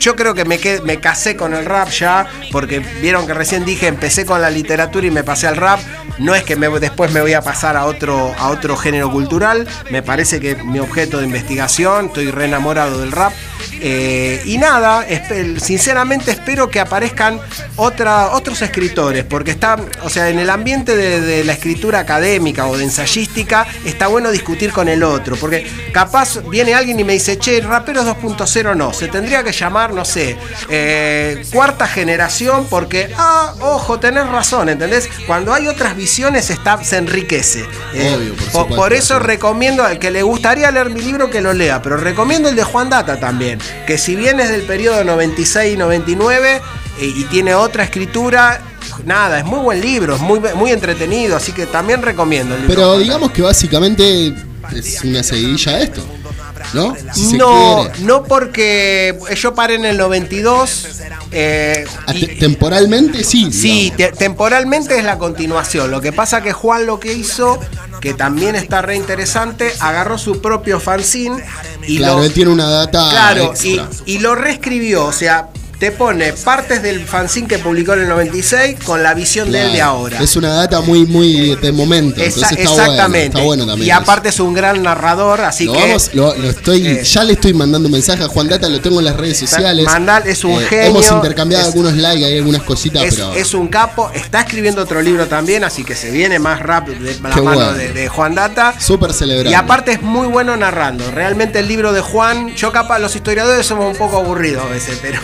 Yo 0.00 0.16
creo 0.16 0.34
que 0.34 0.44
me, 0.44 0.58
me 0.82 0.98
casé 0.98 1.36
con 1.36 1.54
el 1.54 1.64
rap 1.64 1.90
ya, 1.90 2.26
porque 2.50 2.80
vieron 2.80 3.26
que 3.26 3.34
recién 3.34 3.64
dije, 3.64 3.86
empecé 3.86 4.24
con 4.24 4.40
la 4.40 4.50
literatura 4.50 5.06
y 5.06 5.10
me 5.10 5.22
pasé 5.22 5.46
al 5.46 5.56
rap. 5.56 5.78
No 6.20 6.34
es 6.34 6.44
que 6.44 6.54
después 6.54 7.12
me 7.12 7.22
voy 7.22 7.32
a 7.32 7.40
pasar 7.40 7.78
a 7.78 7.86
otro, 7.86 8.34
a 8.38 8.50
otro 8.50 8.76
género 8.76 9.10
cultural. 9.10 9.66
Me 9.90 10.02
parece 10.02 10.38
que 10.38 10.54
mi 10.54 10.78
objeto 10.78 11.18
de 11.18 11.24
investigación, 11.24 12.06
estoy 12.06 12.30
re 12.30 12.44
enamorado 12.44 13.00
del 13.00 13.10
rap. 13.10 13.32
Eh, 13.82 14.42
y 14.44 14.58
nada, 14.58 15.06
sinceramente 15.58 16.30
espero 16.30 16.68
que 16.68 16.80
aparezcan 16.80 17.40
otros 17.76 18.60
escritores, 18.60 19.24
porque 19.24 19.52
está, 19.52 19.76
o 20.02 20.10
sea, 20.10 20.28
en 20.28 20.38
el 20.38 20.50
ambiente 20.50 20.94
de, 20.94 21.42
la 21.44 21.54
escritura 21.54 22.00
académica 22.00 22.66
o 22.66 22.76
de 22.76 22.84
ensayística, 22.84 23.66
está 23.86 24.08
bueno 24.08 24.30
discutir 24.30 24.72
con 24.72 24.88
el 24.88 25.02
otro, 25.02 25.36
porque 25.36 25.66
capaz 25.92 26.40
viene 26.50 26.74
alguien 26.74 27.00
y 27.00 27.04
me 27.04 27.14
dice, 27.14 27.38
che, 27.38 27.62
raperos 27.62 28.04
2.0 28.04 28.76
no, 28.76 28.92
se 28.92 29.08
tendría 29.08 29.42
que 29.42 29.52
llamar, 29.52 29.94
no 29.94 30.04
sé, 30.04 30.36
eh, 30.68 31.42
cuarta 31.50 31.86
generación, 31.86 32.66
porque, 32.68 33.10
ah, 33.16 33.54
ojo, 33.60 33.98
tenés 33.98 34.28
razón, 34.28 34.68
¿entendés? 34.68 35.08
Cuando 35.26 35.54
hay 35.54 35.68
otras 35.68 35.96
visiones 35.96 36.09
está, 36.18 36.82
se 36.82 36.96
enriquece. 36.96 37.64
Eh, 37.94 38.32
por, 38.52 38.92
eso 38.92 39.18
recomiendo 39.18 39.84
al 39.84 39.98
que 39.98 40.10
le 40.10 40.22
gustaría 40.22 40.70
leer 40.70 40.90
mi 40.90 41.00
libro 41.00 41.30
que 41.30 41.40
lo 41.40 41.52
lea, 41.52 41.82
pero 41.82 41.96
recomiendo 41.96 42.48
el 42.48 42.56
de 42.56 42.64
Juan 42.64 42.90
Data 42.90 43.18
también, 43.18 43.58
que 43.86 43.98
si 43.98 44.16
bien 44.16 44.40
es 44.40 44.50
del 44.50 44.62
periodo 44.62 45.04
96 45.04 45.74
y 45.74 45.76
99 45.76 46.62
eh, 47.00 47.12
y 47.16 47.24
tiene 47.24 47.54
otra 47.54 47.84
escritura, 47.84 48.60
nada, 49.04 49.38
es 49.38 49.44
muy 49.44 49.60
buen 49.60 49.80
libro, 49.80 50.16
es 50.16 50.20
muy, 50.20 50.40
muy 50.54 50.72
entretenido, 50.72 51.36
así 51.36 51.52
que 51.52 51.66
también 51.66 52.02
recomiendo 52.02 52.54
el 52.54 52.62
libro. 52.62 52.74
Pero 52.74 52.98
digamos 52.98 53.30
que 53.30 53.42
básicamente 53.42 54.34
es 54.74 55.04
una 55.04 55.22
seguidilla 55.22 55.76
de 55.76 55.84
esto. 55.84 56.19
¿No? 56.72 56.96
no, 57.34 57.88
no 58.00 58.24
porque 58.24 59.18
yo 59.36 59.54
paré 59.54 59.74
en 59.74 59.84
el 59.84 59.96
92. 59.96 60.88
Eh, 61.32 61.84
ah, 62.06 62.12
temporalmente 62.38 63.22
sí. 63.24 63.52
Sí, 63.52 63.92
temporalmente 64.18 64.98
es 64.98 65.04
la 65.04 65.18
continuación. 65.18 65.90
Lo 65.90 66.00
que 66.00 66.12
pasa 66.12 66.42
que 66.42 66.52
Juan 66.52 66.86
lo 66.86 66.98
que 67.00 67.12
hizo, 67.12 67.58
que 68.00 68.14
también 68.14 68.56
está 68.56 68.82
re 68.82 68.96
interesante, 68.96 69.72
agarró 69.80 70.18
su 70.18 70.40
propio 70.40 70.80
fanzine 70.80 71.42
y 71.86 71.98
claro, 71.98 72.24
él 72.24 72.32
tiene 72.32 72.50
una 72.50 72.68
data. 72.68 73.10
Claro, 73.10 73.54
y, 73.62 73.80
y, 74.06 74.18
lo 74.18 74.34
reescribió. 74.34 75.04
O 75.06 75.12
sea, 75.12 75.48
te 75.80 75.90
pone 75.90 76.34
partes 76.34 76.82
del 76.82 77.06
fanzine 77.06 77.48
que 77.48 77.58
publicó 77.58 77.94
en 77.94 78.00
el 78.00 78.08
96 78.08 78.76
con 78.84 79.02
la 79.02 79.14
visión 79.14 79.50
de 79.50 79.62
él 79.62 79.72
de 79.72 79.80
ahora. 79.80 80.22
Es 80.22 80.36
una 80.36 80.50
data 80.50 80.82
muy, 80.82 81.06
muy 81.06 81.56
de 81.56 81.72
momento. 81.72 82.20
entonces 82.20 82.58
está 82.58 82.62
exactamente. 82.62 83.08
Bueno, 83.08 83.24
está 83.28 83.42
bueno 83.42 83.66
también. 83.66 83.88
Y 83.88 83.90
aparte 83.90 84.28
es 84.28 84.38
un 84.40 84.52
gran 84.52 84.82
narrador, 84.82 85.40
así 85.40 85.66
que. 85.66 85.96
lo, 86.12 86.34
estoy, 86.34 86.86
eh, 86.86 87.02
ya 87.02 87.24
le 87.24 87.32
estoy 87.32 87.54
mandando 87.54 87.88
un 87.88 87.92
mensaje 87.92 88.22
a 88.22 88.28
Juan 88.28 88.46
Data, 88.46 88.68
lo 88.68 88.78
tengo 88.82 88.98
en 88.98 89.06
las 89.06 89.16
redes 89.16 89.38
sociales. 89.38 89.86
Mandal 89.86 90.26
es 90.26 90.44
un 90.44 90.60
eh, 90.60 90.66
genio. 90.66 90.90
Hemos 90.90 91.10
intercambiado 91.10 91.64
algunos 91.64 91.94
likes, 91.94 92.26
hay 92.26 92.36
algunas 92.36 92.62
cositas, 92.62 93.02
es, 93.02 93.14
pero. 93.14 93.32
Es 93.32 93.54
un 93.54 93.68
capo, 93.68 94.10
está 94.12 94.42
escribiendo 94.42 94.82
otro 94.82 95.00
libro 95.00 95.28
también, 95.28 95.64
así 95.64 95.82
que 95.82 95.94
se 95.94 96.10
viene 96.10 96.38
más 96.38 96.60
rap 96.60 96.88
de 96.88 97.14
la 97.22 97.36
mano 97.42 97.72
de, 97.72 98.06
Juan 98.08 98.34
Data. 98.34 98.74
Súper 98.78 99.14
celebrado. 99.14 99.50
Y 99.50 99.54
aparte 99.54 99.92
es 99.92 100.02
muy 100.02 100.26
bueno 100.26 100.54
narrando. 100.58 101.10
Realmente 101.10 101.60
el 101.60 101.68
libro 101.68 101.94
de 101.94 102.02
Juan, 102.02 102.54
yo 102.54 102.70
capaz, 102.70 102.98
los 102.98 103.16
historiadores 103.16 103.64
somos 103.64 103.90
un 103.90 103.96
poco 103.96 104.18
aburridos 104.18 104.62
a 104.62 104.68
veces, 104.68 104.98
pero 105.00 105.20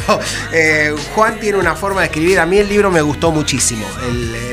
eh, 0.52 0.94
Juan 1.14 1.38
tiene 1.40 1.58
una 1.58 1.74
forma 1.74 2.00
de 2.00 2.06
escribir. 2.06 2.38
A 2.40 2.46
mí 2.46 2.58
el 2.58 2.68
libro 2.68 2.90
me 2.90 3.00
gustó 3.00 3.32
muchísimo. 3.32 3.86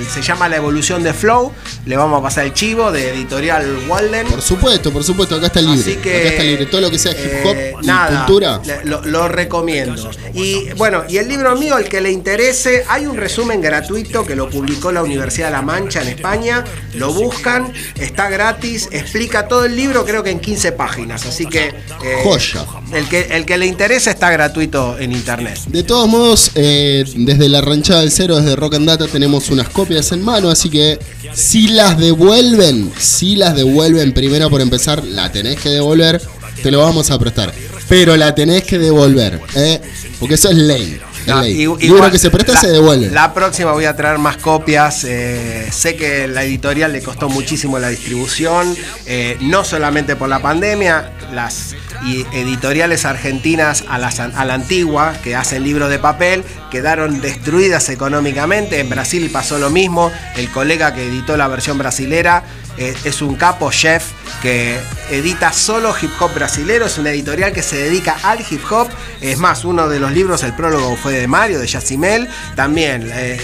Se 0.06 0.22
llama 0.22 0.50
La 0.50 0.58
evolución 0.58 1.04
de 1.04 1.14
Flow. 1.14 1.52
Le 1.86 1.98
vamos 1.98 2.20
a 2.20 2.24
pasar 2.24 2.46
el 2.46 2.54
chivo 2.54 2.92
de 2.92 3.10
editorial 3.10 3.86
Walden. 3.88 4.28
Por 4.28 4.42
supuesto, 4.42 4.92
por 4.92 5.04
supuesto, 5.04 5.36
acá 5.36 5.48
está 5.48 5.60
el 5.60 5.68
libro. 5.68 5.82
Así 5.82 5.96
que, 5.96 6.20
acá 6.20 6.30
está 6.30 6.42
el 6.44 6.50
libro. 6.50 6.68
Todo 6.68 6.82
lo 6.82 6.92
que 6.92 7.00
sea 7.00 7.12
hip 7.12 7.46
hop 7.46 7.56
eh, 7.56 7.74
y 7.82 8.16
cultura. 8.16 8.62
Lo, 8.84 9.28
recomiendo. 9.28 10.10
Y 10.34 10.72
bueno, 10.74 11.04
y 11.08 11.18
el 11.18 11.28
libro 11.28 11.56
mío, 11.56 11.78
el 11.78 11.88
que 11.88 12.02
le 12.02 12.12
interese, 12.12 12.84
hay 12.88 13.06
un 13.06 13.18
resumen 13.18 13.62
gratuito 13.62 14.26
que 14.26 14.36
lo 14.36 14.50
publicó 14.50 14.92
la 14.92 15.04
Universidad 15.04 15.48
de 15.48 15.54
La 15.54 15.62
Mancha 15.62 16.02
en 16.02 16.10
España. 16.10 16.64
Lo 16.96 17.14
buscan, 17.14 17.72
está 18.00 18.30
gratis, 18.30 18.90
explica 18.92 19.48
todo 19.48 19.66
el 19.66 19.76
libro, 19.76 20.06
creo 20.06 20.24
que 20.24 20.32
en 20.32 20.40
15 20.40 20.72
páginas. 20.74 21.26
Así 21.26 21.46
que. 21.46 21.68
Eh, 21.68 22.22
Joya. 22.24 22.66
El 22.92 23.08
que, 23.08 23.22
el 23.32 23.46
que 23.46 23.58
le 23.58 23.66
interese 23.66 24.12
está 24.12 24.30
gratuito 24.30 24.98
en 25.00 25.12
internet. 25.12 25.60
De 25.68 25.84
todos 25.84 26.08
modos, 26.08 26.52
eh, 26.56 27.04
desde 27.16 27.50
la 27.50 27.62
ranchada 27.62 28.02
del 28.02 28.12
cero, 28.12 28.40
desde 28.40 28.56
Rock 28.56 28.76
and 28.76 28.88
Data, 28.88 29.08
tenemos 29.08 29.50
unas 29.50 29.70
copias 29.70 29.93
en 30.12 30.22
mano, 30.22 30.50
así 30.50 30.70
que 30.70 31.00
si 31.34 31.68
las 31.68 31.98
devuelven, 31.98 32.92
si 32.98 33.36
las 33.36 33.56
devuelven, 33.56 34.14
primero 34.14 34.50
por 34.50 34.62
empezar, 34.62 35.04
la 35.04 35.32
tenés 35.32 35.60
que 35.60 35.70
devolver, 35.70 36.22
te 36.62 36.72
lo 36.72 36.80
vamos 36.80 37.12
a 37.12 37.20
prestar. 37.20 37.54
Pero 37.88 38.16
la 38.18 38.34
tenés 38.34 38.64
que 38.64 38.80
devolver, 38.80 39.40
¿eh? 39.56 39.82
porque 40.20 40.36
eso 40.36 40.50
es 40.50 40.58
ley. 40.58 41.00
Y, 41.26 41.62
igual, 41.62 42.12
que 42.12 42.20
se 42.20 42.30
presta 42.30 42.60
se 42.60 42.70
devuelve. 42.70 43.10
La 43.10 43.34
próxima 43.34 43.72
voy 43.72 43.86
a 43.86 43.96
traer 43.96 44.18
más 44.18 44.38
copias. 44.38 45.04
Eh, 45.04 45.70
sé 45.72 45.96
que 45.96 46.28
la 46.28 46.44
editorial 46.44 46.92
le 46.92 47.02
costó 47.02 47.30
muchísimo 47.30 47.80
la 47.80 47.90
distribución, 47.90 48.76
eh, 49.06 49.38
no 49.42 49.64
solamente 49.64 50.16
por 50.16 50.30
la 50.30 50.40
pandemia, 50.40 51.12
las 51.34 51.76
y 52.06 52.26
editoriales 52.34 53.06
argentinas 53.06 53.86
a 53.88 53.98
la, 53.98 54.10
a 54.10 54.46
la 54.46 54.54
antigua, 54.54 55.14
que 55.24 55.36
hacen 55.36 55.64
libros 55.64 55.90
de 55.90 56.00
papel, 56.00 56.44
quedaron 56.70 57.22
destruidas 57.22 57.90
económicamente. 57.90 58.80
En 58.80 58.90
Brasil 58.90 59.30
pasó 59.32 59.58
lo 59.58 59.70
mismo. 59.70 60.12
El 60.36 60.50
colega 60.50 60.94
que 60.94 61.08
editó 61.08 61.38
la 61.38 61.48
versión 61.48 61.78
brasilera 61.78 62.44
eh, 62.78 62.94
es 63.06 63.22
un 63.22 63.36
capo 63.36 63.72
chef 63.72 64.04
que 64.42 64.80
edita 65.10 65.54
solo 65.54 65.94
hip 66.00 66.12
hop 66.20 66.34
brasilero, 66.34 66.86
es 66.86 66.98
una 66.98 67.12
editorial 67.12 67.54
que 67.54 67.62
se 67.62 67.78
dedica 67.78 68.18
al 68.24 68.40
hip 68.42 68.62
hop. 68.72 68.88
Es 69.22 69.38
más, 69.38 69.64
uno 69.66 69.88
de 69.88 70.00
los 70.00 70.12
libros, 70.12 70.44
el 70.44 70.54
prólogo 70.54 70.96
fue 70.98 71.14
de 71.14 71.28
Mario, 71.28 71.60
de 71.60 71.68
Yacimel. 71.68 72.28
También, 72.56 73.10
eh, 73.14 73.40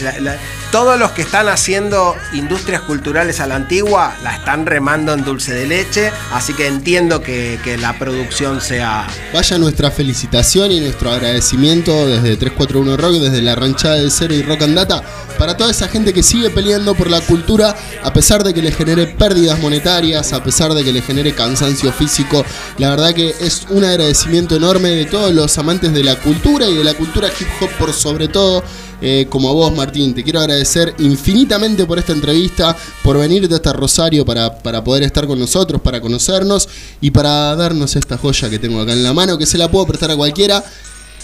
todos 0.72 1.00
los 1.00 1.12
que 1.12 1.24
están 1.24 1.48
haciendo 1.48 2.16
industrias 2.34 2.82
culturales 2.82 3.40
a 3.40 3.48
la 3.48 3.56
antigua 3.56 4.16
la 4.24 4.36
están 4.36 4.66
remando 4.66 5.14
en 5.14 5.24
dulce 5.24 5.54
de 5.54 5.66
leche, 5.66 6.12
así 6.32 6.54
que 6.54 6.68
entiendo 6.68 7.22
que, 7.22 7.60
la 7.80 7.98
producción 7.98 8.62
sea... 8.62 9.08
Vaya 9.34 9.58
nuestra 9.58 9.92
felicitación 9.92 10.72
y 10.72 10.80
nuestro 10.80 11.12
agradecimiento 11.12 12.08
desde 12.08 12.36
341 12.36 12.98
Rock, 12.98 13.22
desde 13.22 13.42
la 13.42 13.56
ranchada 13.56 13.96
del 13.96 14.12
Cero 14.12 14.34
y 14.34 14.42
Rock 14.42 14.64
and 14.64 14.76
Data, 14.76 15.04
para 15.38 15.56
toda 15.56 15.72
esa 15.72 15.88
gente 15.88 16.14
que 16.14 16.24
sigue 16.24 16.50
peleando 16.50 16.96
por 16.96 17.10
la 17.10 17.22
cultura 17.22 17.76
a 18.04 18.12
pesar 18.12 18.44
de 18.44 18.54
que 18.54 18.62
le 18.62 18.72
genere 18.72 19.08
pérdidas 19.08 19.60
monetarias, 19.60 20.34
a 20.34 20.44
pesar 20.44 20.69
de 20.74 20.84
que 20.84 20.92
le 20.92 21.02
genere 21.02 21.34
cansancio 21.34 21.92
físico. 21.92 22.46
La 22.78 22.90
verdad 22.90 23.14
que 23.14 23.34
es 23.40 23.66
un 23.70 23.84
agradecimiento 23.84 24.56
enorme 24.56 24.90
de 24.90 25.06
todos 25.06 25.34
los 25.34 25.58
amantes 25.58 25.94
de 25.94 26.04
la 26.04 26.16
cultura 26.20 26.68
y 26.68 26.76
de 26.76 26.84
la 26.84 26.94
cultura 26.94 27.28
hip 27.28 27.48
hop 27.62 27.70
por 27.78 27.94
sobre 27.94 28.28
todo. 28.28 28.64
Eh, 29.02 29.28
como 29.30 29.50
a 29.50 29.54
vos, 29.54 29.74
Martín. 29.74 30.14
Te 30.14 30.24
quiero 30.24 30.40
agradecer 30.40 30.94
infinitamente 31.00 31.86
por 31.86 32.00
esta 32.00 32.12
entrevista, 32.12 32.76
por 33.02 33.18
venir 33.18 33.48
de 33.48 33.56
hasta 33.56 33.72
Rosario 33.72 34.26
para, 34.26 34.60
para 34.60 34.84
poder 34.84 35.04
estar 35.04 35.26
con 35.26 35.40
nosotros, 35.40 35.82
para 35.82 36.02
conocernos 36.02 36.68
y 37.00 37.12
para 37.12 37.56
darnos 37.56 37.96
esta 37.96 38.18
joya 38.18 38.50
que 38.50 38.60
tengo 38.60 38.82
acá 38.82 38.94
en 38.94 39.04
la 39.04 39.14
mano, 39.14 39.38
que 39.38 39.46
se 39.46 39.58
la 39.58 39.72
puedo 39.72 39.86
prestar 39.88 40.12
a 40.12 40.18
cualquiera. 40.18 40.64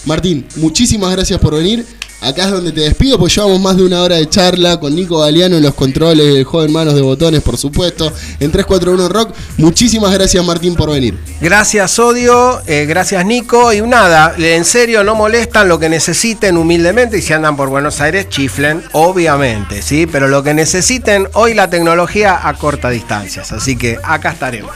Martín, 0.06 0.46
muchísimas 0.56 1.12
gracias 1.12 1.38
por 1.40 1.54
venir. 1.54 1.84
Acá 2.20 2.44
es 2.44 2.50
donde 2.50 2.72
te 2.72 2.80
despido, 2.80 3.18
pues 3.18 3.34
llevamos 3.34 3.60
más 3.60 3.76
de 3.76 3.84
una 3.84 4.02
hora 4.02 4.16
de 4.16 4.28
charla 4.28 4.80
con 4.80 4.94
Nico 4.94 5.20
Galeano 5.20 5.56
en 5.56 5.62
los 5.62 5.74
controles, 5.74 6.34
el 6.34 6.44
joven 6.44 6.72
manos 6.72 6.94
de 6.94 7.02
botones, 7.02 7.42
por 7.42 7.58
supuesto, 7.58 8.12
en 8.40 8.50
341 8.50 9.08
Rock. 9.08 9.34
Muchísimas 9.58 10.12
gracias, 10.12 10.44
Martín, 10.44 10.74
por 10.74 10.90
venir. 10.90 11.18
Gracias, 11.40 11.98
Odio, 11.98 12.62
eh, 12.66 12.86
gracias, 12.86 13.24
Nico. 13.26 13.72
Y 13.72 13.82
nada, 13.82 14.34
en 14.38 14.64
serio, 14.64 15.04
no 15.04 15.14
molestan 15.14 15.68
lo 15.68 15.78
que 15.78 15.88
necesiten 15.88 16.56
humildemente 16.56 17.18
y 17.18 17.22
si 17.22 17.34
andan 17.34 17.56
por 17.56 17.68
Buenos 17.68 18.00
Aires, 18.00 18.28
chiflen, 18.30 18.82
obviamente, 18.92 19.82
¿sí? 19.82 20.06
Pero 20.06 20.28
lo 20.28 20.42
que 20.42 20.54
necesiten, 20.54 21.28
hoy 21.34 21.54
la 21.54 21.68
tecnología 21.68 22.40
a 22.42 22.54
corta 22.54 22.88
distancias. 22.88 23.52
Así 23.52 23.76
que 23.76 23.98
acá 24.02 24.30
estaremos. 24.30 24.72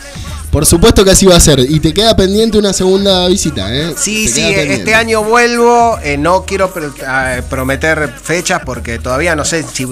Por 0.51 0.67
supuesto 0.67 1.05
que 1.05 1.13
así 1.13 1.27
va 1.27 1.37
a 1.37 1.41
ser. 1.41 1.61
Y 1.61 1.79
te 1.79 1.95
queda 1.95 2.17
pendiente 2.17 2.59
una 2.59 2.73
segunda 2.73 3.29
visita, 3.29 3.73
¿eh? 3.73 3.95
Sí, 3.97 4.27
sí, 4.27 4.43
este 4.43 4.95
año 4.95 5.23
vuelvo. 5.23 5.99
Eh, 6.03 6.17
no 6.17 6.45
quiero 6.45 6.73
prometer 7.49 8.13
fechas 8.21 8.63
porque 8.65 8.99
todavía 8.99 9.37
no 9.37 9.45
sé 9.45 9.63
si 9.63 9.87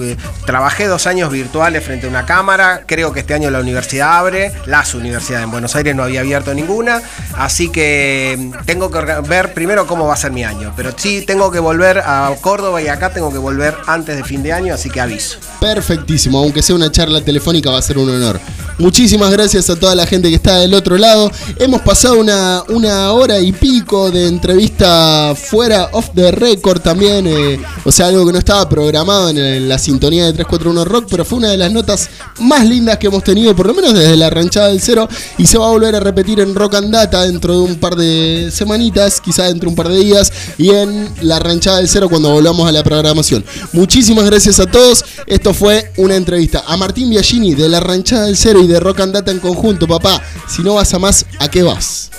trabajé 0.45 0.87
dos 0.87 1.07
años 1.07 1.31
virtuales 1.31 1.83
frente 1.83 2.07
a 2.07 2.09
una 2.09 2.25
cámara. 2.25 2.83
Creo 2.85 3.13
que 3.13 3.21
este 3.21 3.33
año 3.33 3.49
la 3.49 3.59
universidad 3.59 4.17
abre. 4.17 4.51
Las 4.65 4.93
universidades 4.93 5.45
en 5.45 5.51
Buenos 5.51 5.75
Aires 5.77 5.95
no 5.95 6.03
había 6.03 6.19
abierto 6.19 6.53
ninguna. 6.53 7.01
Así 7.37 7.69
que 7.69 8.35
mm, 8.37 8.65
tengo 8.65 8.91
que 8.91 8.99
ver 9.27 9.53
primero 9.53 9.87
cómo 9.87 10.07
va 10.07 10.15
a 10.15 10.17
ser 10.17 10.33
mi 10.33 10.43
año. 10.43 10.73
Pero 10.75 10.91
sí, 10.95 11.23
tengo 11.25 11.51
que 11.51 11.59
volver 11.59 11.99
a 11.99 12.35
Córdoba 12.41 12.81
y 12.81 12.89
acá 12.89 13.13
tengo 13.13 13.31
que 13.31 13.37
volver 13.37 13.75
antes 13.87 14.17
de 14.17 14.25
fin 14.25 14.43
de 14.43 14.51
año, 14.51 14.73
así 14.73 14.89
que 14.89 14.99
aviso. 14.99 15.37
Perfectísimo. 15.61 16.39
Aunque 16.39 16.61
sea 16.61 16.75
una 16.75 16.91
charla 16.91 17.21
telefónica, 17.21 17.71
va 17.71 17.77
a 17.77 17.81
ser 17.81 17.97
un 17.97 18.09
honor. 18.09 18.41
Muchísimas 18.77 19.31
gracias 19.31 19.69
a 19.69 19.75
toda 19.75 19.93
la 19.93 20.05
gente 20.05 20.29
que 20.29 20.35
está 20.35 20.48
del 20.57 20.73
otro 20.73 20.97
lado. 20.97 21.31
Hemos 21.57 21.81
pasado 21.81 22.19
una, 22.19 22.63
una 22.69 23.11
hora 23.13 23.39
y 23.39 23.51
pico 23.51 24.11
de 24.11 24.27
entrevista 24.27 25.33
fuera 25.35 25.89
off 25.93 26.09
the 26.15 26.31
record 26.31 26.81
también. 26.81 27.27
Eh, 27.27 27.59
o 27.85 27.91
sea, 27.91 28.07
algo 28.07 28.25
que 28.25 28.33
no 28.33 28.39
estaba 28.39 28.67
programado 28.67 29.29
en, 29.29 29.67
la 29.69 29.77
sintonía 29.77 30.25
de 30.25 30.33
341 30.33 30.85
Rock, 30.85 31.07
pero 31.09 31.25
fue 31.25 31.39
una 31.39 31.49
de 31.49 31.57
las 31.57 31.71
notas 31.71 32.09
más 32.39 32.67
lindas 32.67 32.97
que 32.97 33.07
hemos 33.07 33.23
tenido, 33.23 33.55
por 33.55 33.67
lo 33.67 33.73
menos 33.73 33.93
desde 33.93 34.15
la 34.15 34.29
ranchada 34.29 34.69
del 34.69 34.81
cero. 34.81 35.07
Y 35.37 35.45
se 35.45 35.57
va 35.57 35.67
a 35.67 35.71
volver 35.71 35.95
a 35.95 35.99
repetir 35.99 36.39
en 36.39 36.55
Rock 36.55 36.75
and 36.75 36.91
Data 36.91 37.25
dentro 37.25 37.53
de 37.53 37.59
un 37.59 37.75
par 37.75 37.95
de 37.95 38.49
semanitas, 38.51 39.21
quizá 39.21 39.43
dentro 39.43 39.67
de 39.67 39.69
un 39.71 39.75
par 39.75 39.89
de 39.89 39.99
días, 39.99 40.31
y 40.57 40.69
en 40.69 41.09
la 41.21 41.39
ranchada 41.39 41.77
del 41.77 41.89
cero 41.89 42.09
cuando 42.09 42.29
volvamos 42.31 42.67
a 42.67 42.71
la 42.71 42.83
programación. 42.83 43.43
Muchísimas 43.73 44.25
gracias 44.25 44.59
a 44.59 44.65
todos. 44.65 45.03
Esto 45.27 45.53
fue 45.53 45.91
una 45.97 46.15
entrevista 46.15 46.63
a 46.65 46.77
Martín 46.77 47.09
Biagini 47.09 47.55
de 47.55 47.69
la 47.69 47.79
ranchada 47.79 48.25
del 48.25 48.37
cero 48.37 48.61
y 48.61 48.67
de 48.67 48.79
Rock 48.79 49.01
and 49.01 49.13
Data 49.13 49.31
en 49.31 49.39
conjunto, 49.39 49.87
papá. 49.87 50.21
Si 50.47 50.63
no 50.63 50.75
vas 50.75 50.93
a 50.93 50.99
más, 50.99 51.25
¿a 51.39 51.49
qué 51.49 51.63
vas? 51.63 52.11